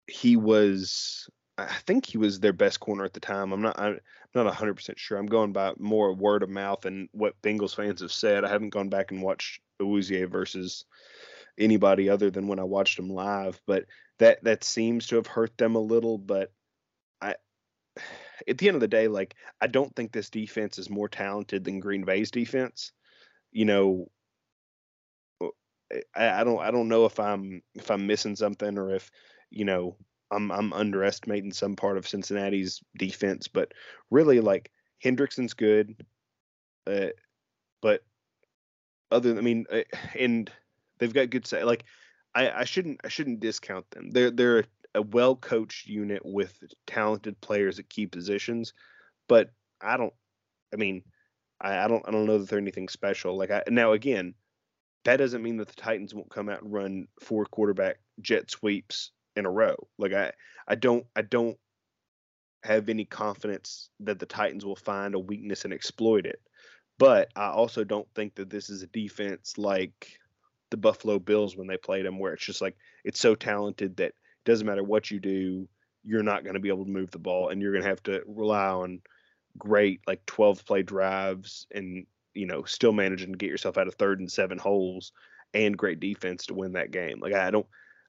he 0.08 0.36
was 0.36 1.30
I 1.58 1.68
think 1.86 2.06
he 2.06 2.18
was 2.18 2.40
their 2.40 2.54
best 2.54 2.80
corner 2.82 3.06
at 3.06 3.14
the 3.14 3.20
time. 3.20 3.54
I'm 3.54 3.62
not 3.62 3.80
I'm 3.80 4.00
not 4.34 4.54
100% 4.54 4.98
sure. 4.98 5.18
I'm 5.18 5.26
going 5.26 5.54
by 5.54 5.74
more 5.78 6.14
word 6.14 6.44
of 6.44 6.50
mouth 6.50 6.86
and 6.86 7.08
what 7.14 7.42
Bengals 7.42 7.76
fans 7.76 8.02
have 8.02 8.12
said. 8.12 8.44
I 8.44 8.50
haven't 8.50 8.72
gone 8.72 8.90
back 8.90 9.12
and 9.12 9.22
watched 9.22 9.62
Awuzie 9.82 10.30
versus 10.30 10.86
anybody 11.58 12.10
other 12.10 12.30
than 12.30 12.48
when 12.48 12.60
I 12.60 12.64
watched 12.64 13.00
him 13.00 13.10
live, 13.10 13.62
but 13.66 13.86
that 14.20 14.44
that 14.44 14.64
seems 14.64 15.08
to 15.08 15.16
have 15.16 15.28
hurt 15.28 15.58
them 15.58 15.76
a 15.76 15.80
little, 15.80 16.18
but 16.18 16.52
I 17.22 17.36
at 18.48 18.58
the 18.58 18.68
end 18.68 18.76
of 18.76 18.82
the 18.82 18.88
day 18.90 19.08
like 19.08 19.36
I 19.62 19.68
don't 19.68 19.96
think 19.96 20.12
this 20.12 20.30
defense 20.30 20.78
is 20.78 20.90
more 20.90 21.08
talented 21.08 21.64
than 21.64 21.80
Green 21.80 22.04
Bay's 22.04 22.32
defense. 22.32 22.92
You 23.54 23.66
know, 23.66 24.12
uh, 25.42 25.48
I, 26.14 26.42
I 26.42 26.44
don't 26.44 26.60
I 26.60 26.72
don't 26.72 26.90
know 26.90 27.06
if 27.06 27.18
I'm 27.20 27.62
if 27.76 27.90
I'm 27.90 28.08
missing 28.08 28.36
something 28.36 28.78
or 28.78 28.94
if, 28.94 29.10
you 29.50 29.64
know, 29.64 29.96
I'm 30.32 30.52
I'm 30.52 30.74
underestimating 30.74 31.54
some 31.54 31.76
part 31.76 31.98
of 31.98 32.08
Cincinnati's 32.08 32.82
defense, 32.98 33.48
but 33.48 33.74
really 34.10 34.40
like 34.40 34.72
Hendrickson's 35.04 35.54
good, 35.54 36.06
uh, 36.88 37.08
but 37.82 38.04
other 39.12 39.38
I 39.38 39.42
mean, 39.42 39.66
uh, 39.72 39.82
and 40.18 40.52
they've 41.00 41.14
got 41.14 41.30
good 41.30 41.46
say 41.46 41.64
like 41.64 41.86
I, 42.34 42.50
I 42.52 42.64
shouldn't 42.66 43.02
I 43.04 43.10
shouldn't 43.10 43.40
discount 43.40 43.90
them. 43.92 44.12
They're 44.12 44.32
they're 44.32 44.66
a 44.96 45.02
well 45.02 45.36
coached 45.36 45.88
unit 45.88 46.22
with 46.26 46.58
talented 46.88 47.40
players 47.42 47.80
at 47.80 47.90
key 47.90 48.08
positions, 48.08 48.74
but 49.28 49.52
I 49.82 49.98
don't 49.98 50.14
I 50.74 50.78
mean 50.78 51.04
I, 51.62 51.86
I 51.86 51.88
don't 51.88 52.04
I 52.08 52.12
don't 52.12 52.26
know 52.26 52.40
that 52.40 52.50
they're 52.50 52.60
anything 52.60 52.90
special. 52.90 53.38
Like 53.38 53.52
I 53.52 53.64
now 53.70 53.94
again, 53.94 54.34
that 55.04 55.18
doesn't 55.18 55.44
mean 55.44 55.58
that 55.58 55.68
the 55.68 55.76
Titans 55.76 56.14
won't 56.14 56.32
come 56.32 56.50
out 56.50 56.64
and 56.64 56.74
run 56.74 57.08
four 57.22 57.46
quarterback 57.46 57.98
jet 58.22 58.50
sweeps 58.50 59.12
in 59.36 59.46
a 59.46 59.52
row. 59.52 59.76
Like 59.98 60.14
I 60.14 60.32
I 60.68 60.76
don't 60.76 61.06
I 61.16 61.22
don't 61.22 61.58
have 62.64 62.90
any 62.90 63.06
confidence 63.06 63.90
that 64.00 64.20
the 64.20 64.26
Titans 64.26 64.66
will 64.66 64.76
find 64.76 65.14
a 65.14 65.20
weakness 65.20 65.66
and 65.66 65.74
exploit 65.74 66.26
it. 66.26 66.42
But 66.98 67.30
I 67.36 67.50
also 67.50 67.84
don't 67.84 68.08
think 68.16 68.36
that 68.36 68.50
this 68.50 68.70
is 68.70 68.82
a 68.82 68.88
defense 68.88 69.58
like 69.58 70.18
the 70.72 70.78
Buffalo 70.78 71.20
Bills 71.20 71.56
when 71.56 71.68
they 71.68 71.78
played 71.78 72.06
them, 72.06 72.20
where 72.20 72.34
it's 72.34 72.46
just 72.46 72.62
like 72.62 72.76
it's 73.04 73.20
so 73.20 73.36
talented 73.36 73.98
that 73.98 74.08
it 74.08 74.16
doesn't 74.46 74.66
matter 74.66 74.84
what 74.84 75.12
you 75.12 75.20
do, 75.20 75.68
you're 76.04 76.24
not 76.24 76.44
going 76.44 76.56
to 76.56 76.60
be 76.60 76.70
able 76.70 76.86
to 76.86 76.92
move 76.92 77.12
the 77.12 77.20
ball, 77.20 77.50
and 77.50 77.62
you're 77.62 77.72
going 77.72 77.84
to 77.84 77.90
have 77.90 78.04
to 78.04 78.22
rely 78.28 78.70
on 78.70 79.02
great 79.58 80.02
like 80.08 80.26
12 80.26 80.66
play 80.66 80.84
drives 80.84 81.66
and 81.72 82.06
you 82.34 82.46
know 82.46 82.64
still 82.64 82.92
managing 82.92 83.32
to 83.32 83.38
get 83.38 83.50
yourself 83.50 83.78
out 83.78 83.88
of 83.88 83.96
third 83.96 84.20
and 84.20 84.30
seven 84.30 84.58
holes 84.58 85.14
and 85.54 85.78
great 85.78 86.02
defense 86.02 86.46
to 86.46 86.54
win 86.54 86.74
that 86.74 86.92
game. 86.92 87.20
Like 87.20 87.34
I 87.34 87.52
don't 87.52 87.68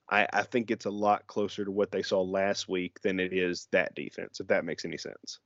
I, 0.09 0.27
I 0.33 0.43
think 0.43 0.71
it's 0.71 0.87
a 0.87 0.91
lot 0.91 1.27
closer 1.27 1.65
to 1.65 1.71
what 1.71 1.91
they 1.91 2.03
saw 2.03 2.23
last 2.23 2.69
week 2.69 3.01
than 3.03 3.19
it 3.19 3.33
is 3.33 3.69
that 3.73 3.95
defense, 3.95 4.41
if 4.41 4.49
that 4.49 4.65
makes 4.65 4.85
any 4.85 4.99
sense. 4.99 5.41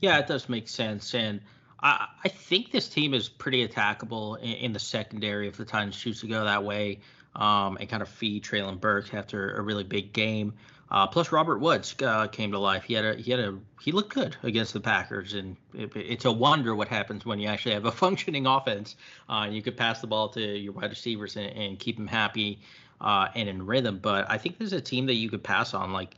Yeah, 0.00 0.18
it 0.18 0.26
does 0.26 0.48
make 0.48 0.68
sense. 0.68 1.14
And 1.14 1.40
I, 1.80 2.08
I 2.24 2.28
think 2.28 2.70
this 2.70 2.88
team 2.88 3.14
is 3.14 3.28
pretty 3.28 3.66
attackable 3.66 4.38
in, 4.40 4.52
in 4.52 4.72
the 4.72 4.78
secondary 4.78 5.48
if 5.48 5.56
the 5.56 5.64
Titans 5.64 5.96
choose 5.96 6.20
to 6.20 6.26
go 6.26 6.44
that 6.44 6.64
way 6.64 7.00
um, 7.36 7.76
and 7.78 7.88
kind 7.88 8.02
of 8.02 8.08
feed 8.08 8.44
Treylon 8.44 8.80
Burks 8.80 9.12
after 9.12 9.54
a 9.54 9.62
really 9.62 9.84
big 9.84 10.12
game. 10.12 10.54
Uh, 10.90 11.06
plus, 11.06 11.32
Robert 11.32 11.58
Woods 11.58 11.94
uh, 12.02 12.28
came 12.28 12.52
to 12.52 12.58
life. 12.58 12.84
He 12.84 12.94
had 12.94 13.04
a 13.04 13.14
he 13.16 13.30
had 13.30 13.40
a 13.40 13.58
he 13.80 13.90
looked 13.90 14.14
good 14.14 14.36
against 14.42 14.74
the 14.74 14.80
Packers, 14.80 15.32
and 15.32 15.56
it, 15.72 15.90
it's 15.96 16.24
a 16.24 16.30
wonder 16.30 16.74
what 16.74 16.88
happens 16.88 17.24
when 17.24 17.40
you 17.40 17.48
actually 17.48 17.74
have 17.74 17.86
a 17.86 17.90
functioning 18.04 18.46
offense. 18.46 18.94
Uh, 19.28 19.44
and 19.46 19.56
you 19.56 19.62
could 19.62 19.76
pass 19.76 20.00
the 20.00 20.06
ball 20.06 20.28
to 20.28 20.40
your 20.40 20.72
wide 20.72 20.90
receivers 20.90 21.36
and, 21.36 21.46
and 21.56 21.78
keep 21.78 21.96
them 21.96 22.06
happy 22.06 22.60
uh, 23.00 23.28
and 23.34 23.48
in 23.48 23.64
rhythm. 23.66 23.98
But 23.98 24.30
I 24.30 24.38
think 24.38 24.58
there's 24.58 24.72
a 24.72 24.80
team 24.80 25.06
that 25.06 25.14
you 25.14 25.30
could 25.30 25.42
pass 25.42 25.74
on. 25.74 25.92
Like 25.92 26.16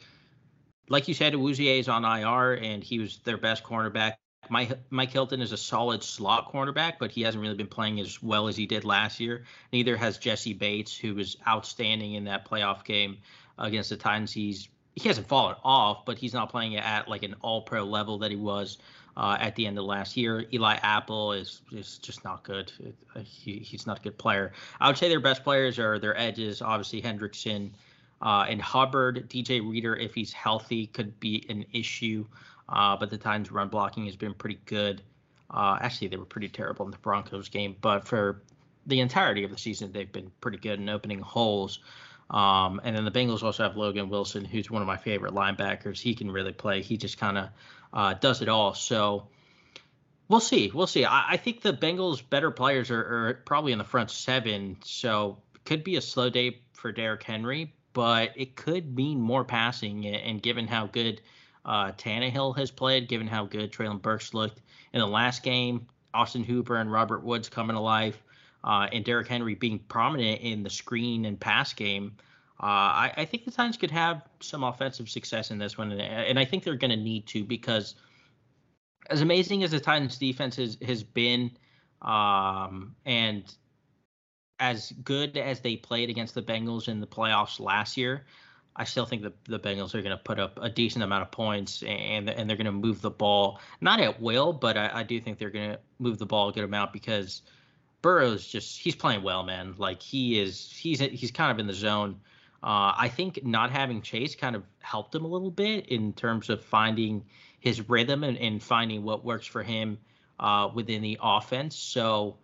like 0.89 1.09
you 1.09 1.15
said, 1.15 1.33
Awuzie 1.33 1.79
is 1.79 1.89
on 1.89 2.05
IR 2.05 2.55
and 2.55 2.83
he 2.83 2.99
was 2.99 3.19
their 3.19 3.39
best 3.39 3.65
cornerback. 3.65 4.15
Mike, 4.49 4.79
Mike 4.91 5.11
Hilton 5.11 5.41
is 5.41 5.51
a 5.51 5.57
solid 5.57 6.03
slot 6.05 6.53
cornerback, 6.53 6.95
but 7.01 7.11
he 7.11 7.23
hasn't 7.23 7.43
really 7.43 7.57
been 7.57 7.67
playing 7.67 7.99
as 7.99 8.23
well 8.23 8.47
as 8.47 8.57
he 8.57 8.67
did 8.67 8.85
last 8.85 9.19
year. 9.19 9.45
Neither 9.73 9.97
has 9.97 10.19
Jessie 10.19 10.53
Bates, 10.53 10.97
who 10.97 11.15
was 11.15 11.37
outstanding 11.49 12.15
in 12.15 12.25
that 12.25 12.49
playoff 12.49 12.85
game 12.85 13.19
against 13.59 13.91
the 13.91 13.97
Titans. 13.97 14.33
He's 14.33 14.69
he 14.95 15.09
hasn't 15.09 15.29
fallen 15.29 15.57
off, 15.63 16.07
but 16.07 16.17
he's 16.17 16.33
not 16.33 16.49
playing 16.49 16.77
at 16.77 17.09
like 17.09 17.23
an 17.23 17.35
All 17.43 17.63
Pro 17.63 17.85
level 17.85 18.19
that 18.19 18.31
he 18.31 18.37
was 18.37 18.79
uh, 19.17 19.37
at 19.41 19.55
the 19.57 19.67
end 19.67 19.79
of 19.79 19.85
last 19.85 20.17
year. 20.17 20.45
Eli 20.53 20.75
Apple 20.83 21.33
is 21.33 21.63
is 21.73 21.99
just 21.99 22.25
not 22.25 22.43
good. 22.43 22.73
Uh, 23.15 23.21
he, 23.21 23.59
he's 23.59 23.87
not 23.87 23.99
a 23.99 24.03
good 24.03 24.19
player. 24.19 24.53
I 24.81 24.89
would 24.89 24.99
say 24.99 25.09
their 25.09 25.21
best 25.21 25.43
players 25.43 25.79
are 25.79 25.99
their 25.99 26.19
edges, 26.19 26.61
obviously 26.63 27.01
Hendrickson 27.01 27.71
uh, 28.23 28.47
and 28.49 28.61
Hubbard. 28.61 29.29
DJ 29.29 29.67
Reader, 29.67 29.97
if 29.97 30.15
he's 30.15 30.33
healthy, 30.33 30.87
could 30.89 31.19
be 31.21 31.45
an 31.49 31.65
issue. 31.73 32.27
Uh, 32.69 32.97
but 32.97 33.11
the 33.11 33.19
Titans' 33.19 33.53
run 33.53 33.69
blocking 33.69 34.07
has 34.07 34.17
been 34.17 34.35
pretty 34.35 34.59
good. 34.67 35.03
Uh, 35.51 35.79
actually, 35.81 36.09
they 36.09 36.17
were 36.17 36.25
pretty 36.25 36.49
terrible 36.49 36.85
in 36.85 36.91
the 36.91 36.99
Broncos 36.99 37.49
game, 37.49 37.77
but 37.81 38.07
for 38.07 38.43
the 38.87 39.01
entirety 39.01 39.45
of 39.45 39.51
the 39.51 39.59
season, 39.59 39.93
they've 39.93 40.11
been 40.11 40.31
pretty 40.41 40.59
good 40.59 40.81
in 40.81 40.89
opening 40.89 41.21
holes. 41.21 41.81
Um, 42.31 42.81
and 42.83 42.97
then 42.97 43.05
the 43.05 43.11
Bengals 43.13 43.45
also 43.45 43.63
have 43.63 43.77
Logan 43.77 44.09
Wilson, 44.09 44.45
who's 44.45 44.69
one 44.69 44.83
of 44.83 44.89
my 44.89 44.97
favorite 44.97 45.33
linebackers. 45.33 46.01
He 46.01 46.15
can 46.15 46.31
really 46.31 46.53
play. 46.53 46.83
He 46.83 46.97
just 46.97 47.19
kind 47.19 47.39
of 47.39 47.49
uh, 47.93 48.15
does 48.15 48.43
it 48.43 48.49
all. 48.49 48.75
So 48.75 49.29
we'll 50.29 50.41
see. 50.41 50.71
We'll 50.73 50.87
see. 50.87 51.05
I, 51.05 51.33
I 51.33 51.37
think 51.37 51.63
the 51.63 51.73
Bengals' 51.73 52.23
better 52.29 52.51
players 52.51 52.91
are, 52.91 53.01
are, 53.01 53.35
probably 53.45 53.73
in 53.73 53.79
the 53.79 53.85
front 53.85 54.11
seven. 54.11 54.77
So 54.85 55.39
could 55.65 55.85
be 55.85 55.97
a 55.97 56.01
slow 56.01 56.31
day 56.31 56.61
for 56.73 56.93
Derrick 56.93 57.23
Henry. 57.23 57.75
but 57.93 58.33
it 58.37 58.57
could 58.57 58.95
mean 58.95 59.19
more 59.19 59.43
passing. 59.43 60.07
And 60.07 60.43
given 60.43 60.67
how 60.67 60.87
good 60.87 61.23
uh, 61.65 61.93
Tannehill 61.93 62.57
has 62.59 62.71
played, 62.71 63.09
given 63.09 63.27
how 63.27 63.47
good 63.47 63.73
Treylon 63.73 64.03
Burks 64.03 64.35
looked 64.35 64.61
in 64.93 65.01
the 65.01 65.07
last 65.07 65.43
game, 65.43 65.87
Austin 66.13 66.45
Hooper 66.45 66.77
and 66.77 66.93
Robert 66.93 67.25
Woods 67.25 67.49
coming 67.49 67.75
to 67.75 67.81
life, 67.81 68.23
uh, 68.63 68.87
and 68.93 69.03
Derrick 69.03 69.29
Henry 69.29 69.55
being 69.55 69.79
prominent 69.79 70.43
in 70.43 70.63
the 70.63 70.69
screen 70.69 71.25
and 71.25 71.41
pass 71.41 71.73
game, 71.73 72.17
uh, 72.61 72.65
I, 72.65 73.13
I, 73.19 73.25
think 73.27 73.45
the 73.45 73.51
Titans 73.51 73.77
could 73.77 73.91
have 73.91 74.23
some 74.41 74.65
offensive 74.65 75.11
success 75.11 75.51
in 75.51 75.59
this 75.59 75.77
one, 75.77 75.93
and 75.93 76.39
I 76.39 76.45
think 76.47 76.65
they're 76.65 76.75
going 76.75 76.91
to 76.91 76.97
need 76.97 77.27
to 77.29 77.45
because 77.45 77.97
as 79.11 79.21
amazing 79.21 79.63
as 79.63 79.71
the 79.71 79.81
Titans 79.81 80.17
defense 80.17 80.57
has, 80.57 80.79
has 80.87 81.03
been, 81.03 81.51
um, 82.01 82.97
and 83.05 83.55
as 84.59 84.93
good 85.05 85.37
as 85.37 85.61
they 85.61 85.77
played 85.77 86.09
against 86.09 86.35
the 86.35 86.43
Bengals 86.43 86.89
in 86.89 87.01
the 87.01 87.07
playoffs 87.07 87.61
last 87.61 87.97
year, 87.97 88.25
I 88.75 88.85
still 88.85 89.07
think 89.07 89.23
the 89.23 89.33
the 89.49 89.59
Bengals 89.59 89.95
are 89.95 90.03
going 90.03 90.17
to 90.17 90.23
put 90.23 90.39
up 90.39 90.59
a 90.61 90.69
decent 90.69 91.03
amount 91.03 91.23
of 91.23 91.31
points 91.31 91.83
and 91.83 92.29
and 92.29 92.49
they're 92.49 92.57
going 92.57 92.67
to 92.67 92.73
move 92.73 93.01
the 93.01 93.11
ball 93.11 93.61
not 93.81 94.01
at 94.01 94.21
will, 94.21 94.53
but 94.53 94.77
I, 94.77 94.91
I 94.95 95.03
do 95.03 95.21
think 95.21 95.39
they're 95.39 95.51
going 95.51 95.73
to 95.73 95.79
move 95.99 96.19
the 96.19 96.27
ball 96.27 96.49
a 96.49 96.53
good 96.53 96.65
amount 96.65 96.93
because 96.93 97.43
Burrow's 98.03 98.47
just 98.47 98.79
he's 98.79 98.95
playing 98.95 99.23
well, 99.23 99.43
man. 99.43 99.75
Like 99.79 100.03
he 100.03 100.39
is 100.39 100.71
he's 100.71 101.01
he's 101.01 101.31
kind 101.31 101.51
of 101.51 101.59
in 101.59 101.67
the 101.67 101.75
zone. 101.75 102.21
Uh, 102.63 102.93
I 102.97 103.09
think 103.09 103.45
not 103.45 103.71
having 103.71 104.03
Chase 104.03 104.35
kind 104.35 104.57
of 104.57 104.65
helped 104.81 105.15
him 105.15 105.25
a 105.25 105.29
little 105.29 105.51
bit 105.51 105.87
in 105.89 106.13
terms 106.13 106.51
of 106.51 106.65
finding 106.65 107.25
his 107.61 107.89
rhythm 107.89 108.25
and, 108.25 108.37
and 108.39 108.63
finding 108.63 109.03
what 109.03 109.25
works 109.25 109.47
for 109.47 109.63
him 109.63 109.99
uh, 110.41 110.69
within 110.73 111.03
the 111.03 111.19
offense. 111.23 111.77
So 111.77 112.37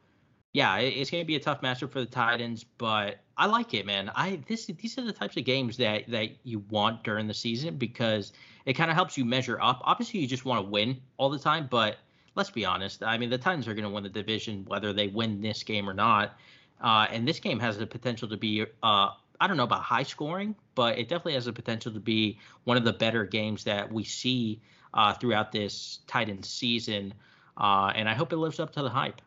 yeah, 0.53 0.79
it's 0.79 1.11
going 1.11 1.23
to 1.23 1.27
be 1.27 1.37
a 1.37 1.41
tough 1.41 1.63
matchup 1.63 1.91
for 1.91 2.01
the 2.01 2.07
Titans, 2.07 2.65
but 2.65 3.19
I 3.37 3.47
like 3.47 3.73
it, 3.73 3.87
man. 3.87 4.11
I 4.15 4.41
this 4.47 4.67
these 4.67 4.99
are 4.99 5.03
the 5.03 5.13
types 5.13 5.37
of 5.39 5.45
games 5.45 5.79
that 5.79 6.11
that 6.11 6.29
you 6.45 6.63
want 6.69 7.05
during 7.05 7.27
the 7.27 7.35
season 7.35 7.77
because 7.77 8.33
it 8.67 8.75
kind 8.75 8.91
of 8.91 8.95
helps 8.95 9.17
you 9.17 9.25
measure 9.25 9.59
up. 9.61 9.81
Obviously, 9.85 10.21
you 10.21 10.27
just 10.27 10.45
want 10.45 10.65
to 10.65 10.71
win 10.71 11.01
all 11.17 11.31
the 11.31 11.39
time, 11.39 11.69
but 11.71 11.97
let's 12.35 12.51
be 12.51 12.67
honest. 12.67 13.03
I 13.03 13.17
mean, 13.17 13.31
the 13.31 13.39
Titans 13.39 13.67
are 13.67 13.75
going 13.75 13.85
to 13.85 13.91
win 13.91 14.03
the 14.03 14.11
division 14.11 14.65
whether 14.67 14.93
they 14.93 15.09
win 15.09 15.41
this 15.41 15.63
game 15.63 15.89
or 15.89 15.95
not. 15.95 16.37
Uh, 16.83 17.07
and 17.11 17.27
this 17.27 17.39
game 17.41 17.61
has 17.61 17.79
the 17.79 17.87
potential 17.87 18.29
to 18.29 18.37
be 18.37 18.67
uh, 18.83 19.11
I 19.41 19.47
don't 19.47 19.57
know 19.57 19.65
about 19.65 19.83
high 19.83 20.03
scoring, 20.03 20.55
but 20.75 20.99
it 20.99 21.09
definitely 21.09 21.35
has 21.35 21.47
the 21.47 21.53
potential 21.53 21.93
to 21.93 22.01
be 22.01 22.39
one 22.65 22.77
of 22.77 22.85
the 22.85 22.93
better 22.93 23.25
games 23.25 23.65
that 23.65 23.93
we 23.93 24.05
see 24.05 24.61
uh, 24.95 25.15
throughout 25.15 25.53
this 25.53 26.01
Titans 26.07 26.49
season. 26.49 27.15
Uh, 27.57 27.93
and 27.95 28.09
I 28.09 28.15
hope 28.15 28.33
it 28.33 28.37
lives 28.37 28.61
up 28.61 28.73
to 28.75 28.83
the 28.83 28.89
hype. 28.89 29.21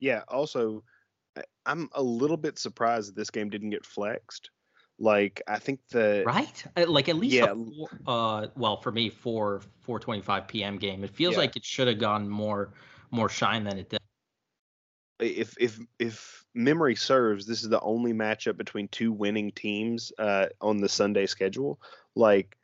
Yeah. 0.00 0.22
Also, 0.28 0.82
I'm 1.64 1.88
a 1.92 2.02
little 2.02 2.36
bit 2.36 2.58
surprised 2.58 3.08
that 3.08 3.16
this 3.16 3.30
game 3.30 3.50
didn't 3.50 3.70
get 3.70 3.84
flexed. 3.84 4.50
Like 4.98 5.42
I 5.46 5.58
think 5.58 5.80
the 5.90 6.22
right, 6.26 6.64
uh, 6.74 6.86
like 6.88 7.10
at 7.10 7.16
least 7.16 7.34
yeah. 7.34 7.52
Four, 7.52 7.88
uh, 8.06 8.46
well 8.56 8.80
for 8.80 8.90
me, 8.90 9.10
four 9.10 9.60
4:25 9.86 10.48
p.m. 10.48 10.78
game. 10.78 11.04
It 11.04 11.10
feels 11.10 11.32
yeah. 11.32 11.40
like 11.40 11.56
it 11.56 11.64
should 11.66 11.86
have 11.86 11.98
gone 11.98 12.26
more 12.28 12.70
more 13.10 13.28
shine 13.28 13.64
than 13.64 13.78
it 13.78 13.90
did. 13.90 14.00
If 15.18 15.56
if 15.58 15.78
if 15.98 16.44
memory 16.54 16.96
serves, 16.96 17.46
this 17.46 17.62
is 17.62 17.68
the 17.68 17.80
only 17.80 18.12
matchup 18.12 18.56
between 18.56 18.88
two 18.88 19.12
winning 19.12 19.52
teams 19.52 20.12
uh, 20.18 20.46
on 20.60 20.78
the 20.78 20.88
Sunday 20.88 21.26
schedule. 21.26 21.80
Like 22.14 22.56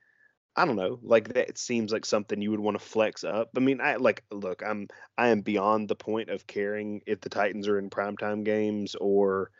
I 0.54 0.66
don't 0.66 0.76
know, 0.76 0.98
like 1.02 1.32
that 1.32 1.56
seems 1.56 1.92
like 1.92 2.04
something 2.04 2.42
you 2.42 2.50
would 2.50 2.60
want 2.60 2.78
to 2.78 2.84
flex 2.84 3.24
up. 3.24 3.50
I 3.56 3.60
mean, 3.60 3.80
I 3.80 3.96
like 3.96 4.22
look, 4.30 4.62
I'm 4.62 4.88
I 5.16 5.28
am 5.28 5.40
beyond 5.40 5.88
the 5.88 5.96
point 5.96 6.28
of 6.28 6.46
caring 6.46 7.00
if 7.06 7.20
the 7.22 7.30
Titans 7.30 7.68
are 7.68 7.78
in 7.78 7.88
primetime 7.88 8.44
games 8.44 8.94
or 8.94 9.50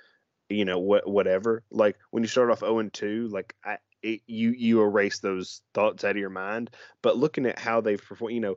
you 0.51 0.64
know 0.66 0.78
what 0.78 1.09
whatever. 1.09 1.62
Like 1.70 1.97
when 2.11 2.22
you 2.22 2.28
start 2.28 2.51
off 2.51 2.61
0 2.61 2.78
and 2.80 2.93
2, 2.93 3.28
like 3.28 3.55
I 3.64 3.78
it, 4.03 4.20
you 4.26 4.51
you 4.51 4.82
erase 4.82 5.20
those 5.20 5.62
thoughts 5.72 6.05
out 6.05 6.12
of 6.12 6.16
your 6.18 6.30
mind. 6.30 6.70
But 7.03 7.16
looking 7.16 7.47
at 7.47 7.59
how 7.59 7.80
they've 7.80 8.03
performed, 8.03 8.34
you 8.34 8.40
know, 8.40 8.57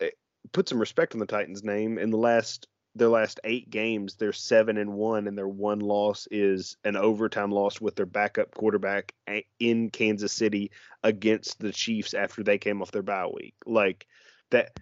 eh, 0.00 0.10
put 0.52 0.68
some 0.68 0.80
respect 0.80 1.14
on 1.14 1.20
the 1.20 1.26
Titans' 1.26 1.62
name 1.62 1.98
in 1.98 2.10
the 2.10 2.18
last 2.18 2.66
their 2.94 3.08
last 3.08 3.40
eight 3.44 3.70
games, 3.70 4.16
they're 4.16 4.32
seven 4.32 4.76
and 4.76 4.94
one, 4.94 5.26
and 5.26 5.36
their 5.36 5.48
one 5.48 5.80
loss 5.80 6.26
is 6.30 6.76
an 6.84 6.96
overtime 6.96 7.50
loss 7.50 7.80
with 7.80 7.94
their 7.94 8.06
backup 8.06 8.54
quarterback 8.54 9.12
in 9.58 9.90
Kansas 9.90 10.32
City 10.32 10.70
against 11.02 11.58
the 11.60 11.72
Chiefs 11.72 12.14
after 12.14 12.42
they 12.42 12.58
came 12.58 12.82
off 12.82 12.90
their 12.90 13.02
bye 13.02 13.28
week. 13.32 13.54
Like 13.66 14.06
that, 14.50 14.78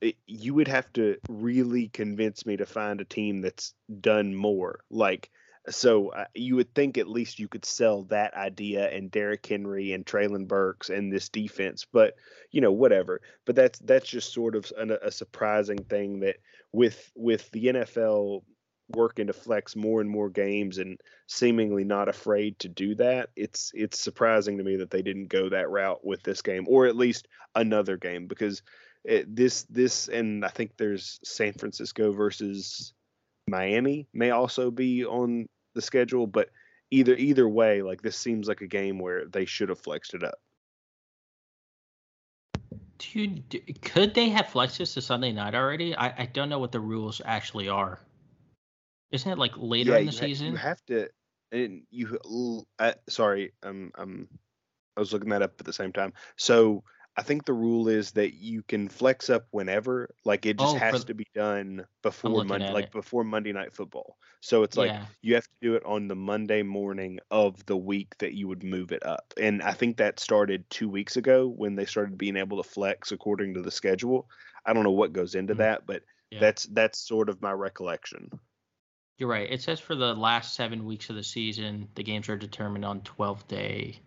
it, 0.00 0.16
you 0.26 0.54
would 0.54 0.68
have 0.68 0.92
to 0.94 1.16
really 1.28 1.88
convince 1.88 2.44
me 2.44 2.56
to 2.56 2.66
find 2.66 3.00
a 3.00 3.04
team 3.04 3.40
that's 3.40 3.74
done 4.00 4.34
more. 4.34 4.80
Like 4.90 5.30
so 5.70 6.10
uh, 6.10 6.26
you 6.34 6.56
would 6.56 6.74
think 6.74 6.98
at 6.98 7.08
least 7.08 7.38
you 7.38 7.48
could 7.48 7.64
sell 7.64 8.02
that 8.04 8.34
idea 8.34 8.90
and 8.90 9.10
Derrick 9.10 9.46
Henry 9.46 9.92
and 9.92 10.04
Treylon 10.04 10.46
Burks 10.46 10.90
and 10.90 11.12
this 11.12 11.28
defense, 11.28 11.86
but 11.90 12.14
you 12.50 12.60
know 12.60 12.72
whatever. 12.72 13.22
But 13.46 13.56
that's 13.56 13.78
that's 13.80 14.08
just 14.08 14.32
sort 14.32 14.56
of 14.56 14.70
an, 14.76 14.90
a 14.90 15.10
surprising 15.10 15.82
thing 15.84 16.20
that 16.20 16.36
with 16.74 17.12
with 17.14 17.48
the 17.52 17.66
NFL 17.66 18.42
working 18.94 19.28
to 19.28 19.32
flex 19.32 19.76
more 19.76 20.00
and 20.00 20.10
more 20.10 20.28
games 20.28 20.76
and 20.78 21.00
seemingly 21.28 21.84
not 21.84 22.08
afraid 22.08 22.58
to 22.58 22.68
do 22.68 22.94
that, 22.96 23.30
it's 23.36 23.70
it's 23.74 23.98
surprising 23.98 24.58
to 24.58 24.64
me 24.64 24.76
that 24.76 24.90
they 24.90 25.00
didn't 25.00 25.28
go 25.28 25.48
that 25.48 25.70
route 25.70 26.04
with 26.04 26.22
this 26.24 26.42
game 26.42 26.66
or 26.68 26.86
at 26.86 26.96
least 26.96 27.28
another 27.54 27.96
game 27.96 28.26
because 28.26 28.60
it, 29.04 29.34
this 29.34 29.62
this 29.70 30.08
and 30.08 30.44
I 30.44 30.48
think 30.48 30.72
there's 30.76 31.20
San 31.24 31.52
Francisco 31.52 32.12
versus 32.12 32.92
Miami 33.48 34.08
may 34.12 34.30
also 34.30 34.70
be 34.70 35.04
on 35.04 35.46
the 35.74 35.82
schedule, 35.82 36.26
but 36.26 36.50
either 36.90 37.14
either 37.14 37.48
way, 37.48 37.82
like 37.82 38.02
this 38.02 38.16
seems 38.16 38.48
like 38.48 38.62
a 38.62 38.66
game 38.66 38.98
where 38.98 39.26
they 39.26 39.44
should 39.44 39.68
have 39.68 39.80
flexed 39.80 40.14
it 40.14 40.24
up. 40.24 40.38
Dude, 42.98 43.80
could 43.82 44.14
they 44.14 44.28
have 44.30 44.48
flexed 44.48 44.78
this 44.78 44.94
to 44.94 45.02
Sunday 45.02 45.32
night 45.32 45.54
already? 45.54 45.96
I, 45.96 46.22
I 46.22 46.26
don't 46.26 46.48
know 46.48 46.58
what 46.58 46.72
the 46.72 46.80
rules 46.80 47.20
actually 47.24 47.68
are. 47.68 47.98
Isn't 49.10 49.30
it 49.30 49.38
like 49.38 49.52
later 49.56 49.92
yeah, 49.92 49.98
in 49.98 50.06
the 50.06 50.12
you 50.12 50.18
season? 50.18 50.46
Ha- 50.46 50.52
you 50.52 50.58
have 50.58 50.84
to, 50.86 51.08
and 51.52 51.82
you. 51.90 52.64
Uh, 52.78 52.92
sorry, 53.08 53.52
um, 53.62 53.90
um, 53.96 54.28
I 54.96 55.00
was 55.00 55.12
looking 55.12 55.30
that 55.30 55.42
up 55.42 55.54
at 55.58 55.66
the 55.66 55.72
same 55.72 55.92
time. 55.92 56.12
So 56.36 56.84
I 57.16 57.22
think 57.22 57.44
the 57.44 57.52
rule 57.52 57.88
is 57.88 58.12
that 58.12 58.34
you 58.34 58.62
can 58.62 58.88
flex 58.88 59.30
up 59.30 59.46
whenever, 59.52 60.12
like 60.24 60.46
it 60.46 60.58
just 60.58 60.74
oh, 60.74 60.78
has 60.78 61.04
to 61.04 61.14
be 61.14 61.26
done 61.32 61.86
before 62.02 62.44
Monday, 62.44 62.72
like 62.72 62.86
it. 62.86 62.92
before 62.92 63.22
Monday 63.22 63.52
Night 63.52 63.72
Football. 63.72 64.16
So 64.40 64.64
it's 64.64 64.76
like 64.76 64.90
yeah. 64.90 65.06
you 65.22 65.34
have 65.36 65.44
to 65.44 65.56
do 65.62 65.74
it 65.76 65.84
on 65.84 66.08
the 66.08 66.16
Monday 66.16 66.62
morning 66.62 67.20
of 67.30 67.64
the 67.66 67.76
week 67.76 68.18
that 68.18 68.34
you 68.34 68.48
would 68.48 68.64
move 68.64 68.90
it 68.90 69.06
up. 69.06 69.32
And 69.40 69.62
I 69.62 69.72
think 69.72 69.98
that 69.98 70.18
started 70.18 70.68
two 70.70 70.88
weeks 70.88 71.16
ago 71.16 71.46
when 71.46 71.76
they 71.76 71.86
started 71.86 72.18
being 72.18 72.36
able 72.36 72.60
to 72.60 72.68
flex 72.68 73.12
according 73.12 73.54
to 73.54 73.62
the 73.62 73.70
schedule. 73.70 74.28
I 74.66 74.72
don't 74.72 74.82
know 74.82 74.90
what 74.90 75.12
goes 75.12 75.36
into 75.36 75.52
mm-hmm. 75.52 75.62
that, 75.62 75.86
but 75.86 76.02
yeah. 76.30 76.40
that's 76.40 76.64
that's 76.64 76.98
sort 76.98 77.28
of 77.28 77.40
my 77.40 77.52
recollection. 77.52 78.28
You're 79.18 79.28
right. 79.28 79.48
It 79.48 79.62
says 79.62 79.78
for 79.78 79.94
the 79.94 80.14
last 80.14 80.54
seven 80.54 80.84
weeks 80.84 81.10
of 81.10 81.14
the 81.14 81.22
season, 81.22 81.88
the 81.94 82.02
games 82.02 82.28
are 82.28 82.36
determined 82.36 82.84
on 82.84 83.02
12 83.02 83.46
day 83.46 84.00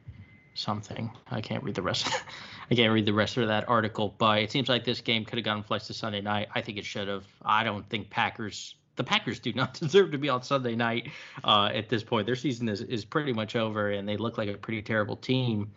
something. 0.58 1.12
I 1.30 1.42
can't 1.42 1.64
read 1.64 1.76
the 1.76 1.82
rest. 1.82 2.08
I 2.72 2.76
can't 2.76 2.92
read 2.92 3.06
the 3.06 3.14
rest 3.14 3.38
of 3.38 3.48
that 3.48 3.70
article, 3.70 4.14
but 4.18 4.40
it 4.40 4.52
seems 4.52 4.68
like 4.68 4.84
this 4.84 5.02
game 5.02 5.24
could 5.24 5.38
have 5.38 5.46
gone 5.46 5.64
flexed 5.64 5.88
to 5.88 5.94
Sunday 5.94 6.22
night. 6.22 6.50
I 6.54 6.62
think 6.62 6.78
it 6.78 6.86
should 6.86 7.08
have. 7.08 7.26
I 7.44 7.64
don't 7.64 7.88
think 7.90 8.10
Packers. 8.10 8.76
The 8.96 9.04
Packers 9.04 9.40
do 9.40 9.54
not 9.54 9.74
deserve 9.80 10.12
to 10.12 10.18
be 10.18 10.30
on 10.30 10.44
Sunday 10.44 10.76
night 10.76 11.10
uh, 11.44 11.70
at 11.74 11.88
this 11.90 12.04
point. 12.04 12.26
Their 12.26 12.36
season 12.36 12.68
is, 12.68 12.82
is 12.82 13.06
pretty 13.06 13.34
much 13.34 13.56
over, 13.56 13.92
and 13.92 14.08
they 14.08 14.18
look 14.18 14.38
like 14.38 14.50
a 14.50 14.58
pretty 14.58 14.82
terrible 14.82 15.16
team. 15.16 15.72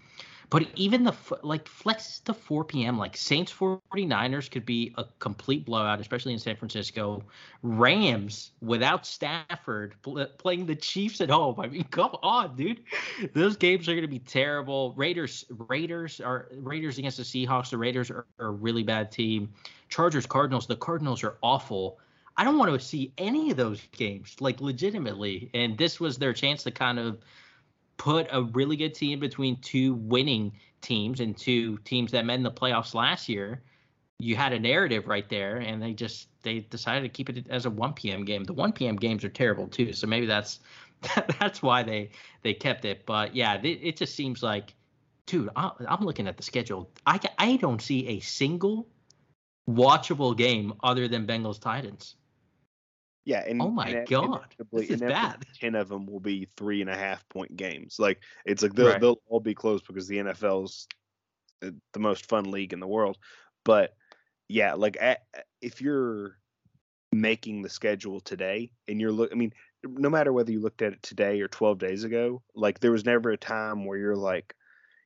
But 0.51 0.67
even 0.75 1.05
the 1.05 1.15
like 1.43 1.69
flex 1.69 2.19
to 2.21 2.35
4 2.35 2.65
p.m. 2.65 2.99
like 2.99 3.17
Saints 3.17 3.53
49ers 3.53 4.51
could 4.51 4.67
be 4.67 4.93
a 4.99 5.05
complete 5.21 5.65
blowout, 5.65 6.01
especially 6.01 6.33
in 6.33 6.41
San 6.41 6.57
Francisco. 6.57 7.23
Rams 7.63 8.51
without 8.61 9.07
Stafford 9.07 9.95
pl- 10.03 10.27
playing 10.39 10.67
the 10.67 10.75
Chiefs 10.75 11.21
at 11.21 11.31
home. 11.31 11.61
I 11.61 11.69
mean, 11.69 11.85
come 11.91 12.17
on, 12.25 12.57
dude. 12.57 12.83
Those 13.33 13.57
games 13.57 13.89
are 13.89 13.93
going 13.93 14.03
to 14.03 14.09
be 14.09 14.19
terrible. 14.19 14.93
Raiders 14.97 15.45
Raiders 15.51 16.21
are 16.21 16.49
Raiders 16.57 16.99
against 16.99 17.19
the 17.19 17.23
Seahawks. 17.23 17.71
The 17.71 17.79
Raiders 17.79 18.11
are, 18.11 18.27
are 18.41 18.47
a 18.47 18.51
really 18.51 18.83
bad 18.83 19.13
team. 19.13 19.51
Chargers 19.89 20.27
Cardinals. 20.27 20.67
The 20.67 20.77
Cardinals 20.77 21.23
are 21.23 21.37
awful. 21.43 22.01
I 22.37 22.43
don't 22.43 22.59
want 22.59 22.73
to 22.73 22.81
see 22.85 23.13
any 23.19 23.53
of 23.53 23.57
those 23.57 23.81
games, 23.93 24.37
like 24.41 24.61
legitimately. 24.61 25.51
And 25.55 25.79
this 25.79 26.01
was 26.01 26.19
their 26.19 26.33
chance 26.33 26.65
to 26.65 26.71
kind 26.73 26.99
of 26.99 27.19
put 28.01 28.27
a 28.33 28.43
really 28.43 28.77
good 28.77 28.95
team 28.95 29.21
between 29.21 29.61
two 29.61 29.93
winning 29.93 30.51
teams 30.81 31.21
and 31.21 31.37
two 31.37 31.77
teams 31.85 32.11
that 32.11 32.25
met 32.25 32.37
in 32.37 32.43
the 32.43 32.51
playoffs 32.51 32.95
last 32.95 33.29
year, 33.29 33.61
you 34.19 34.35
had 34.35 34.55
a 34.55 34.59
narrative 34.59 35.07
right 35.07 35.29
there, 35.29 35.59
and 35.59 35.83
they 35.83 35.93
just 35.93 36.29
they 36.43 36.61
decided 36.61 37.03
to 37.03 37.11
keep 37.11 37.29
it 37.29 37.47
as 37.51 37.67
a 37.67 37.71
1 37.71 37.93
p.m. 37.93 38.25
game. 38.25 38.45
The 38.45 38.55
1 38.55 38.73
p.m. 38.73 38.97
games 38.97 39.23
are 39.23 39.29
terrible 39.29 39.69
too, 39.69 39.93
so 39.93 40.07
maybe 40.07 40.25
that's 40.25 40.61
that's 41.39 41.61
why 41.61 41.83
they 41.83 42.09
they 42.41 42.55
kept 42.55 42.87
it. 42.87 43.05
But 43.05 43.37
yeah, 43.37 43.61
it, 43.63 43.67
it 43.67 43.97
just 43.99 44.15
seems 44.15 44.43
like, 44.43 44.75
dude, 45.27 45.51
I, 45.55 45.71
I'm 45.87 46.03
looking 46.03 46.27
at 46.27 46.39
the 46.39 46.43
schedule. 46.43 46.91
I 47.05 47.21
I 47.37 47.57
don't 47.57 47.83
see 47.83 48.09
a 48.09 48.21
single 48.21 48.89
watchable 49.69 50.35
game 50.35 50.73
other 50.83 51.07
than 51.07 51.27
Bengals 51.27 51.61
Titans. 51.61 52.15
Yeah, 53.25 53.45
and 53.47 53.61
Oh 53.61 53.71
my 53.71 53.89
and 53.89 54.09
God, 54.09 54.25
inevitably- 54.59 54.87
this 54.87 54.91
is 54.97 55.01
bad. 55.01 55.45
Ten 55.55 55.75
of 55.75 55.89
them 55.89 56.07
will 56.07 56.21
be 56.21 56.47
three 56.57 56.81
and 56.81 56.89
a 56.91 56.97
half 56.97 57.29
point 57.29 57.55
games. 57.57 57.97
Like 57.99 58.23
it's 58.45 58.63
like 58.63 58.75
they'll, 58.75 58.87
Right. 58.89 59.01
they'll 59.01 59.21
all 59.29 59.41
be 59.41 59.55
close 59.55 59.83
because 59.83 60.09
the 60.09 60.19
NFL's 60.19 60.89
the 61.61 61.69
uh, 61.69 61.71
the 61.93 62.01
most 62.01 62.27
fun 62.27 62.51
league 62.51 62.73
in 62.73 62.81
the 62.81 62.87
world. 62.89 63.19
But 63.65 63.95
yeah, 64.49 64.73
like 64.75 64.97
a 64.97 65.19
if 65.61 65.81
you're 65.83 66.39
making 67.13 67.61
the 67.63 67.69
schedule 67.69 68.21
today 68.21 68.73
and 68.89 69.01
you're 69.01 69.13
look, 69.13 69.31
I 69.33 69.35
mean, 69.35 69.53
no 69.85 70.09
matter 70.09 70.33
whether 70.33 70.53
you 70.53 70.61
looked 70.61 70.81
at 70.83 70.93
it 70.93 71.03
today 71.03 71.41
or 71.41 71.49
12 71.49 71.79
days 71.79 72.05
ago, 72.05 72.43
like 72.55 72.81
there 72.81 72.93
was 72.93 73.05
never 73.05 73.31
a 73.31 73.37
time 73.37 73.85
where 73.85 73.99
you're 73.99 74.17
like, 74.17 74.55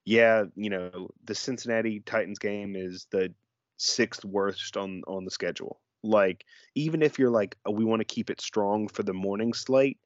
yeah, 0.05 0.45
you 0.55 0.71
know, 0.71 1.09
the 1.25 1.35
Cincinnati 1.35 2.01
Titans 2.01 2.39
game 2.39 2.77
is 2.77 3.07
the 3.11 3.35
sixth 3.77 4.25
worst 4.25 4.77
on 4.77 5.03
on 5.09 5.25
the 5.25 5.31
schedule. 5.31 5.81
Like 6.05 6.45
even 6.75 7.03
if 7.03 7.19
you're 7.19 7.31
like, 7.31 7.57
oh, 7.65 7.73
we 7.73 7.85
want 7.85 8.01
to 8.01 8.05
keep 8.05 8.31
it 8.31 8.41
strong 8.41 8.89
for 8.89 9.03
the 9.03 9.13
morning 9.13 9.55
slate, 9.55 9.99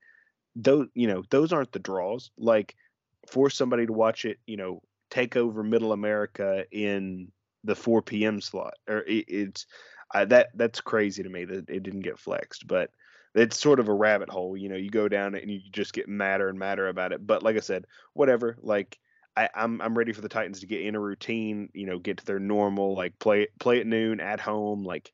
those 0.57 0.89
you 0.95 1.07
know 1.07 1.23
those 1.31 1.53
aren't 1.53 1.73
the 1.73 1.79
draws. 1.79 2.31
Like 2.39 2.75
for 3.27 3.51
somebody 3.51 3.87
to 3.87 3.93
watch 3.93 4.25
it, 4.25 4.39
you 4.47 4.57
know, 4.57 4.83
take 5.11 5.37
over 5.37 5.63
Middle 5.63 5.93
America 5.93 6.65
in 6.71 7.33
the 7.65 7.75
4 7.75 8.03
p.m. 8.03 8.41
slot, 8.41 8.75
or 8.89 8.99
it, 8.99 9.25
it's 9.29 9.67
that 10.15 10.49
that's 10.55 10.81
crazy 10.81 11.23
to 11.23 11.29
me 11.29 11.45
that 11.45 11.69
it 11.69 11.83
didn't 11.83 12.01
get 12.01 12.19
flexed, 12.19 12.67
but. 12.67 12.91
It's 13.35 13.61
sort 13.61 13.79
of 13.79 13.89
a 13.89 13.95
rabbit 13.95 14.31
hole, 14.31 14.57
you 14.57 14.71
know. 14.71 14.75
You 14.75 14.89
go 14.91 15.07
down 15.07 15.35
it 15.35 15.43
and 15.43 15.53
you 15.53 15.61
just 15.71 15.93
get 15.93 16.09
madder 16.09 16.49
and 16.49 16.59
madder 16.59 16.89
about 16.89 17.13
it. 17.13 17.25
But 17.25 17.43
like 17.43 17.57
I 17.57 17.61
said, 17.61 17.85
whatever. 18.15 18.57
Like 18.63 18.99
I, 19.39 19.49
I'm 19.55 19.81
I'm 19.81 19.97
ready 19.97 20.13
for 20.13 20.21
the 20.21 20.29
Titans 20.29 20.61
to 20.61 20.67
get 20.67 20.81
in 20.81 20.97
a 20.97 21.01
routine, 21.01 21.69
you 21.73 21.87
know, 21.87 22.01
get 22.01 22.19
to 22.19 22.25
their 22.25 22.41
normal 22.41 22.97
like 22.97 23.21
play 23.21 23.47
play 23.61 23.79
at 23.79 23.87
noon 23.87 24.19
at 24.19 24.41
home, 24.41 24.83
like 24.83 25.13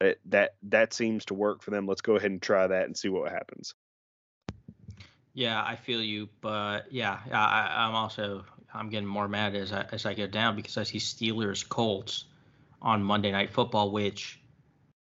that 0.00 0.18
that 0.26 0.54
that 0.64 0.92
seems 0.92 1.24
to 1.26 1.34
work 1.34 1.62
for 1.62 1.70
them. 1.70 1.86
Let's 1.86 2.00
go 2.00 2.16
ahead 2.16 2.30
and 2.30 2.42
try 2.42 2.66
that 2.66 2.86
and 2.86 2.96
see 2.96 3.08
what 3.08 3.30
happens. 3.30 3.74
Yeah, 5.32 5.62
I 5.64 5.76
feel 5.76 6.02
you, 6.02 6.28
but 6.40 6.92
yeah, 6.92 7.18
I, 7.32 7.86
I'm 7.86 7.94
also 7.94 8.44
I'm 8.72 8.88
getting 8.88 9.08
more 9.08 9.28
mad 9.28 9.54
as 9.54 9.72
I 9.72 9.86
as 9.92 10.06
I 10.06 10.14
go 10.14 10.26
down 10.26 10.56
because 10.56 10.76
I 10.76 10.84
see 10.84 10.98
Steelers 10.98 11.68
Colts 11.68 12.24
on 12.82 13.02
Monday 13.02 13.32
Night 13.32 13.50
Football, 13.50 13.90
which 13.90 14.40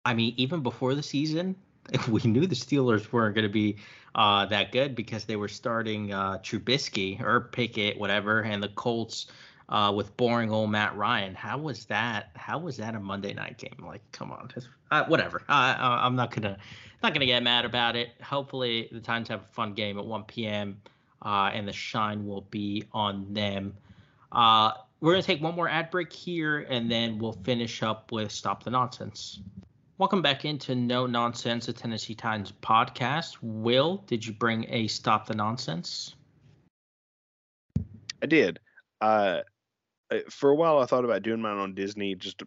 I 0.05 0.13
mean, 0.13 0.33
even 0.37 0.61
before 0.61 0.95
the 0.95 1.03
season, 1.03 1.55
we 2.07 2.21
knew 2.23 2.45
the 2.45 2.55
Steelers 2.55 3.11
weren't 3.11 3.35
going 3.35 3.47
to 3.47 3.53
be 3.53 3.77
uh, 4.15 4.45
that 4.47 4.71
good 4.71 4.95
because 4.95 5.25
they 5.25 5.35
were 5.35 5.47
starting 5.47 6.13
uh, 6.13 6.37
Trubisky 6.39 7.21
or 7.21 7.41
Pickett, 7.41 7.97
whatever, 7.99 8.41
and 8.41 8.61
the 8.61 8.69
Colts 8.69 9.27
uh, 9.69 9.93
with 9.95 10.15
boring 10.17 10.51
old 10.51 10.71
Matt 10.71 10.95
Ryan. 10.97 11.35
How 11.35 11.57
was 11.57 11.85
that? 11.85 12.31
How 12.35 12.57
was 12.57 12.77
that 12.77 12.95
a 12.95 12.99
Monday 12.99 13.33
night 13.33 13.57
game? 13.57 13.85
Like, 13.85 14.01
come 14.11 14.31
on, 14.31 14.49
uh, 14.91 15.05
whatever. 15.05 15.43
I, 15.47 15.75
I'm 16.03 16.15
not 16.15 16.31
gonna 16.31 16.57
not 17.03 17.13
gonna 17.13 17.25
get 17.25 17.41
mad 17.43 17.65
about 17.65 17.95
it. 17.95 18.09
Hopefully, 18.21 18.89
the 18.91 18.99
Titans 18.99 19.27
have 19.29 19.41
a 19.41 19.53
fun 19.53 19.73
game 19.73 19.97
at 19.97 20.05
1 20.05 20.23
p.m. 20.23 20.81
Uh, 21.21 21.51
and 21.53 21.67
the 21.67 21.73
shine 21.73 22.25
will 22.25 22.41
be 22.49 22.83
on 22.93 23.33
them. 23.33 23.75
Uh, 24.31 24.71
we're 24.99 25.13
gonna 25.13 25.23
take 25.23 25.41
one 25.41 25.55
more 25.55 25.69
ad 25.69 25.91
break 25.91 26.11
here, 26.11 26.59
and 26.69 26.91
then 26.91 27.19
we'll 27.19 27.37
finish 27.43 27.83
up 27.83 28.11
with 28.11 28.31
stop 28.31 28.63
the 28.63 28.71
nonsense. 28.71 29.39
Welcome 29.99 30.21
back 30.21 30.45
into 30.45 30.75
No 30.75 31.05
Nonsense, 31.05 31.67
a 31.67 31.73
Tennessee 31.73 32.15
Titans 32.15 32.53
podcast. 32.61 33.37
Will, 33.41 33.97
did 34.07 34.25
you 34.25 34.33
bring 34.33 34.65
a 34.69 34.87
stop 34.87 35.27
the 35.27 35.35
nonsense? 35.35 36.15
I 38.21 38.25
did. 38.25 38.59
Uh, 39.01 39.41
for 40.29 40.49
a 40.49 40.55
while, 40.55 40.79
I 40.79 40.85
thought 40.85 41.05
about 41.05 41.23
doing 41.23 41.41
mine 41.41 41.57
on 41.57 41.75
Disney, 41.75 42.15
just 42.15 42.41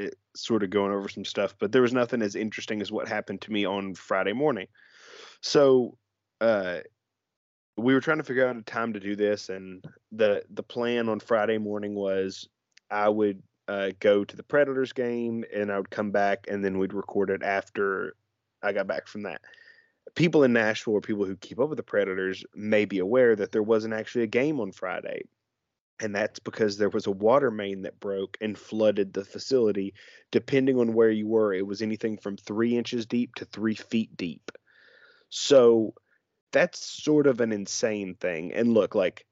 uh, 0.00 0.06
sort 0.34 0.62
of 0.62 0.70
going 0.70 0.92
over 0.92 1.08
some 1.08 1.24
stuff, 1.24 1.54
but 1.58 1.72
there 1.72 1.82
was 1.82 1.92
nothing 1.92 2.22
as 2.22 2.36
interesting 2.36 2.80
as 2.80 2.92
what 2.92 3.08
happened 3.08 3.40
to 3.42 3.52
me 3.52 3.64
on 3.64 3.94
Friday 3.94 4.32
morning. 4.32 4.66
So, 5.42 5.96
uh, 6.40 6.78
we 7.76 7.94
were 7.94 8.00
trying 8.00 8.18
to 8.18 8.24
figure 8.24 8.46
out 8.46 8.56
a 8.56 8.62
time 8.62 8.92
to 8.92 9.00
do 9.00 9.16
this, 9.16 9.48
and 9.48 9.84
the 10.12 10.42
the 10.50 10.62
plan 10.62 11.08
on 11.08 11.20
Friday 11.20 11.58
morning 11.58 11.94
was 11.94 12.48
I 12.90 13.08
would 13.08 13.42
uh, 13.68 13.90
go 14.00 14.24
to 14.24 14.36
the 14.36 14.42
Predators 14.42 14.92
game, 14.92 15.44
and 15.54 15.72
I 15.72 15.78
would 15.78 15.90
come 15.90 16.10
back, 16.10 16.46
and 16.48 16.64
then 16.64 16.78
we'd 16.78 16.92
record 16.92 17.30
it 17.30 17.42
after 17.42 18.14
I 18.62 18.72
got 18.72 18.86
back 18.86 19.06
from 19.06 19.22
that. 19.22 19.40
People 20.14 20.42
in 20.42 20.52
Nashville 20.52 20.94
or 20.94 21.00
people 21.00 21.24
who 21.24 21.36
keep 21.36 21.60
up 21.60 21.68
with 21.68 21.76
the 21.76 21.82
Predators 21.82 22.44
may 22.54 22.84
be 22.84 22.98
aware 22.98 23.36
that 23.36 23.52
there 23.52 23.62
wasn't 23.62 23.94
actually 23.94 24.24
a 24.24 24.28
game 24.28 24.60
on 24.60 24.72
Friday 24.72 25.22
and 26.00 26.14
that's 26.14 26.38
because 26.38 26.78
there 26.78 26.88
was 26.88 27.06
a 27.06 27.12
water 27.12 27.50
main 27.50 27.82
that 27.82 28.00
broke 28.00 28.38
and 28.40 28.58
flooded 28.58 29.12
the 29.12 29.24
facility. 29.24 29.94
Depending 30.32 30.78
on 30.78 30.94
where 30.94 31.10
you 31.10 31.28
were, 31.28 31.52
it 31.52 31.66
was 31.66 31.82
anything 31.82 32.16
from 32.16 32.36
three 32.36 32.76
inches 32.76 33.06
deep 33.06 33.34
to 33.36 33.44
three 33.44 33.74
feet 33.74 34.16
deep. 34.16 34.50
So 35.28 35.94
that's 36.52 36.80
sort 36.80 37.26
of 37.26 37.40
an 37.40 37.52
insane 37.52 38.14
thing. 38.14 38.52
And 38.52 38.72
look, 38.72 38.94
like 38.94 39.26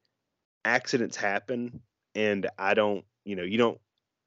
accidents 0.64 1.16
happen, 1.16 1.80
and 2.14 2.48
I 2.58 2.74
don't, 2.74 3.04
you 3.24 3.34
know, 3.34 3.42
you 3.42 3.58
don't, 3.58 3.80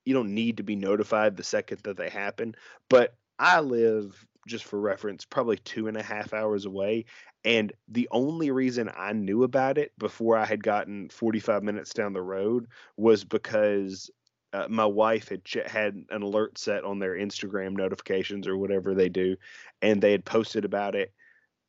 you 0.03 0.13
don't 0.13 0.33
need 0.33 0.57
to 0.57 0.63
be 0.63 0.75
notified 0.75 1.37
the 1.37 1.43
second 1.43 1.81
that 1.83 1.97
they 1.97 2.09
happen. 2.09 2.55
But 2.89 3.15
I 3.37 3.59
live, 3.59 4.25
just 4.47 4.65
for 4.65 4.79
reference, 4.79 5.25
probably 5.25 5.57
two 5.57 5.87
and 5.87 5.97
a 5.97 6.03
half 6.03 6.33
hours 6.33 6.65
away, 6.65 7.05
and 7.43 7.73
the 7.87 8.07
only 8.11 8.51
reason 8.51 8.89
I 8.95 9.13
knew 9.13 9.43
about 9.43 9.77
it 9.77 9.91
before 9.97 10.37
I 10.37 10.45
had 10.45 10.63
gotten 10.63 11.09
45 11.09 11.63
minutes 11.63 11.93
down 11.93 12.13
the 12.13 12.21
road 12.21 12.67
was 12.97 13.23
because 13.23 14.11
uh, 14.53 14.67
my 14.69 14.85
wife 14.85 15.29
had 15.29 15.45
ch- 15.45 15.57
had 15.65 16.03
an 16.09 16.21
alert 16.21 16.57
set 16.57 16.83
on 16.83 16.99
their 16.99 17.15
Instagram 17.15 17.73
notifications 17.73 18.47
or 18.47 18.57
whatever 18.57 18.93
they 18.93 19.09
do, 19.09 19.37
and 19.81 20.01
they 20.01 20.11
had 20.11 20.25
posted 20.25 20.65
about 20.65 20.95
it. 20.95 21.13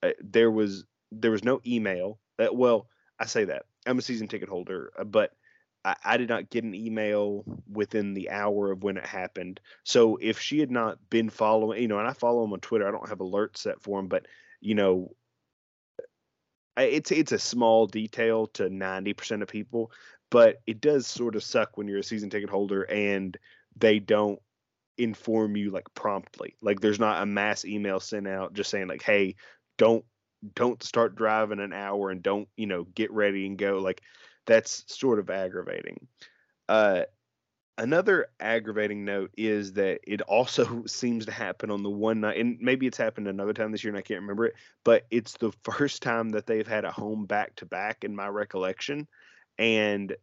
Uh, 0.03 0.11
there 0.21 0.51
was 0.51 0.85
there 1.11 1.31
was 1.31 1.45
no 1.45 1.61
email. 1.67 2.19
That 2.39 2.57
well, 2.57 2.89
I 3.19 3.27
say 3.27 3.45
that 3.45 3.67
I'm 3.87 3.99
a 3.99 4.03
season 4.03 4.29
ticket 4.29 4.49
holder, 4.49 4.93
uh, 4.99 5.05
but 5.05 5.33
I, 5.85 5.97
I 6.05 6.17
did 6.17 6.29
not 6.29 6.51
get 6.51 6.65
an 6.65 6.75
email 6.75 7.45
within 7.71 8.15
the 8.15 8.31
hour 8.31 8.71
of 8.71 8.83
when 8.83 8.97
it 8.97 9.07
happened. 9.07 9.61
So 9.85 10.17
if 10.21 10.39
she 10.41 10.61
had 10.61 10.71
not 10.71 10.99
been 11.11 11.31
following, 11.31 11.83
you 11.83 11.89
know, 11.89 11.99
and 11.99 12.09
I 12.09 12.13
follow 12.13 12.43
them 12.43 12.53
on 12.53 12.61
Twitter, 12.61 12.87
I 12.87 12.91
don't 12.91 13.09
have 13.09 13.19
alerts 13.19 13.59
set 13.59 13.83
for 13.83 13.99
them, 13.99 14.09
but 14.09 14.27
you 14.61 14.75
know, 14.75 15.13
it's 16.77 17.11
it's 17.11 17.33
a 17.33 17.39
small 17.39 17.87
detail 17.87 18.47
to 18.49 18.65
90% 18.71 19.43
of 19.43 19.49
people, 19.49 19.93
but 20.31 20.63
it 20.67 20.81
does 20.81 21.07
sort 21.07 21.37
of 21.37 21.43
suck 21.43 21.77
when 21.77 21.89
you're 21.89 21.99
a 21.99 22.05
season 22.05 22.31
ticket 22.31 22.49
holder 22.49 22.83
and 22.83 23.37
they 23.77 23.99
don't 23.99 24.41
inform 24.99 25.57
you 25.57 25.71
like 25.71 25.93
promptly. 25.95 26.57
Like 26.63 26.81
there's 26.81 27.01
not 27.01 27.23
a 27.23 27.27
mass 27.27 27.65
email 27.65 28.01
sent 28.01 28.27
out 28.27 28.55
just 28.55 28.71
saying 28.71 28.89
like, 28.89 29.03
"Hey, 29.03 29.37
don't 29.77 30.05
don't 30.55 30.83
start 30.83 31.15
driving 31.15 31.61
an 31.61 31.73
hour 31.73 32.11
and 32.11 32.23
don't, 32.23 32.49
you 32.57 32.67
know, 32.67 32.85
get 32.85 33.11
ready 33.11 33.47
and 33.47 33.59
go." 33.59 33.79
Like 33.79 34.03
that's 34.47 34.85
sort 34.87 35.19
of 35.19 35.31
aggravating. 35.31 36.07
Uh 36.69 37.03
another 37.79 38.27
aggravating 38.39 39.05
note 39.05 39.31
is 39.37 39.73
that 39.73 40.01
it 40.05 40.21
also 40.23 40.85
seems 40.87 41.27
to 41.27 41.33
happen 41.33 41.71
on 41.71 41.83
the 41.83 41.91
one 41.91 42.21
night 42.21 42.39
and 42.39 42.59
maybe 42.61 42.87
it's 42.87 42.99
happened 42.99 43.27
another 43.27 43.53
time 43.53 43.73
this 43.73 43.83
year 43.83 43.91
and 43.91 43.99
I 43.99 44.03
can't 44.03 44.21
remember 44.21 44.47
it 44.47 44.55
but 44.85 45.07
it's 45.11 45.33
the 45.35 45.53
first 45.63 46.03
time 46.03 46.31
that 46.31 46.47
they've 46.47 46.67
had 46.67 46.85
a 46.85 46.93
home 46.93 47.27
back 47.27 47.57
to 47.57 47.67
back 47.67 48.05
in 48.05 48.15
my 48.15 48.29
recollection 48.29 49.09
and 49.59 50.15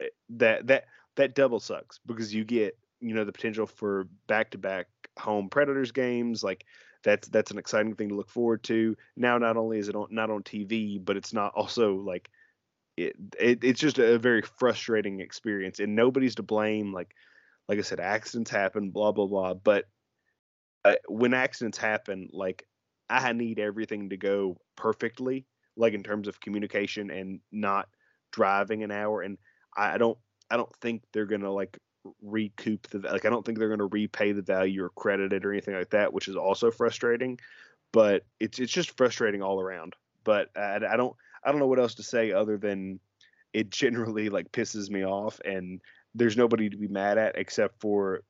eh, 0.00 0.06
that 0.30 0.66
that 0.66 0.86
that 1.16 1.34
double 1.34 1.60
sucks 1.60 2.00
because 2.06 2.34
you 2.34 2.44
get 2.44 2.76
you 3.00 3.14
know 3.14 3.24
the 3.24 3.32
potential 3.32 3.66
for 3.66 4.08
back 4.26 4.50
to 4.50 4.58
back 4.58 4.86
home 5.18 5.48
predators 5.48 5.92
games 5.92 6.42
like 6.42 6.64
that's 7.02 7.28
that's 7.28 7.50
an 7.50 7.58
exciting 7.58 7.94
thing 7.94 8.08
to 8.08 8.14
look 8.14 8.30
forward 8.30 8.62
to 8.62 8.96
now 9.16 9.36
not 9.36 9.56
only 9.56 9.78
is 9.78 9.88
it 9.88 9.94
on, 9.94 10.08
not 10.10 10.30
on 10.30 10.42
tv 10.42 11.02
but 11.04 11.16
it's 11.16 11.32
not 11.32 11.52
also 11.54 11.94
like 11.96 12.30
it, 12.96 13.16
it 13.38 13.64
it's 13.64 13.80
just 13.80 13.98
a 13.98 14.18
very 14.18 14.42
frustrating 14.42 15.20
experience 15.20 15.80
and 15.80 15.94
nobody's 15.94 16.34
to 16.36 16.42
blame 16.42 16.92
like 16.92 17.14
like 17.68 17.78
i 17.78 17.82
said 17.82 18.00
accidents 18.00 18.50
happen 18.50 18.90
blah 18.90 19.12
blah 19.12 19.26
blah 19.26 19.54
but 19.54 19.84
uh, 20.84 20.94
when 21.08 21.34
accidents 21.34 21.78
happen 21.78 22.28
like 22.32 22.66
i 23.08 23.32
need 23.32 23.58
everything 23.58 24.10
to 24.10 24.16
go 24.16 24.56
perfectly 24.76 25.46
like 25.76 25.92
in 25.92 26.02
terms 26.02 26.28
of 26.28 26.40
communication 26.40 27.10
and 27.10 27.40
not 27.50 27.88
driving 28.32 28.82
an 28.82 28.90
hour 28.90 29.22
and 29.22 29.38
i, 29.76 29.98
don't 29.98 30.18
i 30.50 30.56
don't 30.56 30.74
think 30.76 31.02
they're 31.12 31.26
gonna 31.26 31.50
like 31.50 31.78
recoup 32.22 32.86
the 32.88 32.98
like 32.98 33.24
i 33.24 33.30
don't 33.30 33.44
think 33.44 33.58
they're 33.58 33.70
gonna 33.70 33.86
repay 33.86 34.32
the 34.32 34.42
value 34.42 34.84
or 34.84 34.90
credit 34.90 35.32
it 35.32 35.44
or 35.44 35.52
anything 35.52 35.74
like 35.74 35.90
that 35.90 36.12
which 36.12 36.28
is 36.28 36.36
also 36.36 36.70
frustrating 36.70 37.38
but 37.92 38.24
it's 38.40 38.58
it's 38.58 38.72
just 38.72 38.96
frustrating 38.96 39.42
all 39.42 39.60
around 39.60 39.94
but 40.22 40.48
i, 40.56 40.76
I 40.76 40.96
don't 40.96 41.16
I 41.44 41.50
don't 41.50 41.60
know 41.60 41.66
what 41.66 41.78
else 41.78 41.94
to 41.96 42.02
say 42.02 42.32
other 42.32 42.56
than 42.56 43.00
it 43.52 43.70
generally 43.70 44.28
like 44.28 44.52
pisses 44.52 44.90
me 44.90 45.04
off 45.04 45.40
and 45.44 45.80
there's 46.14 46.36
nobody 46.36 46.70
to 46.70 46.76
be 46.76 46.88
mad 46.88 47.18
at 47.18 47.36
except 47.36 47.80
for 47.80 48.22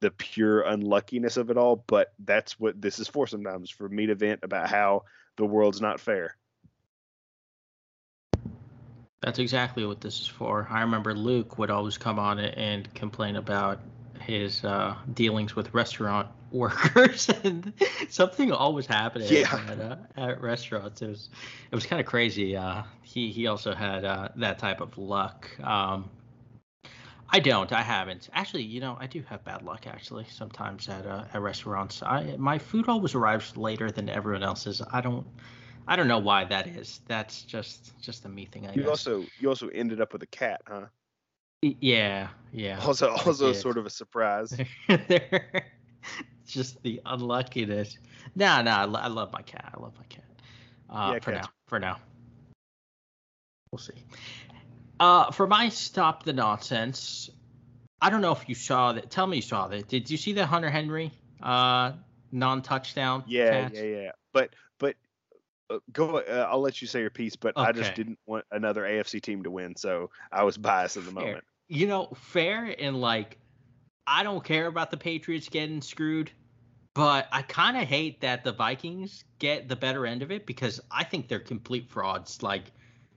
the 0.00 0.10
pure 0.10 0.62
unluckiness 0.62 1.36
of 1.36 1.50
it 1.50 1.56
all 1.56 1.82
but 1.86 2.12
that's 2.24 2.58
what 2.60 2.80
this 2.80 2.98
is 2.98 3.08
for 3.08 3.26
sometimes 3.26 3.70
for 3.70 3.88
me 3.88 4.06
to 4.06 4.14
vent 4.14 4.40
about 4.42 4.68
how 4.68 5.02
the 5.36 5.44
world's 5.44 5.80
not 5.80 6.00
fair 6.00 6.36
That's 9.20 9.40
exactly 9.40 9.84
what 9.84 10.00
this 10.00 10.20
is 10.20 10.26
for. 10.28 10.66
I 10.70 10.82
remember 10.82 11.12
Luke 11.12 11.58
would 11.58 11.70
always 11.70 11.98
come 11.98 12.18
on 12.18 12.38
it 12.38 12.54
and 12.56 12.92
complain 12.94 13.36
about 13.36 13.80
his 14.28 14.64
uh, 14.64 14.94
dealings 15.14 15.56
with 15.56 15.74
restaurant 15.74 16.28
workers, 16.52 17.28
and 17.44 17.72
something 18.08 18.52
always 18.52 18.86
happened 18.86 19.24
Yeah. 19.24 19.60
at, 19.70 19.80
uh, 19.80 19.96
at 20.16 20.40
restaurants. 20.42 21.02
It 21.02 21.08
was 21.08 21.30
it 21.70 21.74
was 21.74 21.86
kind 21.86 22.00
of 22.00 22.06
crazy. 22.06 22.56
Uh, 22.56 22.82
he 23.02 23.30
he 23.32 23.46
also 23.46 23.74
had 23.74 24.04
uh, 24.04 24.28
that 24.36 24.58
type 24.58 24.80
of 24.80 24.96
luck. 24.98 25.48
Um, 25.62 26.10
I 27.30 27.40
don't. 27.40 27.72
I 27.72 27.82
haven't. 27.82 28.28
Actually, 28.32 28.64
you 28.64 28.80
know, 28.80 28.96
I 29.00 29.06
do 29.06 29.22
have 29.22 29.44
bad 29.44 29.62
luck. 29.62 29.86
Actually, 29.86 30.26
sometimes 30.30 30.88
at 30.88 31.06
uh, 31.06 31.24
at 31.34 31.40
restaurants, 31.42 32.02
I 32.02 32.36
my 32.38 32.58
food 32.58 32.88
always 32.88 33.14
arrives 33.14 33.56
later 33.56 33.90
than 33.90 34.08
everyone 34.08 34.42
else's. 34.42 34.82
I 34.92 35.00
don't. 35.00 35.26
I 35.86 35.96
don't 35.96 36.08
know 36.08 36.18
why 36.18 36.44
that 36.44 36.66
is. 36.68 37.00
That's 37.06 37.42
just 37.44 37.98
just 38.00 38.24
a 38.24 38.28
me 38.28 38.46
thing. 38.46 38.66
I 38.66 38.76
You 38.76 38.88
guess. 38.88 39.08
also 39.08 39.30
you 39.36 39.48
also 39.48 39.68
ended 39.68 40.00
up 40.00 40.12
with 40.12 40.22
a 40.22 40.26
cat, 40.26 40.62
huh? 40.66 40.86
Yeah. 41.62 42.28
Yeah. 42.52 42.80
Also 42.80 43.10
also 43.10 43.52
sort 43.52 43.78
of 43.78 43.86
a 43.86 43.90
surprise. 43.90 44.56
Just 46.46 46.82
the 46.82 47.00
unluckiness. 47.04 47.98
No, 48.34 48.62
no, 48.62 48.70
I, 48.70 48.84
lo- 48.84 49.00
I 49.00 49.08
love 49.08 49.32
my 49.32 49.42
cat. 49.42 49.70
I 49.76 49.80
love 49.80 49.92
my 49.98 50.04
cat. 50.08 50.24
Uh, 50.88 51.10
Yeah, 51.14 51.18
for 51.20 51.32
cats. 51.32 51.46
now. 51.46 51.52
For 51.66 51.78
now. 51.78 51.96
We'll 53.70 53.78
see. 53.78 53.92
Uh, 54.98 55.30
for 55.30 55.46
my 55.46 55.68
stop 55.68 56.24
the 56.24 56.32
nonsense, 56.32 57.28
I 58.00 58.08
don't 58.08 58.22
know 58.22 58.32
if 58.32 58.48
you 58.48 58.54
saw 58.54 58.94
that. 58.94 59.10
Tell 59.10 59.26
me 59.26 59.36
you 59.36 59.42
saw 59.42 59.68
that. 59.68 59.88
Did 59.88 60.10
you 60.10 60.16
see 60.16 60.32
the 60.32 60.46
Hunter 60.46 60.70
Henry 60.70 61.12
uh 61.42 61.92
non-touchdown? 62.32 63.24
Yeah, 63.26 63.68
catch? 63.68 63.74
yeah, 63.74 63.82
yeah. 63.82 64.10
But 64.32 64.50
but 64.78 64.96
uh, 65.70 65.78
go. 65.92 66.18
Uh, 66.18 66.48
I'll 66.50 66.60
let 66.60 66.80
you 66.80 66.88
say 66.88 67.00
your 67.00 67.10
piece. 67.10 67.36
But 67.36 67.52
I 67.56 67.72
just 67.72 67.94
didn't 67.94 68.18
want 68.26 68.46
another 68.50 68.82
AFC 68.84 69.20
team 69.20 69.42
to 69.42 69.50
win, 69.50 69.76
so 69.76 70.10
I 70.32 70.44
was 70.44 70.56
biased 70.56 70.96
at 70.96 71.04
the 71.04 71.12
moment. 71.12 71.44
You 71.68 71.86
know, 71.86 72.08
fair 72.14 72.74
and 72.78 73.00
like, 73.00 73.38
I 74.06 74.22
don't 74.22 74.42
care 74.42 74.66
about 74.66 74.90
the 74.90 74.96
Patriots 74.96 75.48
getting 75.48 75.82
screwed, 75.82 76.30
but 76.94 77.28
I 77.30 77.42
kind 77.42 77.76
of 77.76 77.84
hate 77.84 78.22
that 78.22 78.42
the 78.42 78.52
Vikings 78.52 79.24
get 79.38 79.68
the 79.68 79.76
better 79.76 80.06
end 80.06 80.22
of 80.22 80.30
it 80.30 80.46
because 80.46 80.80
I 80.90 81.04
think 81.04 81.28
they're 81.28 81.38
complete 81.38 81.90
frauds. 81.90 82.42
Like, 82.42 82.72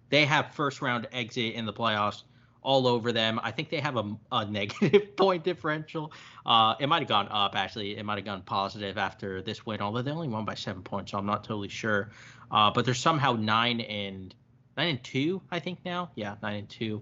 they 0.10 0.26
have 0.26 0.54
first 0.54 0.82
round 0.82 1.08
exit 1.14 1.56
in 1.56 1.66
the 1.66 1.74
playoffs 1.74 2.24
all 2.62 2.88
over 2.88 3.12
them. 3.12 3.40
I 3.42 3.52
think 3.52 3.70
they 3.70 3.80
have 3.80 3.98
a, 3.98 4.16
a 4.32 4.46
negative 4.50 5.16
point 5.16 5.44
differential. 5.44 6.12
Uh, 6.46 6.76
it 6.80 6.88
might 6.88 7.00
have 7.00 7.10
gone 7.10 7.28
up 7.32 7.56
actually. 7.56 7.98
It 7.98 8.06
might 8.06 8.18
have 8.18 8.26
gone 8.26 8.42
positive 8.44 8.98
after 8.98 9.42
this 9.42 9.66
win, 9.66 9.82
although 9.82 10.02
they 10.02 10.12
only 10.12 10.28
won 10.28 10.46
by 10.46 10.56
seven 10.56 10.84
points, 10.84 11.12
so 11.12 11.18
I'm 11.18 11.26
not 11.26 11.44
totally 11.44 11.70
sure. 11.70 12.12
Uh, 12.52 12.72
but 12.72 12.86
they're 12.86 12.94
somehow 12.94 13.34
nine 13.34 13.82
and 13.82 14.36
nine 14.78 14.90
and 14.90 15.04
two, 15.04 15.42
I 15.50 15.60
think 15.60 15.80
now. 15.86 16.12
Yeah, 16.16 16.36
nine 16.44 16.58
and 16.58 16.70
two. 16.70 17.02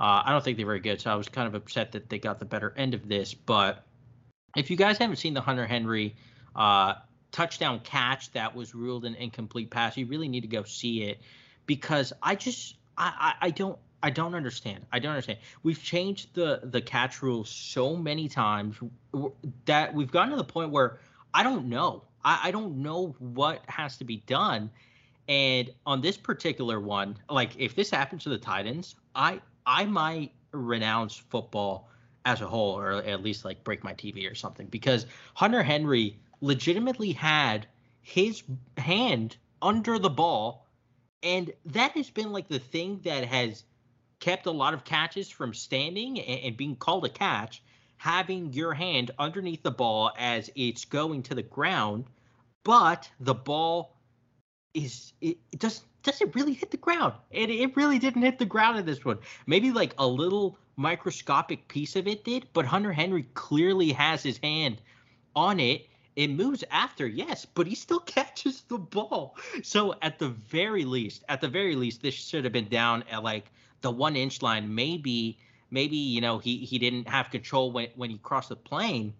Uh, 0.00 0.22
I 0.24 0.32
don't 0.32 0.42
think 0.42 0.56
they're 0.56 0.64
very 0.64 0.80
good, 0.80 0.98
so 0.98 1.10
I 1.10 1.14
was 1.14 1.28
kind 1.28 1.46
of 1.46 1.54
upset 1.54 1.92
that 1.92 2.08
they 2.08 2.18
got 2.18 2.38
the 2.38 2.46
better 2.46 2.72
end 2.74 2.94
of 2.94 3.06
this. 3.06 3.34
But 3.34 3.84
if 4.56 4.70
you 4.70 4.76
guys 4.76 4.96
haven't 4.96 5.16
seen 5.16 5.34
the 5.34 5.42
Hunter 5.42 5.66
Henry 5.66 6.16
uh, 6.56 6.94
touchdown 7.32 7.80
catch 7.80 8.32
that 8.32 8.56
was 8.56 8.74
ruled 8.74 9.04
an 9.04 9.14
incomplete 9.14 9.70
pass, 9.70 9.98
you 9.98 10.06
really 10.06 10.28
need 10.28 10.40
to 10.40 10.48
go 10.48 10.62
see 10.62 11.02
it 11.02 11.20
because 11.66 12.14
I 12.22 12.34
just 12.34 12.76
I, 12.96 13.34
I, 13.40 13.46
I 13.48 13.50
don't 13.50 13.78
I 14.02 14.08
don't 14.08 14.34
understand. 14.34 14.86
I 14.90 15.00
don't 15.00 15.12
understand. 15.12 15.38
We've 15.62 15.82
changed 15.82 16.34
the 16.34 16.60
the 16.64 16.80
catch 16.80 17.20
rule 17.20 17.44
so 17.44 17.94
many 17.94 18.26
times 18.26 18.76
that 19.66 19.92
we've 19.92 20.10
gotten 20.10 20.30
to 20.30 20.36
the 20.36 20.44
point 20.44 20.70
where 20.70 20.98
I 21.34 21.42
don't 21.42 21.68
know. 21.68 22.04
I, 22.24 22.40
I 22.44 22.50
don't 22.52 22.78
know 22.78 23.14
what 23.18 23.62
has 23.68 23.98
to 23.98 24.04
be 24.04 24.18
done. 24.26 24.70
And 25.28 25.70
on 25.84 26.00
this 26.00 26.16
particular 26.16 26.80
one, 26.80 27.18
like 27.28 27.50
if 27.58 27.76
this 27.76 27.90
happens 27.90 28.22
to 28.24 28.30
the 28.30 28.38
Titans, 28.38 28.96
I 29.14 29.40
I 29.70 29.84
might 29.84 30.32
renounce 30.50 31.14
football 31.14 31.88
as 32.24 32.40
a 32.40 32.46
whole, 32.48 32.76
or 32.76 32.90
at 32.90 33.22
least 33.22 33.44
like 33.44 33.62
break 33.62 33.84
my 33.84 33.94
TV 33.94 34.28
or 34.28 34.34
something, 34.34 34.66
because 34.66 35.06
Hunter 35.34 35.62
Henry 35.62 36.18
legitimately 36.40 37.12
had 37.12 37.68
his 38.02 38.42
hand 38.76 39.36
under 39.62 39.96
the 39.96 40.10
ball, 40.10 40.66
and 41.22 41.52
that 41.66 41.92
has 41.92 42.10
been 42.10 42.32
like 42.32 42.48
the 42.48 42.58
thing 42.58 43.00
that 43.04 43.24
has 43.24 43.62
kept 44.18 44.46
a 44.46 44.50
lot 44.50 44.74
of 44.74 44.82
catches 44.82 45.30
from 45.30 45.54
standing 45.54 46.18
and, 46.18 46.40
and 46.40 46.56
being 46.56 46.74
called 46.74 47.04
a 47.04 47.08
catch, 47.08 47.62
having 47.96 48.52
your 48.52 48.74
hand 48.74 49.12
underneath 49.20 49.62
the 49.62 49.70
ball 49.70 50.10
as 50.18 50.50
it's 50.56 50.84
going 50.84 51.22
to 51.22 51.36
the 51.36 51.44
ground, 51.44 52.06
but 52.64 53.08
the 53.20 53.34
ball 53.34 53.94
is 54.74 55.12
it, 55.20 55.38
it 55.52 55.60
does 55.60 55.84
does 56.02 56.20
it 56.20 56.34
really 56.34 56.54
hit 56.54 56.70
the 56.70 56.76
ground? 56.76 57.14
And 57.32 57.50
it 57.50 57.76
really 57.76 57.98
didn't 57.98 58.22
hit 58.22 58.38
the 58.38 58.44
ground 58.44 58.78
in 58.78 58.86
this 58.86 59.04
one. 59.04 59.18
Maybe 59.46 59.70
like 59.70 59.94
a 59.98 60.06
little 60.06 60.58
microscopic 60.76 61.68
piece 61.68 61.96
of 61.96 62.08
it 62.08 62.24
did, 62.24 62.48
but 62.52 62.64
Hunter 62.64 62.92
Henry 62.92 63.24
clearly 63.34 63.92
has 63.92 64.22
his 64.22 64.38
hand 64.38 64.80
on 65.36 65.60
it. 65.60 65.86
It 66.16 66.28
moves 66.28 66.64
after, 66.70 67.06
yes, 67.06 67.44
but 67.44 67.66
he 67.66 67.74
still 67.74 68.00
catches 68.16 68.62
the 68.62 68.78
ball. 68.78 69.36
So 69.62 69.94
at 70.02 70.18
the 70.18 70.28
very 70.28 70.84
least, 70.84 71.24
at 71.28 71.40
the 71.40 71.48
very 71.48 71.76
least, 71.76 72.02
this 72.02 72.14
should 72.14 72.44
have 72.44 72.52
been 72.52 72.68
down 72.68 73.04
at 73.10 73.22
like 73.22 73.50
the 73.82 73.90
one 73.90 74.16
inch 74.16 74.42
line. 74.42 74.74
Maybe, 74.74 75.38
maybe 75.70 75.96
you 75.96 76.20
know 76.20 76.38
he 76.38 76.58
he 76.58 76.78
didn't 76.78 77.08
have 77.08 77.30
control 77.30 77.72
when 77.72 77.88
when 77.94 78.10
he 78.10 78.18
crossed 78.18 78.48
the 78.48 78.56
plane. 78.56 79.14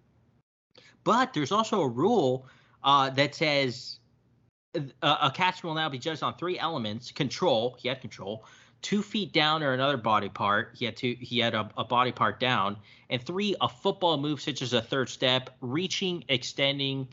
But 1.04 1.32
there's 1.32 1.52
also 1.52 1.80
a 1.82 1.88
rule 1.88 2.46
uh, 2.82 3.10
that 3.10 3.34
says 3.34 3.99
a, 5.02 5.30
catch 5.34 5.62
will 5.62 5.74
now 5.74 5.88
be 5.88 5.98
judged 5.98 6.22
on 6.22 6.34
three 6.36 6.58
elements: 6.58 7.10
control, 7.10 7.76
he 7.78 7.88
had 7.88 8.00
control; 8.00 8.44
two 8.82 9.02
feet 9.02 9.32
down 9.32 9.62
or 9.62 9.72
another 9.72 9.96
body 9.96 10.28
part, 10.28 10.74
he 10.76 10.84
had 10.84 10.96
two, 10.96 11.16
he 11.20 11.38
had 11.38 11.54
a, 11.54 11.68
a 11.76 11.84
body 11.84 12.12
part 12.12 12.38
down; 12.40 12.76
and 13.08 13.22
three, 13.22 13.56
a 13.60 13.68
football 13.68 14.16
move 14.16 14.40
such 14.40 14.62
as 14.62 14.72
a 14.72 14.82
third 14.82 15.08
step, 15.08 15.56
reaching, 15.60 16.24
extending, 16.28 17.08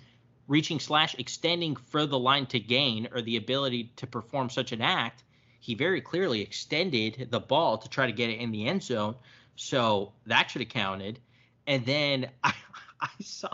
reaching 0.47 0.80
slash 0.80 1.16
extending 1.18 1.76
for 1.76 2.05
the 2.05 2.20
line 2.20 2.45
to 2.47 2.60
gain, 2.60 3.08
or 3.12 3.22
the 3.22 3.38
ability 3.38 3.91
to 3.95 4.08
perform 4.08 4.49
such 4.49 4.72
an 4.72 4.82
act. 4.82 5.24
He 5.60 5.74
very 5.74 6.01
clearly 6.01 6.41
extended 6.41 7.28
the 7.32 7.39
ball 7.39 7.78
to 7.80 7.89
try 7.89 8.05
to 8.05 8.14
get 8.14 8.30
it 8.30 8.39
in 8.39 8.51
the 8.51 8.68
end 8.68 8.84
zone, 8.84 9.16
so 9.55 10.14
that 10.28 10.51
should 10.51 10.62
have 10.62 10.70
counted. 10.70 11.20
And 11.66 11.86
then 11.86 12.30
I, 12.43 12.53
I 13.01 13.10
saw 13.22 13.49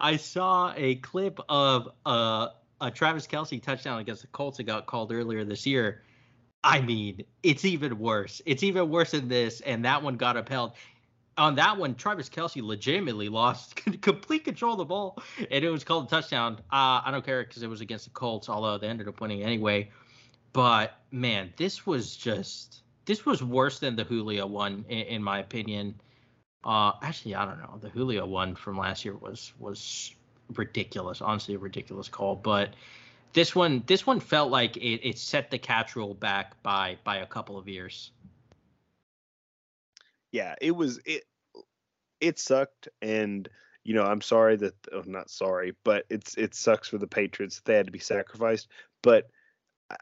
I 0.00 0.16
saw 0.16 0.72
a 0.76 0.96
clip 0.96 1.40
of 1.48 1.88
uh, 2.06 2.48
a 2.82 2.90
Travis 2.90 3.26
Kelce 3.26 3.62
touchdown 3.62 4.00
against 4.00 4.22
the 4.22 4.28
Colts 4.28 4.56
that 4.56 4.64
got 4.64 4.86
called 4.86 5.12
earlier 5.12 5.44
this 5.44 5.64
year. 5.64 6.02
I 6.64 6.80
mean, 6.80 7.24
it's 7.42 7.64
even 7.64 7.98
worse. 7.98 8.42
It's 8.44 8.62
even 8.64 8.90
worse 8.90 9.12
than 9.12 9.28
this, 9.28 9.60
and 9.60 9.84
that 9.84 10.02
one 10.02 10.16
got 10.16 10.36
upheld. 10.36 10.72
On 11.38 11.54
that 11.54 11.78
one, 11.78 11.94
Travis 11.94 12.28
Kelce 12.28 12.60
legitimately 12.60 13.28
lost 13.28 13.76
complete 14.02 14.44
control 14.44 14.72
of 14.72 14.78
the 14.78 14.84
ball, 14.84 15.22
and 15.50 15.64
it 15.64 15.70
was 15.70 15.84
called 15.84 16.06
a 16.06 16.10
touchdown. 16.10 16.58
Uh, 16.72 17.00
I 17.04 17.08
don't 17.10 17.24
care 17.24 17.44
because 17.44 17.62
it 17.62 17.68
was 17.68 17.80
against 17.80 18.04
the 18.04 18.10
Colts, 18.10 18.48
although 18.48 18.76
they 18.78 18.88
ended 18.88 19.08
up 19.08 19.20
winning 19.20 19.42
anyway. 19.42 19.90
But 20.52 20.98
man, 21.10 21.54
this 21.56 21.86
was 21.86 22.16
just 22.16 22.82
this 23.06 23.24
was 23.24 23.42
worse 23.42 23.78
than 23.78 23.96
the 23.96 24.04
Julio 24.04 24.46
one, 24.46 24.84
in, 24.88 24.98
in 24.98 25.22
my 25.22 25.38
opinion. 25.38 26.00
Uh, 26.64 26.92
actually, 27.00 27.34
I 27.34 27.44
don't 27.44 27.58
know. 27.58 27.78
The 27.80 27.88
Julio 27.88 28.26
one 28.26 28.54
from 28.54 28.76
last 28.76 29.04
year 29.04 29.16
was 29.16 29.52
was 29.58 30.14
ridiculous. 30.54 31.20
Honestly, 31.20 31.54
a 31.54 31.58
ridiculous 31.58 32.08
call. 32.08 32.36
But 32.36 32.70
this 33.32 33.54
one, 33.54 33.82
this 33.86 34.06
one 34.06 34.20
felt 34.20 34.50
like 34.50 34.76
it, 34.76 35.06
it 35.06 35.18
set 35.18 35.50
the 35.50 35.58
catch 35.58 35.96
rule 35.96 36.14
back 36.14 36.62
by 36.62 36.98
by 37.04 37.18
a 37.18 37.26
couple 37.26 37.58
of 37.58 37.68
years. 37.68 38.10
Yeah, 40.30 40.54
it 40.60 40.72
was 40.72 41.00
it. 41.04 41.24
It 42.20 42.38
sucked, 42.38 42.88
and 43.00 43.48
you 43.84 43.94
know 43.94 44.04
I'm 44.04 44.20
sorry 44.20 44.56
that 44.56 44.74
oh, 44.92 45.02
not 45.06 45.30
sorry, 45.30 45.74
but 45.84 46.04
it's 46.08 46.36
it 46.36 46.54
sucks 46.54 46.88
for 46.88 46.98
the 46.98 47.06
Patriots. 47.06 47.60
They 47.64 47.74
had 47.74 47.86
to 47.86 47.92
be 47.92 47.98
sacrificed, 47.98 48.68
but 49.02 49.28
I, 49.90 49.96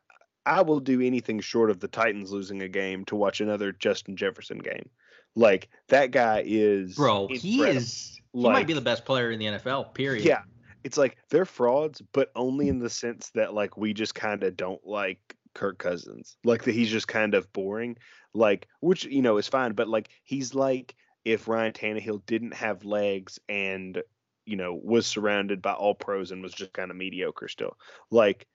I 0.46 0.62
will 0.62 0.80
do 0.80 1.00
anything 1.00 1.40
short 1.40 1.70
of 1.70 1.80
the 1.80 1.88
Titans 1.88 2.30
losing 2.30 2.62
a 2.62 2.68
game 2.68 3.04
to 3.06 3.16
watch 3.16 3.40
another 3.40 3.72
Justin 3.72 4.16
Jefferson 4.16 4.58
game. 4.58 4.90
Like 5.36 5.68
that 5.88 6.10
guy 6.10 6.42
is 6.44 6.94
Bro, 6.94 7.28
he 7.28 7.54
incredible. 7.54 7.78
is 7.78 8.20
he 8.32 8.42
might 8.42 8.66
be 8.66 8.72
the 8.72 8.80
best 8.80 9.04
player 9.04 9.30
in 9.30 9.38
the 9.38 9.46
NFL. 9.46 9.94
Period. 9.94 10.24
Yeah. 10.24 10.42
It's 10.82 10.96
like 10.96 11.16
they're 11.28 11.44
frauds, 11.44 12.02
but 12.12 12.30
only 12.34 12.68
in 12.68 12.78
the 12.78 12.90
sense 12.90 13.30
that 13.34 13.52
like 13.52 13.76
we 13.76 13.92
just 13.92 14.14
kind 14.14 14.42
of 14.42 14.56
don't 14.56 14.84
like 14.86 15.36
Kirk 15.54 15.78
Cousins. 15.78 16.36
Like 16.44 16.64
that 16.64 16.74
he's 16.74 16.90
just 16.90 17.08
kind 17.08 17.34
of 17.34 17.52
boring. 17.52 17.96
Like 18.32 18.68
which, 18.80 19.04
you 19.04 19.22
know, 19.22 19.36
is 19.36 19.48
fine, 19.48 19.72
but 19.72 19.88
like 19.88 20.08
he's 20.24 20.54
like 20.54 20.94
if 21.24 21.48
Ryan 21.48 21.72
Tannehill 21.72 22.24
didn't 22.26 22.54
have 22.54 22.84
legs 22.84 23.38
and 23.48 24.02
you 24.46 24.56
know 24.56 24.78
was 24.82 25.06
surrounded 25.06 25.60
by 25.60 25.72
all 25.72 25.94
pros 25.94 26.30
and 26.30 26.42
was 26.42 26.52
just 26.52 26.72
kind 26.72 26.90
of 26.90 26.96
mediocre 26.96 27.48
still. 27.48 27.76
Like 28.10 28.46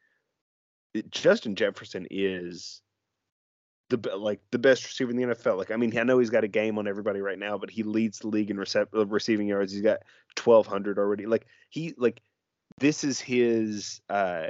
Justin 1.10 1.56
Jefferson 1.56 2.08
is 2.10 2.82
the 3.90 4.18
like 4.18 4.40
the 4.52 4.60
best 4.60 4.84
receiver 4.86 5.12
in 5.12 5.18
the 5.18 5.24
NFL. 5.24 5.58
Like 5.58 5.72
I 5.72 5.76
mean, 5.76 5.98
I 5.98 6.04
know 6.04 6.20
he's 6.20 6.30
got 6.30 6.44
a 6.44 6.50
game 6.50 6.78
on 6.78 6.88
everybody 6.88 7.22
right 7.22 7.38
now, 7.38 7.58
but 7.58 7.70
he 7.70 7.84
leads 7.84 8.20
the 8.20 8.28
league 8.28 8.50
in 8.50 8.58
recep- 8.58 8.96
uh, 8.96 9.06
receiving 9.06 9.48
yards. 9.48 9.72
He's 9.72 9.82
got 9.82 10.00
1200 10.44 10.98
already. 10.98 11.26
Like 11.26 11.46
he 11.70 11.94
like 11.98 12.22
this 12.80 13.04
is 13.04 13.20
his 13.20 14.02
uh 14.10 14.48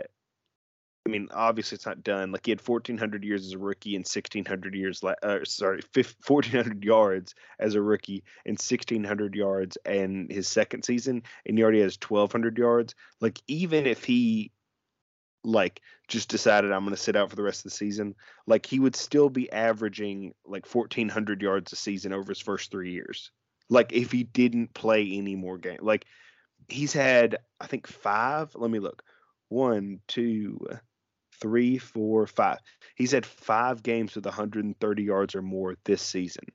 I 1.05 1.11
mean, 1.11 1.27
obviously 1.31 1.75
it's 1.75 1.85
not 1.85 2.03
done. 2.03 2.31
Like 2.31 2.47
he 2.47 2.51
had 2.51 2.67
1,400 2.67 3.23
years 3.23 3.45
as 3.45 3.51
a 3.51 3.59
rookie 3.59 3.95
and 3.95 4.03
1,600 4.03 4.73
years, 4.73 5.03
uh, 5.03 5.39
sorry, 5.43 5.81
1,400 5.93 6.83
yards 6.83 7.35
as 7.59 7.75
a 7.75 7.81
rookie 7.81 8.23
and 8.43 8.57
1,600 8.57 9.35
yards 9.35 9.77
in 9.85 10.27
his 10.31 10.47
second 10.47 10.83
season, 10.83 11.21
and 11.45 11.57
he 11.57 11.63
already 11.63 11.81
has 11.81 11.99
1,200 12.01 12.57
yards. 12.57 12.95
Like 13.21 13.39
even 13.47 13.85
if 13.85 14.03
he 14.03 14.51
like 15.45 15.81
just 16.07 16.29
decided 16.29 16.71
I'm 16.71 16.83
going 16.83 16.95
to 16.95 17.01
sit 17.01 17.15
out 17.15 17.29
for 17.29 17.35
the 17.35 17.43
rest 17.43 17.59
of 17.59 17.71
the 17.71 17.77
season, 17.77 18.15
like 18.47 18.65
he 18.65 18.79
would 18.79 18.95
still 18.95 19.29
be 19.29 19.51
averaging 19.51 20.33
like 20.45 20.65
1,400 20.65 21.41
yards 21.41 21.71
a 21.71 21.75
season 21.75 22.13
over 22.13 22.31
his 22.31 22.41
first 22.41 22.71
three 22.71 22.91
years. 22.91 23.31
Like 23.69 23.93
if 23.93 24.11
he 24.11 24.23
didn't 24.23 24.73
play 24.73 25.09
any 25.11 25.35
more 25.35 25.57
games, 25.57 25.81
like 25.81 26.05
he's 26.69 26.93
had 26.93 27.37
I 27.59 27.67
think 27.67 27.87
five. 27.87 28.51
Let 28.55 28.69
me 28.69 28.79
look. 28.79 29.03
One, 29.49 29.99
two, 30.07 30.59
three, 31.39 31.77
four, 31.77 32.27
five. 32.27 32.59
He's 32.95 33.11
had 33.11 33.25
five 33.25 33.83
games 33.83 34.15
with 34.15 34.25
130 34.25 35.03
yards 35.03 35.35
or 35.35 35.41
more 35.41 35.75
this 35.85 36.01
season. 36.01 36.45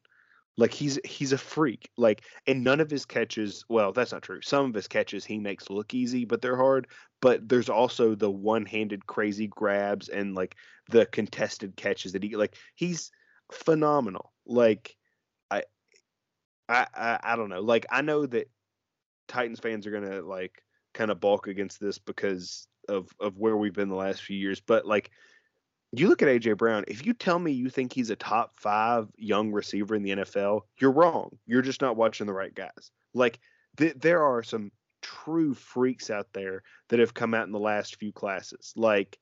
Like 0.60 0.74
he's 0.74 0.98
he's 1.06 1.32
a 1.32 1.38
freak. 1.38 1.90
Like 1.96 2.22
and 2.46 2.62
none 2.62 2.80
of 2.80 2.90
his 2.90 3.06
catches, 3.06 3.64
well, 3.70 3.92
that's 3.92 4.12
not 4.12 4.20
true. 4.20 4.42
Some 4.42 4.66
of 4.66 4.74
his 4.74 4.88
catches 4.88 5.24
he 5.24 5.38
makes 5.38 5.70
look 5.70 5.94
easy, 5.94 6.26
but 6.26 6.42
they're 6.42 6.56
hard. 6.56 6.86
But 7.22 7.48
there's 7.48 7.70
also 7.70 8.14
the 8.14 8.30
one-handed 8.30 9.06
crazy 9.06 9.46
grabs 9.46 10.10
and 10.10 10.34
like 10.34 10.56
the 10.90 11.06
contested 11.06 11.76
catches 11.76 12.12
that 12.12 12.22
he 12.22 12.36
like 12.36 12.56
he's 12.74 13.10
phenomenal. 13.50 14.34
Like 14.44 14.94
I 15.50 15.62
I 16.68 16.86
I, 16.94 17.18
I 17.22 17.36
don't 17.36 17.48
know. 17.48 17.62
Like 17.62 17.86
I 17.90 18.02
know 18.02 18.26
that 18.26 18.50
Titans 19.28 19.60
fans 19.60 19.86
are 19.86 19.92
gonna 19.92 20.20
like 20.20 20.62
kind 20.92 21.10
of 21.10 21.20
balk 21.20 21.46
against 21.46 21.80
this 21.80 21.96
because 21.96 22.68
of 22.86 23.08
of 23.18 23.38
where 23.38 23.56
we've 23.56 23.72
been 23.72 23.88
the 23.88 23.94
last 23.94 24.20
few 24.20 24.36
years. 24.36 24.60
But 24.60 24.84
like 24.84 25.10
you 25.92 26.08
look 26.08 26.22
at 26.22 26.28
AJ 26.28 26.56
Brown, 26.56 26.84
if 26.86 27.04
you 27.04 27.12
tell 27.12 27.38
me 27.38 27.52
you 27.52 27.68
think 27.68 27.92
he's 27.92 28.10
a 28.10 28.16
top 28.16 28.52
five 28.56 29.08
young 29.16 29.50
receiver 29.50 29.94
in 29.94 30.02
the 30.02 30.10
NFL, 30.10 30.62
you're 30.80 30.92
wrong. 30.92 31.30
You're 31.46 31.62
just 31.62 31.80
not 31.80 31.96
watching 31.96 32.26
the 32.26 32.32
right 32.32 32.54
guys. 32.54 32.90
Like 33.12 33.40
th- 33.76 33.96
there 33.96 34.22
are 34.22 34.42
some 34.42 34.70
true 35.02 35.54
freaks 35.54 36.10
out 36.10 36.28
there 36.32 36.62
that 36.88 37.00
have 37.00 37.14
come 37.14 37.34
out 37.34 37.46
in 37.46 37.52
the 37.52 37.58
last 37.58 37.96
few 37.96 38.12
classes. 38.12 38.72
Like 38.76 39.18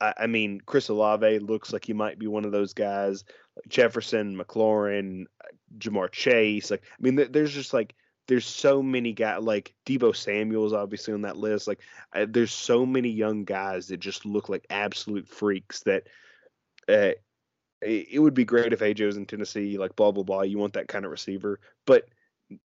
I, 0.00 0.14
I 0.18 0.26
mean, 0.26 0.60
Chris 0.66 0.88
Olave 0.88 1.38
looks 1.38 1.72
like 1.72 1.84
he 1.84 1.92
might 1.92 2.18
be 2.18 2.26
one 2.26 2.44
of 2.44 2.52
those 2.52 2.74
guys. 2.74 3.24
Jefferson, 3.68 4.36
McLaurin, 4.36 5.24
uh, 5.42 5.48
Ja'Marr 5.78 6.10
Chase. 6.10 6.70
Like 6.70 6.82
I 6.84 7.02
mean, 7.02 7.16
th- 7.16 7.32
there's 7.32 7.54
just 7.54 7.72
like 7.72 7.94
there's 8.30 8.46
so 8.46 8.80
many 8.80 9.12
guys 9.12 9.42
like 9.42 9.74
Deebo 9.84 10.14
Samuel's 10.14 10.72
obviously 10.72 11.12
on 11.12 11.22
that 11.22 11.36
list. 11.36 11.66
Like 11.66 11.80
uh, 12.14 12.26
there's 12.28 12.52
so 12.52 12.86
many 12.86 13.08
young 13.08 13.42
guys 13.42 13.88
that 13.88 13.96
just 13.96 14.24
look 14.24 14.48
like 14.48 14.64
absolute 14.70 15.26
freaks 15.26 15.80
that 15.80 16.04
uh, 16.88 17.18
it, 17.82 18.06
it 18.12 18.18
would 18.20 18.34
be 18.34 18.44
great 18.44 18.72
if 18.72 18.78
AJ 18.78 19.04
was 19.04 19.16
in 19.16 19.26
Tennessee. 19.26 19.78
Like 19.78 19.96
blah 19.96 20.12
blah 20.12 20.22
blah. 20.22 20.42
You 20.42 20.58
want 20.58 20.74
that 20.74 20.86
kind 20.86 21.04
of 21.04 21.10
receiver, 21.10 21.58
but 21.86 22.08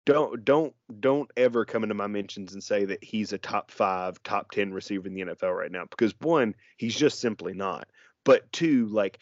don't 0.04 0.44
don't 0.44 0.74
don't 1.00 1.30
ever 1.38 1.64
come 1.64 1.82
into 1.82 1.94
my 1.94 2.08
mentions 2.08 2.52
and 2.52 2.62
say 2.62 2.84
that 2.84 3.02
he's 3.02 3.32
a 3.32 3.38
top 3.38 3.70
five, 3.70 4.22
top 4.22 4.50
ten 4.50 4.70
receiver 4.70 5.06
in 5.06 5.14
the 5.14 5.22
NFL 5.22 5.56
right 5.56 5.72
now 5.72 5.86
because 5.88 6.12
one, 6.20 6.54
he's 6.76 6.94
just 6.94 7.20
simply 7.20 7.54
not. 7.54 7.88
But 8.24 8.52
two, 8.52 8.88
like 8.88 9.18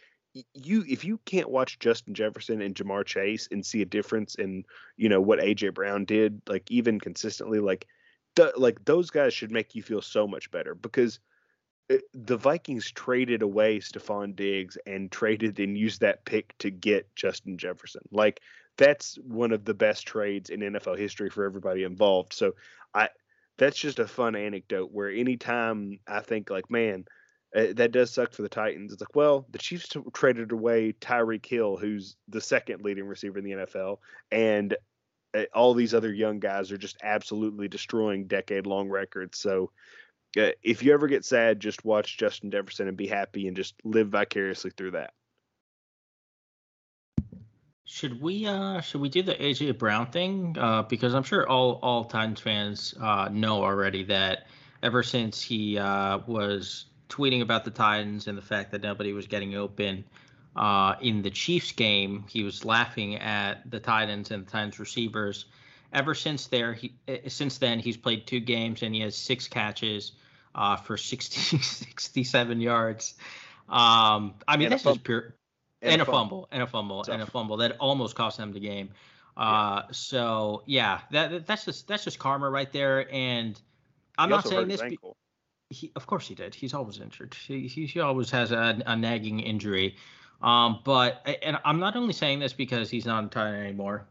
you 0.55 0.85
if 0.89 1.05
you 1.05 1.19
can't 1.25 1.51
watch 1.51 1.79
Justin 1.79 2.15
Jefferson 2.15 2.63
and 2.63 2.75
Ja'Marr 2.75 3.05
Chase 3.05 3.49
and 3.51 3.65
see 3.65 3.83
a 3.83 3.87
difference 3.87 4.35
in 4.35 4.65
you 4.97 5.09
know 5.09 5.21
what 5.21 5.41
AJ 5.41 5.75
Brown 5.75 6.05
did 6.05 6.41
like 6.47 6.71
even 6.71 7.01
consistently 7.01 7.59
like 7.59 7.87
like 8.57 8.85
those 8.85 9.11
guys 9.11 9.35
should 9.35 9.51
make 9.51 9.75
you 9.75 9.83
feel 9.83 10.01
so 10.01 10.27
much 10.27 10.51
better 10.51 10.75
because 10.75 11.21
it, 11.89 11.97
eh, 11.97 12.07
the 12.15 12.37
Vikings 12.37 12.91
traded 12.91 13.43
away 13.43 13.79
Stefon 13.79 14.35
Diggs 14.35 14.79
and 14.87 15.11
traded 15.13 15.61
and 15.61 15.77
used 15.77 16.01
that 16.01 16.25
pick 16.25 16.57
to 16.59 16.71
get 16.71 17.15
Justin 17.15 17.59
Jefferson. 17.59 18.03
Like 18.11 18.41
that's 18.79 19.17
one 19.17 19.53
of 19.53 19.65
the 19.65 19.75
best 19.75 20.07
trades 20.07 20.49
in 20.49 20.61
NFL 20.61 20.99
history 20.99 21.29
for 21.29 21.45
everybody 21.45 21.85
involved. 21.85 22.33
So 22.33 22.55
I 22.95 23.11
that's 23.59 23.79
just 23.79 23.99
a 23.99 24.09
fun 24.09 24.35
anecdote 24.35 24.91
where 24.93 25.11
anytime 25.11 25.99
I 26.09 26.21
think 26.21 26.49
like 26.49 26.71
man 26.71 27.05
uh, 27.55 27.67
that 27.75 27.93
does 27.93 28.11
suck 28.11 28.33
for 28.33 28.43
the 28.43 28.49
Titans. 28.49 28.93
It's 28.93 29.01
like, 29.03 29.15
well, 29.15 29.47
the 29.51 29.59
Chiefs 29.59 29.89
t- 29.89 30.01
traded 30.13 30.53
away 30.53 30.95
Tyreek 31.01 31.45
Hill, 31.45 31.77
who's 31.77 32.17
the 32.29 32.41
second 32.41 32.83
leading 32.83 33.05
receiver 33.05 33.39
in 33.39 33.45
the 33.45 33.51
NFL, 33.51 33.99
and 34.31 34.75
uh, 35.35 35.45
all 35.55 35.75
these 35.75 35.95
other 35.95 36.13
young 36.13 36.41
guys 36.41 36.73
are 36.73 36.79
just 36.79 36.97
absolutely 37.03 37.69
destroying 37.69 38.27
decade-long 38.27 38.89
records. 38.89 39.39
So, 39.39 39.71
uh, 40.39 40.51
if 40.63 40.83
you 40.83 40.95
ever 40.95 41.09
get 41.09 41.25
sad, 41.25 41.61
just 41.61 41.85
watch 41.85 42.17
Justin 42.17 42.51
Jefferson 42.51 42.89
and 42.89 42.97
be 42.97 43.07
happy, 43.07 43.47
and 43.49 43.57
just 43.57 43.75
live 43.85 44.09
vicariously 44.09 44.71
through 44.77 44.93
that. 44.93 45.13
Should 47.85 48.23
we 48.23 48.47
uh 48.47 48.81
should 48.81 49.03
we 49.03 49.11
do 49.11 49.23
the 49.23 49.35
AJ 49.35 49.77
Brown 49.77 50.07
thing? 50.07 50.57
Uh, 50.59 50.83
because 50.85 51.13
I'm 51.13 51.25
sure 51.25 51.47
all 51.47 51.79
all 51.83 52.05
Titans 52.05 52.41
fans 52.41 52.95
uh, 52.99 53.29
know 53.31 53.63
already 53.63 54.05
that 54.05 54.47
ever 54.83 55.03
since 55.03 55.43
he 55.43 55.77
uh, 55.79 56.21
was 56.27 56.87
tweeting 57.13 57.43
about 57.43 57.65
the 57.65 57.71
Titans 57.71 58.27
and 58.27 58.37
the 58.37 58.43
fact 58.43 58.73
that 58.73 58.83
nobody 58.83 59.13
was 59.13 59.27
getting 59.27 59.55
open 59.55 60.05
uh, 60.57 60.95
in 61.01 61.23
the 61.23 61.31
Chiefs 61.31 61.73
game. 61.73 62.25
He 62.29 62.43
was 62.43 62.65
laughing 62.65 63.17
at 63.17 63.71
the 63.71 63.79
Titans 63.79 64.31
and 64.31 64.47
the 64.47 64.51
Titans 64.51 64.79
receivers. 64.79 65.47
Ever 65.93 66.15
since 66.15 66.47
there, 66.47 66.73
he 66.73 66.95
eh, 67.07 67.29
since 67.29 67.59
then 67.59 67.79
he's 67.79 67.99
played 67.99 68.27
two 68.27 68.41
games 68.41 68.83
and 68.83 68.95
he 68.95 69.03
has 69.03 69.15
six 69.15 69.47
catches 69.47 70.13
uh, 70.55 70.77
for 70.77 70.97
60, 70.97 71.59
67 71.59 72.61
yards. 72.61 73.15
Um, 73.69 74.35
I 74.49 74.57
mean, 74.57 74.71
that's 74.71 74.83
just 74.83 75.05
pure. 75.05 75.35
And, 75.83 75.95
and 75.95 76.03
a, 76.03 76.05
fumble, 76.05 76.19
fumble, 76.21 76.49
and 76.53 76.63
a 76.63 76.67
fumble, 76.67 77.05
and 77.11 77.23
a 77.23 77.27
fumble 77.27 77.57
that 77.59 77.77
almost 77.79 78.15
cost 78.15 78.39
them 78.39 78.53
the 78.53 78.61
game. 78.61 78.91
Uh, 79.37 79.83
yeah. 79.85 79.93
So 79.93 80.63
yeah, 80.67 81.01
that 81.11 81.47
that's 81.47 81.65
just 81.65 81.89
that's 81.89 82.05
just 82.05 82.19
karma 82.19 82.49
right 82.49 82.73
there. 82.73 83.13
And 83.13 83.61
I'm 84.17 84.29
he 84.29 84.37
not 84.37 84.47
saying 84.47 84.69
this. 84.69 84.81
Be, 84.81 84.99
he, 85.73 85.93
of 85.97 86.07
course 86.07 86.29
he 86.29 86.35
did. 86.35 86.55
He's 86.55 86.75
always 86.75 87.01
injured. 87.01 87.35
He, 87.35 87.67
he, 87.67 87.87
he 87.87 88.01
always 88.01 88.31
has 88.31 88.53
a, 88.53 88.81
a 88.87 88.97
nagging 88.97 89.41
injury. 89.41 89.97
Um, 90.43 90.81
but 90.85 91.27
and 91.43 91.57
I'm 91.65 91.79
not 91.79 91.97
only 91.97 92.13
saying 92.13 92.41
this 92.41 92.53
because 92.53 92.91
he's 92.91 93.07
not 93.07 93.25
a 93.25 93.29
Titan 93.29 93.55
anymore. 93.55 94.07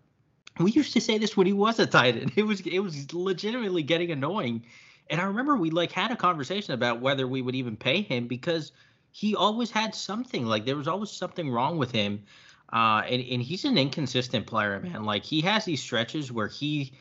We 0.59 0.71
used 0.71 0.93
to 0.93 1.01
say 1.01 1.17
this 1.17 1.35
when 1.35 1.47
he 1.47 1.53
was 1.53 1.79
a 1.79 1.85
Titan. 1.85 2.31
It 2.35 2.43
was 2.43 2.61
it 2.61 2.79
was 2.79 3.13
legitimately 3.13 3.83
getting 3.83 4.11
annoying. 4.11 4.63
And 5.09 5.19
I 5.19 5.25
remember 5.25 5.57
we 5.57 5.71
like 5.71 5.91
had 5.91 6.11
a 6.11 6.15
conversation 6.15 6.73
about 6.73 7.01
whether 7.01 7.27
we 7.27 7.41
would 7.41 7.55
even 7.55 7.75
pay 7.75 8.01
him 8.01 8.27
because 8.27 8.71
he 9.11 9.35
always 9.35 9.71
had 9.71 9.93
something. 9.93 10.45
Like 10.45 10.65
there 10.65 10.77
was 10.77 10.87
always 10.87 11.11
something 11.11 11.49
wrong 11.49 11.77
with 11.77 11.91
him. 11.91 12.23
Uh, 12.71 13.01
and, 13.05 13.21
and 13.21 13.41
he's 13.41 13.65
an 13.65 13.77
inconsistent 13.77 14.47
player, 14.47 14.79
man. 14.79 15.03
Like 15.03 15.25
he 15.25 15.41
has 15.41 15.65
these 15.65 15.81
stretches 15.81 16.31
where 16.31 16.47
he 16.47 16.93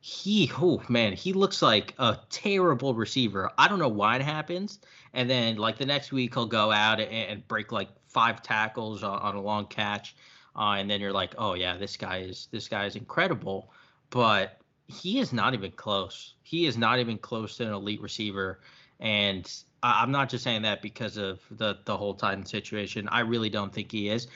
he 0.00 0.50
oh 0.56 0.82
man 0.88 1.12
he 1.12 1.32
looks 1.32 1.62
like 1.62 1.94
a 1.98 2.18
terrible 2.30 2.94
receiver. 2.94 3.50
I 3.58 3.68
don't 3.68 3.78
know 3.78 3.88
why 3.88 4.16
it 4.16 4.22
happens. 4.22 4.80
And 5.12 5.28
then 5.28 5.56
like 5.56 5.78
the 5.78 5.86
next 5.86 6.12
week 6.12 6.34
he'll 6.34 6.46
go 6.46 6.70
out 6.70 7.00
and, 7.00 7.10
and 7.10 7.48
break 7.48 7.72
like 7.72 7.88
five 8.06 8.42
tackles 8.42 9.02
on, 9.02 9.18
on 9.20 9.34
a 9.34 9.40
long 9.40 9.66
catch. 9.66 10.14
Uh, 10.56 10.76
and 10.78 10.90
then 10.90 11.00
you're 11.00 11.12
like 11.12 11.34
oh 11.38 11.54
yeah 11.54 11.76
this 11.76 11.96
guy 11.96 12.18
is 12.18 12.48
this 12.50 12.68
guy 12.68 12.86
is 12.86 12.96
incredible. 12.96 13.72
But 14.10 14.60
he 14.86 15.18
is 15.18 15.32
not 15.32 15.52
even 15.54 15.72
close. 15.72 16.34
He 16.42 16.66
is 16.66 16.78
not 16.78 16.98
even 16.98 17.18
close 17.18 17.56
to 17.56 17.66
an 17.66 17.72
elite 17.72 18.00
receiver. 18.00 18.60
And 19.00 19.50
i'm 19.80 20.10
not 20.10 20.28
just 20.28 20.42
saying 20.42 20.62
that 20.62 20.82
because 20.82 21.16
of 21.16 21.38
the 21.52 21.78
the 21.84 21.96
whole 21.96 22.14
titan 22.14 22.44
situation. 22.44 23.08
I 23.08 23.20
really 23.20 23.50
don't 23.50 23.72
think 23.72 23.92
he 23.92 24.08
is 24.08 24.28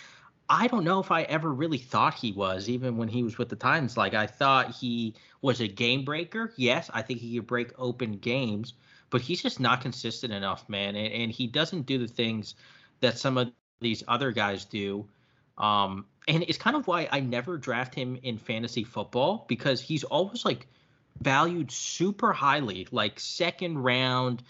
I 0.49 0.67
don't 0.67 0.85
know 0.85 1.01
if 1.01 1.11
I 1.11 1.23
ever 1.23 1.53
really 1.53 1.79
thought 1.79 2.15
he 2.15 2.33
was, 2.33 2.69
even 2.69 2.97
when 2.97 3.09
he 3.09 3.23
was 3.23 3.39
with 3.39 3.49
the 3.49 3.57
Titans. 3.57 3.97
Like 3.97 4.15
I 4.15 4.27
thought 4.27 4.75
he 4.75 5.15
was 5.41 5.61
a 5.61 5.69
game 5.69 6.05
breaker. 6.05 6.53
Yes, 6.57 6.91
I 6.93 7.03
think 7.03 7.21
he 7.21 7.37
could 7.37 7.47
break 7.47 7.73
open 7.79 8.19
games, 8.19 8.75
but 9.11 9.21
he's 9.21 9.43
just 9.43 9.61
not 9.61 9.81
consistent 9.81 10.33
enough, 10.33 10.69
man. 10.69 10.95
And, 10.97 11.13
and 11.13 11.33
he 11.33 11.47
doesn't 11.47 11.87
do 11.87 11.99
the 11.99 12.09
things 12.09 12.55
that 13.01 13.19
some 13.19 13.39
of 13.39 13.53
these 13.81 14.05
other 14.09 14.31
guys 14.33 14.65
do. 14.65 15.07
Um, 15.59 16.07
and 16.29 16.45
it's 16.45 16.59
kind 16.59 16.77
of 16.77 16.87
why 16.87 17.09
I 17.11 17.21
never 17.21 17.57
draft 17.57 17.95
him 17.95 18.19
in 18.23 18.39
fantasy 18.39 18.85
football 18.85 19.45
because 19.49 19.81
he's 19.81 20.05
always 20.05 20.45
like 20.45 20.67
valued 21.21 21.71
super 21.71 22.33
highly, 22.33 22.87
like 22.91 23.19
second 23.21 23.79
round, 23.79 24.43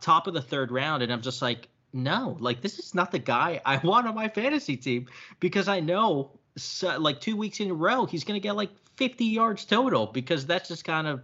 top 0.00 0.26
of 0.26 0.34
the 0.34 0.42
third 0.42 0.70
round, 0.70 1.02
and 1.02 1.12
I'm 1.12 1.22
just 1.22 1.42
like, 1.42 1.68
no, 1.92 2.36
like 2.40 2.60
this 2.60 2.78
is 2.78 2.94
not 2.94 3.10
the 3.10 3.18
guy 3.18 3.60
I 3.64 3.76
want 3.84 4.06
on 4.06 4.14
my 4.14 4.28
fantasy 4.28 4.76
team 4.76 5.06
because 5.40 5.68
I 5.68 5.80
know 5.80 6.38
so, 6.56 6.98
like 6.98 7.20
two 7.20 7.36
weeks 7.36 7.60
in 7.60 7.70
a 7.70 7.74
row 7.74 8.04
he's 8.04 8.24
going 8.24 8.40
to 8.40 8.42
get 8.42 8.56
like 8.56 8.70
50 8.96 9.24
yards 9.24 9.64
total 9.64 10.06
because 10.06 10.46
that's 10.46 10.68
just 10.68 10.84
kind 10.84 11.06
of 11.06 11.22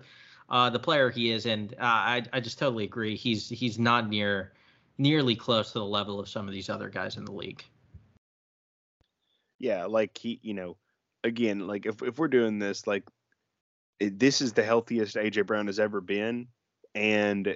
uh, 0.50 0.70
the 0.70 0.78
player 0.78 1.10
he 1.10 1.30
is, 1.30 1.46
and 1.46 1.74
uh, 1.74 1.84
I 1.84 2.22
I 2.32 2.40
just 2.40 2.58
totally 2.58 2.84
agree. 2.84 3.16
He's 3.16 3.48
he's 3.48 3.78
not 3.78 4.08
near 4.08 4.52
nearly 4.96 5.36
close 5.36 5.72
to 5.72 5.78
the 5.78 5.84
level 5.84 6.18
of 6.18 6.28
some 6.28 6.48
of 6.48 6.54
these 6.54 6.70
other 6.70 6.88
guys 6.88 7.16
in 7.16 7.24
the 7.24 7.32
league. 7.32 7.62
Yeah, 9.58 9.86
like 9.86 10.16
he, 10.16 10.40
you 10.42 10.54
know, 10.54 10.76
again, 11.22 11.66
like 11.66 11.84
if 11.84 12.02
if 12.02 12.18
we're 12.18 12.28
doing 12.28 12.58
this, 12.58 12.86
like 12.86 13.04
this 14.00 14.40
is 14.40 14.52
the 14.54 14.64
healthiest 14.64 15.16
AJ 15.16 15.46
Brown 15.46 15.66
has 15.66 15.78
ever 15.78 16.00
been, 16.00 16.48
and 16.94 17.54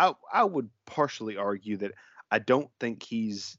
I 0.00 0.12
I 0.32 0.44
would 0.44 0.70
partially 0.86 1.36
argue 1.36 1.76
that 1.78 1.92
I 2.30 2.38
don't 2.38 2.70
think 2.80 3.02
he's 3.02 3.58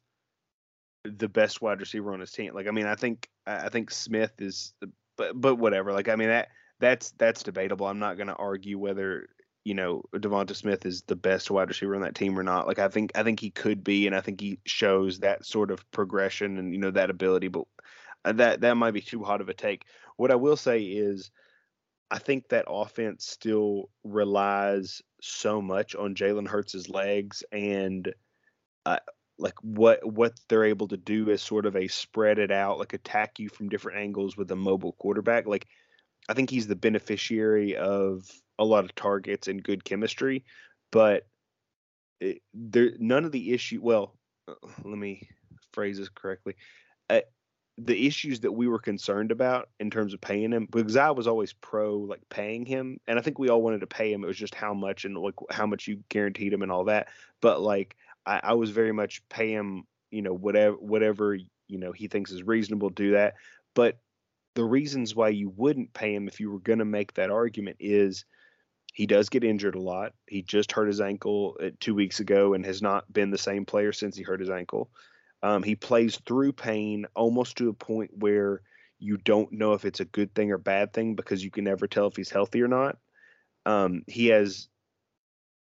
the 1.04 1.30
best 1.30 1.62
wide 1.62 1.80
receiver 1.80 2.14
on 2.14 2.20
his 2.20 2.32
team. 2.32 2.54
Like 2.54 2.68
I 2.68 2.72
mean, 2.72 2.88
I 2.88 2.96
think 2.96 3.30
I 3.46 3.70
think 3.70 3.92
Smith 3.92 4.34
is, 4.40 4.74
but 5.18 5.40
but 5.40 5.56
whatever. 5.56 5.94
Like 5.94 6.10
I 6.10 6.16
mean 6.16 6.30
that 6.30 6.50
that's 6.80 7.12
that's 7.12 7.44
debatable. 7.44 7.86
I'm 7.86 8.00
not 8.00 8.18
going 8.18 8.28
to 8.28 8.36
argue 8.36 8.80
whether 8.80 9.28
you 9.64 9.76
know 9.76 10.04
DeVonta 10.16 10.56
Smith 10.56 10.86
is 10.86 11.04
the 11.04 11.16
best 11.16 11.52
wide 11.52 11.70
receiver 11.70 11.96
on 11.96 12.02
that 12.02 12.16
team 12.16 12.38
or 12.38 12.44
not. 12.44 12.68
Like 12.68 12.80
I 12.80 12.88
think 12.88 13.12
I 13.16 13.24
think 13.24 13.40
he 13.40 13.52
could 13.52 13.84
be, 13.84 14.08
and 14.08 14.16
I 14.16 14.22
think 14.22 14.42
he 14.42 14.60
shows 14.66 15.20
that 15.20 15.46
sort 15.46 15.72
of 15.72 15.90
progression 15.92 16.58
and 16.58 16.74
you 16.74 16.80
know 16.80 16.92
that 16.92 17.10
ability. 17.10 17.50
But 17.50 17.66
uh, 18.26 18.34
that 18.34 18.62
that 18.62 18.78
might 18.78 18.92
be 18.92 19.02
too 19.02 19.24
hot 19.24 19.42
of 19.42 19.50
a 19.50 19.54
take. 19.54 19.86
What 20.18 20.32
I 20.32 20.36
will 20.36 20.58
say 20.58 20.82
is, 20.82 21.32
I 22.12 22.20
think 22.20 22.50
that 22.50 22.66
offense 22.68 23.26
still 23.26 23.90
relies 24.04 25.02
so 25.22 25.62
much 25.62 25.96
on 25.96 26.16
Jalen 26.16 26.48
Hurts' 26.48 26.90
legs 26.90 27.44
and. 27.52 28.14
Uh, 28.86 28.98
like 29.42 29.56
what 29.62 30.06
what 30.06 30.40
they're 30.48 30.66
able 30.66 30.88
to 30.88 30.98
do 30.98 31.30
is 31.30 31.42
sort 31.42 31.66
of 31.66 31.76
a 31.76 31.88
spread 31.88 32.38
it 32.38 32.52
out, 32.52 32.78
like 32.78 32.94
attack 32.94 33.40
you 33.40 33.50
from 33.50 33.70
different 33.70 33.98
angles 33.98 34.38
with 34.38 34.52
a 34.52 34.56
mobile 34.56 34.94
quarterback. 34.94 35.48
Like 35.48 35.68
I 36.30 36.34
think 36.34 36.50
he's 36.50 36.68
the 36.68 36.76
beneficiary 36.76 37.76
of 37.76 38.30
a 38.60 38.64
lot 38.66 38.86
of 38.86 38.96
targets 38.96 39.48
and 39.48 39.64
good 39.64 39.84
chemistry, 39.84 40.46
but 40.92 41.26
it, 42.20 42.42
there 42.54 42.92
none 43.00 43.26
of 43.26 43.32
the 43.32 43.52
issue. 43.52 43.80
Well, 43.82 44.16
uh, 44.48 44.54
let 44.84 44.98
me 44.98 45.28
phrase 45.74 45.98
this 45.98 46.10
correctly. 46.10 46.56
Uh, 47.10 47.22
the 47.78 48.08
issues 48.08 48.42
that 48.42 48.52
we 48.52 48.68
were 48.68 48.80
concerned 48.80 49.32
about 49.32 49.70
in 49.80 49.90
terms 49.90 50.14
of 50.14 50.22
paying 50.22 50.52
him, 50.52 50.68
because 50.70 50.98
I 50.98 51.12
was 51.12 51.28
always 51.28 51.54
pro 51.54 51.98
like 51.98 52.22
paying 52.30 52.66
him, 52.66 53.00
and 53.08 53.18
I 53.18 53.22
think 53.22 53.40
we 53.40 53.50
all 53.50 53.62
wanted 53.62 53.82
to 53.82 53.88
pay 53.88 54.12
him. 54.12 54.24
It 54.24 54.28
was 54.28 54.38
just 54.38 54.56
how 54.56 54.74
much 54.74 55.06
and 55.06 55.18
like 55.18 55.36
how 55.50 55.66
much 55.66 55.88
you 55.88 56.04
guaranteed 56.10 56.54
him 56.54 56.62
and 56.62 56.72
all 56.72 56.86
that. 56.86 57.08
But 57.42 57.62
like 57.62 57.96
I, 58.26 58.40
I 58.44 58.54
was 58.54 58.72
very 58.72 58.92
much 58.92 59.28
pay 59.30 59.52
him, 59.52 59.84
you 60.12 60.22
know, 60.22 60.34
whatever 60.34 60.76
whatever 60.78 61.36
you 61.36 61.78
know 61.78 61.92
he 61.92 62.08
thinks 62.08 62.32
is 62.32 62.44
reasonable, 62.44 62.90
do 62.90 63.12
that. 63.12 63.36
But 63.74 64.00
the 64.56 64.64
reasons 64.64 65.16
why 65.16 65.30
you 65.30 65.50
wouldn't 65.56 65.94
pay 65.94 66.14
him 66.14 66.28
if 66.28 66.40
you 66.40 66.52
were 66.52 66.60
going 66.60 66.80
to 66.80 66.86
make 66.86 67.14
that 67.14 67.32
argument 67.32 67.78
is 67.80 68.26
he 68.94 69.08
does 69.08 69.30
get 69.30 69.44
injured 69.44 69.76
a 69.76 69.82
lot. 69.82 70.14
He 70.28 70.42
just 70.42 70.74
hurt 70.74 70.88
his 70.88 71.00
ankle 71.00 71.58
uh, 71.64 71.70
two 71.80 71.96
weeks 71.96 72.20
ago 72.20 72.54
and 72.54 72.66
has 72.66 72.82
not 72.82 73.12
been 73.12 73.32
the 73.32 73.38
same 73.38 73.66
player 73.66 73.94
since 73.94 74.18
he 74.18 74.24
hurt 74.24 74.42
his 74.42 74.50
ankle. 74.50 74.90
Um, 75.44 75.64
he 75.64 75.76
plays 75.76 76.20
through 76.26 76.54
pain 76.54 77.08
almost 77.16 77.58
to 77.58 77.70
a 77.70 77.74
point 77.74 78.12
where 78.14 78.62
you 79.00 79.18
don't 79.18 79.52
know 79.52 79.74
if 79.74 79.86
it's 79.86 80.00
a 80.00 80.06
good 80.06 80.34
thing 80.36 80.52
or 80.52 80.58
bad 80.58 80.94
thing 80.94 81.16
because 81.16 81.44
you 81.44 81.50
can 81.50 81.64
never 81.64 81.88
tell 81.88 82.08
if 82.08 82.16
he's 82.16 82.30
healthy 82.30 82.62
or 82.62 82.68
not. 82.68 82.98
Um, 83.66 84.04
he 84.08 84.28
has 84.28 84.68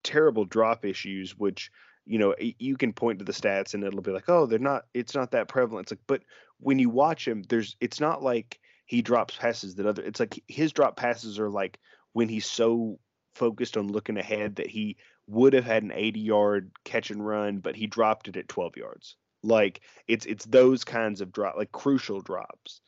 terrible 0.02 0.44
drop 0.44 0.84
issues, 0.84 1.36
which 1.36 1.70
you 2.06 2.18
know 2.18 2.34
you 2.38 2.76
can 2.76 2.92
point 2.92 3.18
to 3.18 3.24
the 3.24 3.32
stats 3.32 3.74
and 3.74 3.84
it'll 3.84 4.00
be 4.00 4.12
like, 4.12 4.28
oh, 4.28 4.46
they're 4.46 4.58
not. 4.58 4.86
It's 4.94 5.14
not 5.14 5.32
that 5.32 5.48
prevalent. 5.48 5.84
It's 5.84 5.92
like, 5.92 6.06
but 6.06 6.22
when 6.60 6.78
you 6.78 6.88
watch 6.88 7.28
him, 7.28 7.42
there's. 7.48 7.76
It's 7.80 8.00
not 8.00 8.22
like 8.22 8.58
he 8.86 9.02
drops 9.02 9.36
passes 9.36 9.74
that 9.74 9.86
other. 9.86 10.02
It's 10.02 10.20
like 10.20 10.42
his 10.48 10.72
drop 10.72 10.96
passes 10.96 11.38
are 11.38 11.50
like 11.50 11.78
when 12.12 12.28
he's 12.28 12.46
so 12.46 12.98
focused 13.34 13.76
on 13.76 13.88
looking 13.88 14.16
ahead 14.16 14.56
that 14.56 14.68
he 14.68 14.96
would 15.26 15.52
have 15.52 15.64
had 15.64 15.82
an 15.82 15.92
80 15.92 16.20
yard 16.20 16.70
catch 16.84 17.10
and 17.10 17.26
run, 17.26 17.58
but 17.58 17.76
he 17.76 17.86
dropped 17.86 18.28
it 18.28 18.36
at 18.36 18.48
12 18.48 18.76
yards. 18.76 19.16
Like 19.46 19.80
it's 20.08 20.26
it's 20.26 20.44
those 20.44 20.84
kinds 20.84 21.20
of 21.20 21.32
drop, 21.32 21.56
like 21.56 21.72
crucial 21.72 22.20
drops, 22.20 22.80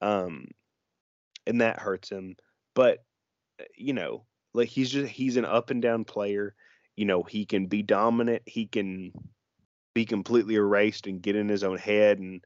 um, 0.00 0.48
and 1.46 1.60
that 1.60 1.78
hurts 1.78 2.10
him. 2.10 2.36
But 2.74 3.04
uh, 3.60 3.64
you 3.76 3.92
know, 3.92 4.24
like 4.54 4.68
he's 4.68 4.90
just 4.90 5.10
he's 5.10 5.36
an 5.36 5.44
up 5.44 5.70
and 5.70 5.82
down 5.82 6.04
player. 6.04 6.54
You 6.96 7.04
know, 7.04 7.22
he 7.22 7.44
can 7.44 7.66
be 7.66 7.82
dominant. 7.82 8.42
He 8.46 8.66
can 8.66 9.12
be 9.94 10.04
completely 10.04 10.54
erased 10.56 11.06
and 11.06 11.22
get 11.22 11.36
in 11.36 11.48
his 11.48 11.64
own 11.64 11.78
head 11.78 12.18
and 12.18 12.44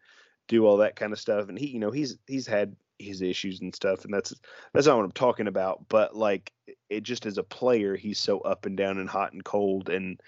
do 0.49 0.67
all 0.67 0.79
that 0.79 0.97
kind 0.97 1.13
of 1.13 1.21
stuff. 1.21 1.49
And 1.49 1.59
he, 1.59 1.69
you 1.69 1.79
know, 1.79 1.91
he's 1.91 2.19
he's 2.27 2.47
had 2.47 2.77
his 2.99 3.23
issues 3.23 3.61
and 3.61 3.75
stuff, 3.75 4.05
and 4.05 4.13
that's 4.13 4.35
that's 4.75 4.87
not 4.87 4.97
what 4.97 5.05
I'm 5.05 5.13
talking 5.13 5.47
about. 5.47 5.89
But 5.89 6.17
like, 6.17 6.53
it 6.89 7.03
just 7.03 7.27
as 7.27 7.39
a 7.39 7.43
player, 7.45 7.97
he's 7.97 8.19
so 8.19 8.41
up 8.41 8.67
and 8.67 8.77
down 8.77 8.99
and 8.99 9.09
hot 9.09 9.33
and 9.33 9.45
cold, 9.45 9.89
and 9.89 10.21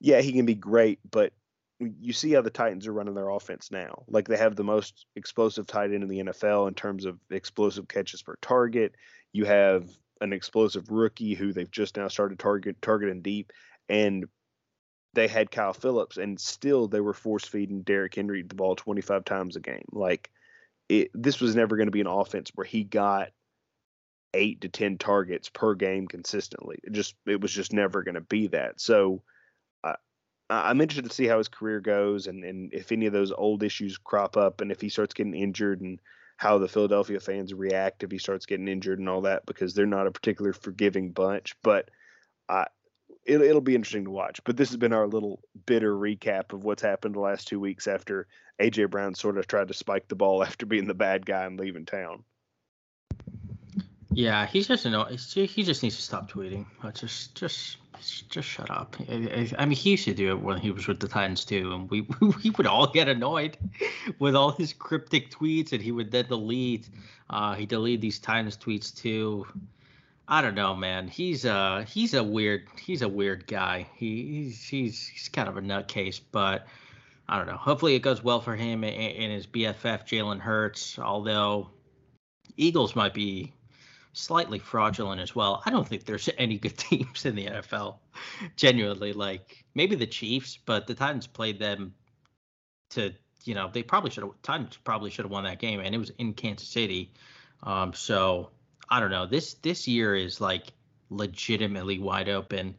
yeah, 0.00 0.20
he 0.20 0.32
can 0.32 0.46
be 0.46 0.54
great, 0.54 1.00
but 1.10 1.32
you 1.80 2.12
see 2.12 2.32
how 2.32 2.40
the 2.40 2.50
Titans 2.50 2.86
are 2.86 2.92
running 2.92 3.14
their 3.14 3.28
offense 3.28 3.70
now. 3.70 4.02
Like 4.08 4.26
they 4.26 4.36
have 4.36 4.56
the 4.56 4.64
most 4.64 5.06
explosive 5.14 5.66
tight 5.66 5.92
end 5.92 6.02
in 6.02 6.08
the 6.08 6.20
NFL 6.20 6.68
in 6.68 6.74
terms 6.74 7.04
of 7.04 7.18
explosive 7.30 7.86
catches 7.88 8.22
per 8.22 8.36
target. 8.42 8.96
You 9.32 9.44
have 9.44 9.88
an 10.20 10.32
explosive 10.32 10.90
rookie 10.90 11.34
who 11.34 11.52
they've 11.52 11.70
just 11.70 11.96
now 11.96 12.08
started 12.08 12.38
target 12.38 12.82
targeting 12.82 13.22
deep, 13.22 13.52
and 13.88 14.26
they 15.14 15.28
had 15.28 15.50
Kyle 15.50 15.72
Philips, 15.72 16.16
and 16.16 16.38
still 16.40 16.88
they 16.88 17.00
were 17.00 17.14
force 17.14 17.44
feeding 17.44 17.82
Derrick 17.82 18.14
Henry 18.14 18.42
the 18.42 18.54
ball 18.54 18.74
25 18.74 19.24
times 19.24 19.56
a 19.56 19.60
game. 19.60 19.86
Like 19.92 20.30
it, 20.88 21.10
this 21.14 21.40
was 21.40 21.54
never 21.54 21.76
going 21.76 21.86
to 21.86 21.92
be 21.92 22.00
an 22.00 22.06
offense 22.06 22.50
where 22.54 22.66
he 22.66 22.82
got 22.82 23.28
eight 24.34 24.60
to 24.62 24.68
ten 24.68 24.98
targets 24.98 25.48
per 25.48 25.74
game 25.74 26.08
consistently. 26.08 26.78
It 26.82 26.92
just 26.92 27.14
it 27.26 27.40
was 27.40 27.52
just 27.52 27.72
never 27.72 28.02
going 28.02 28.16
to 28.16 28.20
be 28.20 28.48
that. 28.48 28.80
So 28.80 29.22
I'm 30.50 30.80
interested 30.80 31.08
to 31.08 31.14
see 31.14 31.26
how 31.26 31.38
his 31.38 31.48
career 31.48 31.80
goes 31.80 32.26
and 32.26 32.44
and 32.44 32.72
if 32.72 32.90
any 32.90 33.06
of 33.06 33.12
those 33.12 33.32
old 33.32 33.62
issues 33.62 33.98
crop 33.98 34.36
up 34.36 34.60
and 34.60 34.72
if 34.72 34.80
he 34.80 34.88
starts 34.88 35.14
getting 35.14 35.34
injured 35.34 35.80
and 35.80 36.00
how 36.38 36.56
the 36.56 36.68
Philadelphia 36.68 37.20
fans 37.20 37.52
react 37.52 38.04
if 38.04 38.10
he 38.10 38.18
starts 38.18 38.46
getting 38.46 38.68
injured 38.68 38.98
and 39.00 39.08
all 39.08 39.22
that 39.22 39.44
because 39.44 39.74
they're 39.74 39.86
not 39.86 40.06
a 40.06 40.12
particular 40.12 40.52
forgiving 40.52 41.10
bunch. 41.10 41.56
But 41.62 41.90
I 42.48 42.66
it, 43.28 43.42
it'll 43.42 43.60
be 43.60 43.74
interesting 43.74 44.04
to 44.04 44.10
watch. 44.10 44.42
But 44.44 44.56
this 44.56 44.70
has 44.70 44.78
been 44.78 44.92
our 44.92 45.06
little 45.06 45.40
bitter 45.66 45.94
recap 45.94 46.52
of 46.52 46.64
what's 46.64 46.82
happened 46.82 47.14
the 47.14 47.20
last 47.20 47.46
two 47.46 47.60
weeks 47.60 47.86
after 47.86 48.26
AJ 48.60 48.90
Brown 48.90 49.14
sort 49.14 49.36
of 49.36 49.46
tried 49.46 49.68
to 49.68 49.74
spike 49.74 50.08
the 50.08 50.16
ball 50.16 50.42
after 50.44 50.64
being 50.64 50.86
the 50.86 50.94
bad 50.94 51.26
guy 51.26 51.44
and 51.44 51.60
leaving 51.60 51.84
town. 51.84 52.24
Yeah, 54.10 54.46
he's 54.46 54.66
just 54.66 54.86
know 54.86 55.04
he 55.04 55.46
just 55.46 55.82
needs 55.82 55.96
to 55.96 56.02
stop 56.02 56.30
tweeting. 56.30 56.66
Just 56.94 57.34
just 57.36 57.76
just 58.00 58.48
shut 58.48 58.70
up. 58.70 58.96
I 59.08 59.66
mean, 59.66 59.70
he 59.70 59.90
used 59.92 60.04
to 60.04 60.14
do 60.14 60.30
it 60.30 60.40
when 60.40 60.58
he 60.58 60.70
was 60.70 60.86
with 60.86 61.00
the 61.00 61.08
Titans 61.08 61.44
too, 61.44 61.72
and 61.72 61.90
we 61.90 62.02
we 62.20 62.50
would 62.50 62.66
all 62.66 62.86
get 62.86 63.08
annoyed 63.08 63.56
with 64.18 64.34
all 64.34 64.52
his 64.52 64.72
cryptic 64.72 65.30
tweets, 65.30 65.72
and 65.72 65.82
he 65.82 65.92
would 65.92 66.10
then 66.10 66.26
delete. 66.26 66.88
Uh, 67.30 67.54
he 67.54 67.66
deleted 67.66 68.00
these 68.00 68.18
Titans 68.18 68.56
tweets 68.56 68.94
too. 68.94 69.46
I 70.28 70.42
don't 70.42 70.54
know, 70.54 70.76
man. 70.76 71.08
He's 71.08 71.46
uh 71.46 71.84
he's 71.88 72.14
a 72.14 72.22
weird 72.22 72.68
he's 72.78 73.02
a 73.02 73.08
weird 73.08 73.46
guy. 73.46 73.88
He, 73.94 74.44
he's 74.44 74.62
he's 74.62 75.06
he's 75.06 75.28
kind 75.28 75.48
of 75.48 75.56
a 75.56 75.62
nutcase, 75.62 76.20
but 76.32 76.66
I 77.28 77.38
don't 77.38 77.46
know. 77.46 77.56
Hopefully 77.56 77.94
it 77.94 78.00
goes 78.00 78.22
well 78.22 78.40
for 78.40 78.54
him 78.54 78.84
and, 78.84 78.94
and 78.94 79.32
his 79.32 79.46
BFF 79.46 80.06
Jalen 80.06 80.40
Hurts. 80.40 80.98
Although 80.98 81.70
Eagles 82.56 82.94
might 82.94 83.14
be 83.14 83.54
slightly 84.12 84.58
fraudulent 84.58 85.20
as 85.20 85.34
well. 85.34 85.62
I 85.64 85.70
don't 85.70 85.86
think 85.86 86.04
there's 86.04 86.28
any 86.38 86.58
good 86.58 86.76
teams 86.76 87.24
in 87.24 87.34
the 87.34 87.46
NFL. 87.46 87.98
Genuinely, 88.56 89.12
like 89.12 89.64
maybe 89.74 89.96
the 89.96 90.06
Chiefs, 90.06 90.58
but 90.64 90.86
the 90.86 90.94
Titans 90.94 91.26
played 91.26 91.58
them 91.58 91.94
to 92.90 93.12
you 93.44 93.54
know 93.54 93.70
they 93.72 93.82
probably 93.82 94.10
should 94.10 94.24
have 94.24 94.32
Titans 94.42 94.76
probably 94.82 95.10
should 95.10 95.24
have 95.24 95.32
won 95.32 95.44
that 95.44 95.58
game, 95.58 95.80
and 95.80 95.94
it 95.94 95.98
was 95.98 96.10
in 96.18 96.34
Kansas 96.34 96.68
City. 96.68 97.12
Um, 97.62 97.92
so 97.92 98.50
I 98.88 99.00
don't 99.00 99.10
know. 99.10 99.26
This 99.26 99.54
this 99.54 99.88
year 99.88 100.14
is 100.14 100.40
like 100.40 100.72
legitimately 101.10 101.98
wide 101.98 102.28
open, 102.28 102.76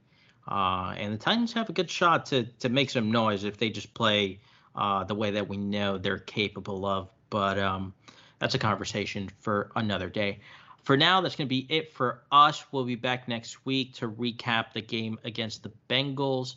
uh, 0.47 0.93
and 0.97 1.13
the 1.13 1.17
Titans 1.17 1.53
have 1.53 1.69
a 1.69 1.73
good 1.73 1.89
shot 1.89 2.27
to 2.27 2.43
to 2.59 2.69
make 2.69 2.89
some 2.89 3.11
noise 3.11 3.43
if 3.43 3.57
they 3.57 3.69
just 3.69 3.93
play 3.93 4.39
uh, 4.75 5.03
the 5.03 5.15
way 5.15 5.31
that 5.31 5.47
we 5.47 5.57
know 5.57 5.97
they're 5.97 6.17
capable 6.17 6.85
of. 6.85 7.09
But 7.29 7.59
um, 7.59 7.93
that's 8.39 8.55
a 8.55 8.59
conversation 8.59 9.29
for 9.39 9.71
another 9.75 10.09
day. 10.09 10.39
For 10.83 10.97
now, 10.97 11.21
that's 11.21 11.35
going 11.35 11.47
to 11.47 11.49
be 11.49 11.65
it 11.69 11.93
for 11.93 12.21
us. 12.31 12.63
We'll 12.71 12.85
be 12.85 12.95
back 12.95 13.27
next 13.27 13.65
week 13.65 13.95
to 13.95 14.09
recap 14.09 14.73
the 14.73 14.81
game 14.81 15.19
against 15.23 15.63
the 15.63 15.71
Bengals 15.89 16.55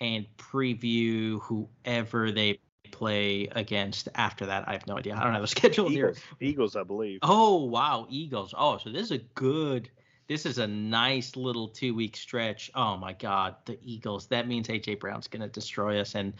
and 0.00 0.26
preview 0.38 1.40
whoever 1.42 2.32
they 2.32 2.58
play 2.90 3.48
against 3.52 4.08
after 4.14 4.46
that. 4.46 4.68
I 4.68 4.72
have 4.72 4.86
no 4.86 4.98
idea. 4.98 5.16
I 5.16 5.24
don't 5.24 5.34
have 5.34 5.42
a 5.42 5.46
schedule 5.58 5.90
Eagles, 5.90 6.18
here. 6.18 6.48
Eagles, 6.48 6.76
I 6.76 6.82
believe. 6.82 7.20
Oh 7.22 7.64
wow, 7.64 8.06
Eagles. 8.10 8.54
Oh, 8.56 8.78
so 8.78 8.90
this 8.90 9.04
is 9.04 9.12
a 9.12 9.18
good. 9.18 9.90
This 10.28 10.46
is 10.46 10.58
a 10.58 10.66
nice 10.66 11.34
little 11.34 11.68
two 11.68 11.94
week 11.94 12.16
stretch. 12.16 12.70
Oh 12.74 12.96
my 12.96 13.12
God, 13.12 13.56
the 13.64 13.78
Eagles. 13.82 14.26
That 14.26 14.46
means 14.46 14.68
AJ 14.68 15.00
Brown's 15.00 15.28
gonna 15.28 15.48
destroy 15.48 16.00
us, 16.00 16.14
and 16.14 16.34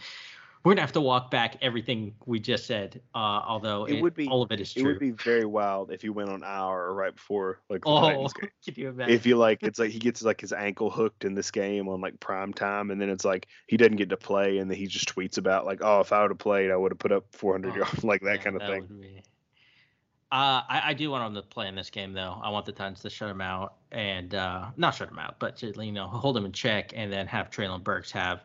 we're 0.63 0.73
gonna 0.73 0.81
have 0.81 0.91
to 0.91 1.01
walk 1.01 1.31
back 1.31 1.57
everything 1.61 2.13
we 2.25 2.39
just 2.39 2.67
said. 2.67 3.01
Uh, 3.15 3.41
although 3.47 3.85
it, 3.85 3.95
it, 3.95 4.01
would 4.01 4.13
be 4.13 4.27
all 4.27 4.43
of 4.43 4.51
it 4.51 4.59
is 4.59 4.71
true. 4.73 4.83
It 4.83 4.87
would 4.87 4.99
be 4.99 5.11
very 5.11 5.45
wild 5.45 5.91
if 5.91 6.03
you 6.03 6.13
went 6.13 6.29
on 6.29 6.43
hour 6.43 6.83
or 6.85 6.93
right 6.93 7.15
before 7.15 7.59
like 7.69 7.81
oh, 7.87 8.27
can 8.39 8.49
you 8.75 8.89
imagine? 8.89 9.13
If 9.13 9.25
you 9.25 9.37
like, 9.37 9.63
it's 9.63 9.79
like 9.79 9.89
he 9.91 9.97
gets 9.97 10.21
like 10.21 10.39
his 10.39 10.53
ankle 10.53 10.91
hooked 10.91 11.25
in 11.25 11.33
this 11.33 11.49
game 11.49 11.87
on 11.89 11.99
like 11.99 12.19
prime 12.19 12.53
time, 12.53 12.91
and 12.91 13.01
then 13.01 13.09
it's 13.09 13.25
like 13.25 13.47
he 13.67 13.77
doesn't 13.77 13.95
get 13.95 14.09
to 14.09 14.17
play, 14.17 14.59
and 14.59 14.69
then 14.69 14.77
he 14.77 14.85
just 14.85 15.13
tweets 15.13 15.37
about 15.37 15.65
like, 15.65 15.79
oh, 15.81 15.99
if 15.99 16.13
I 16.13 16.21
would 16.21 16.31
have 16.31 16.37
played, 16.37 16.69
I 16.69 16.75
would 16.75 16.91
have 16.91 16.99
put 16.99 17.11
up 17.11 17.25
400 17.31 17.71
oh, 17.71 17.75
yards, 17.77 18.03
like 18.03 18.21
that 18.21 18.35
yeah, 18.35 18.43
kind 18.43 18.55
of 18.55 18.61
that 18.61 18.69
thing. 18.69 18.87
Be, 19.01 19.23
Uh, 20.31 20.61
I, 20.69 20.81
I, 20.85 20.93
do 20.93 21.09
want 21.09 21.33
them 21.33 21.41
to 21.41 21.47
play 21.49 21.67
in 21.67 21.75
this 21.75 21.89
game, 21.89 22.13
though. 22.13 22.39
I 22.41 22.49
want 22.49 22.65
the 22.65 22.71
Titans 22.71 23.01
to 23.01 23.09
shut 23.09 23.29
him 23.29 23.41
out 23.41 23.73
and 23.91 24.33
uh, 24.35 24.67
not 24.77 24.95
shut 24.95 25.09
him 25.09 25.19
out, 25.19 25.39
but 25.39 25.57
to 25.57 25.73
you 25.83 25.91
know 25.91 26.07
hold 26.07 26.37
him 26.37 26.45
in 26.45 26.51
check 26.51 26.93
and 26.95 27.11
then 27.11 27.25
have 27.25 27.49
Treylon 27.49 27.83
Burks 27.83 28.11
have 28.11 28.43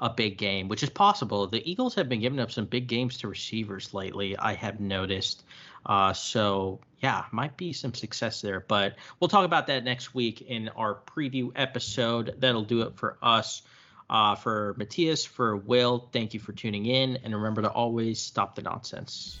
a 0.00 0.10
big 0.10 0.36
game, 0.36 0.68
which 0.68 0.82
is 0.82 0.90
possible. 0.90 1.46
The 1.46 1.68
Eagles 1.68 1.94
have 1.94 2.08
been 2.08 2.20
giving 2.20 2.40
up 2.40 2.50
some 2.50 2.66
big 2.66 2.86
games 2.86 3.18
to 3.18 3.28
receivers 3.28 3.94
lately. 3.94 4.36
I 4.36 4.54
have 4.54 4.80
noticed. 4.80 5.44
Uh, 5.84 6.12
so 6.12 6.80
yeah, 7.00 7.24
might 7.30 7.56
be 7.56 7.72
some 7.72 7.94
success 7.94 8.40
there. 8.40 8.60
But 8.60 8.96
we'll 9.18 9.28
talk 9.28 9.44
about 9.44 9.68
that 9.68 9.84
next 9.84 10.14
week 10.14 10.42
in 10.42 10.68
our 10.70 10.98
preview 11.06 11.52
episode. 11.56 12.34
That'll 12.38 12.64
do 12.64 12.82
it 12.82 12.96
for 12.96 13.16
us. 13.22 13.62
Uh, 14.08 14.36
for 14.36 14.74
Matthias, 14.78 15.24
for 15.24 15.56
Will, 15.56 16.08
thank 16.12 16.32
you 16.32 16.38
for 16.38 16.52
tuning 16.52 16.86
in, 16.86 17.18
and 17.24 17.34
remember 17.34 17.62
to 17.62 17.68
always 17.68 18.20
stop 18.20 18.54
the 18.54 18.62
nonsense. 18.62 19.40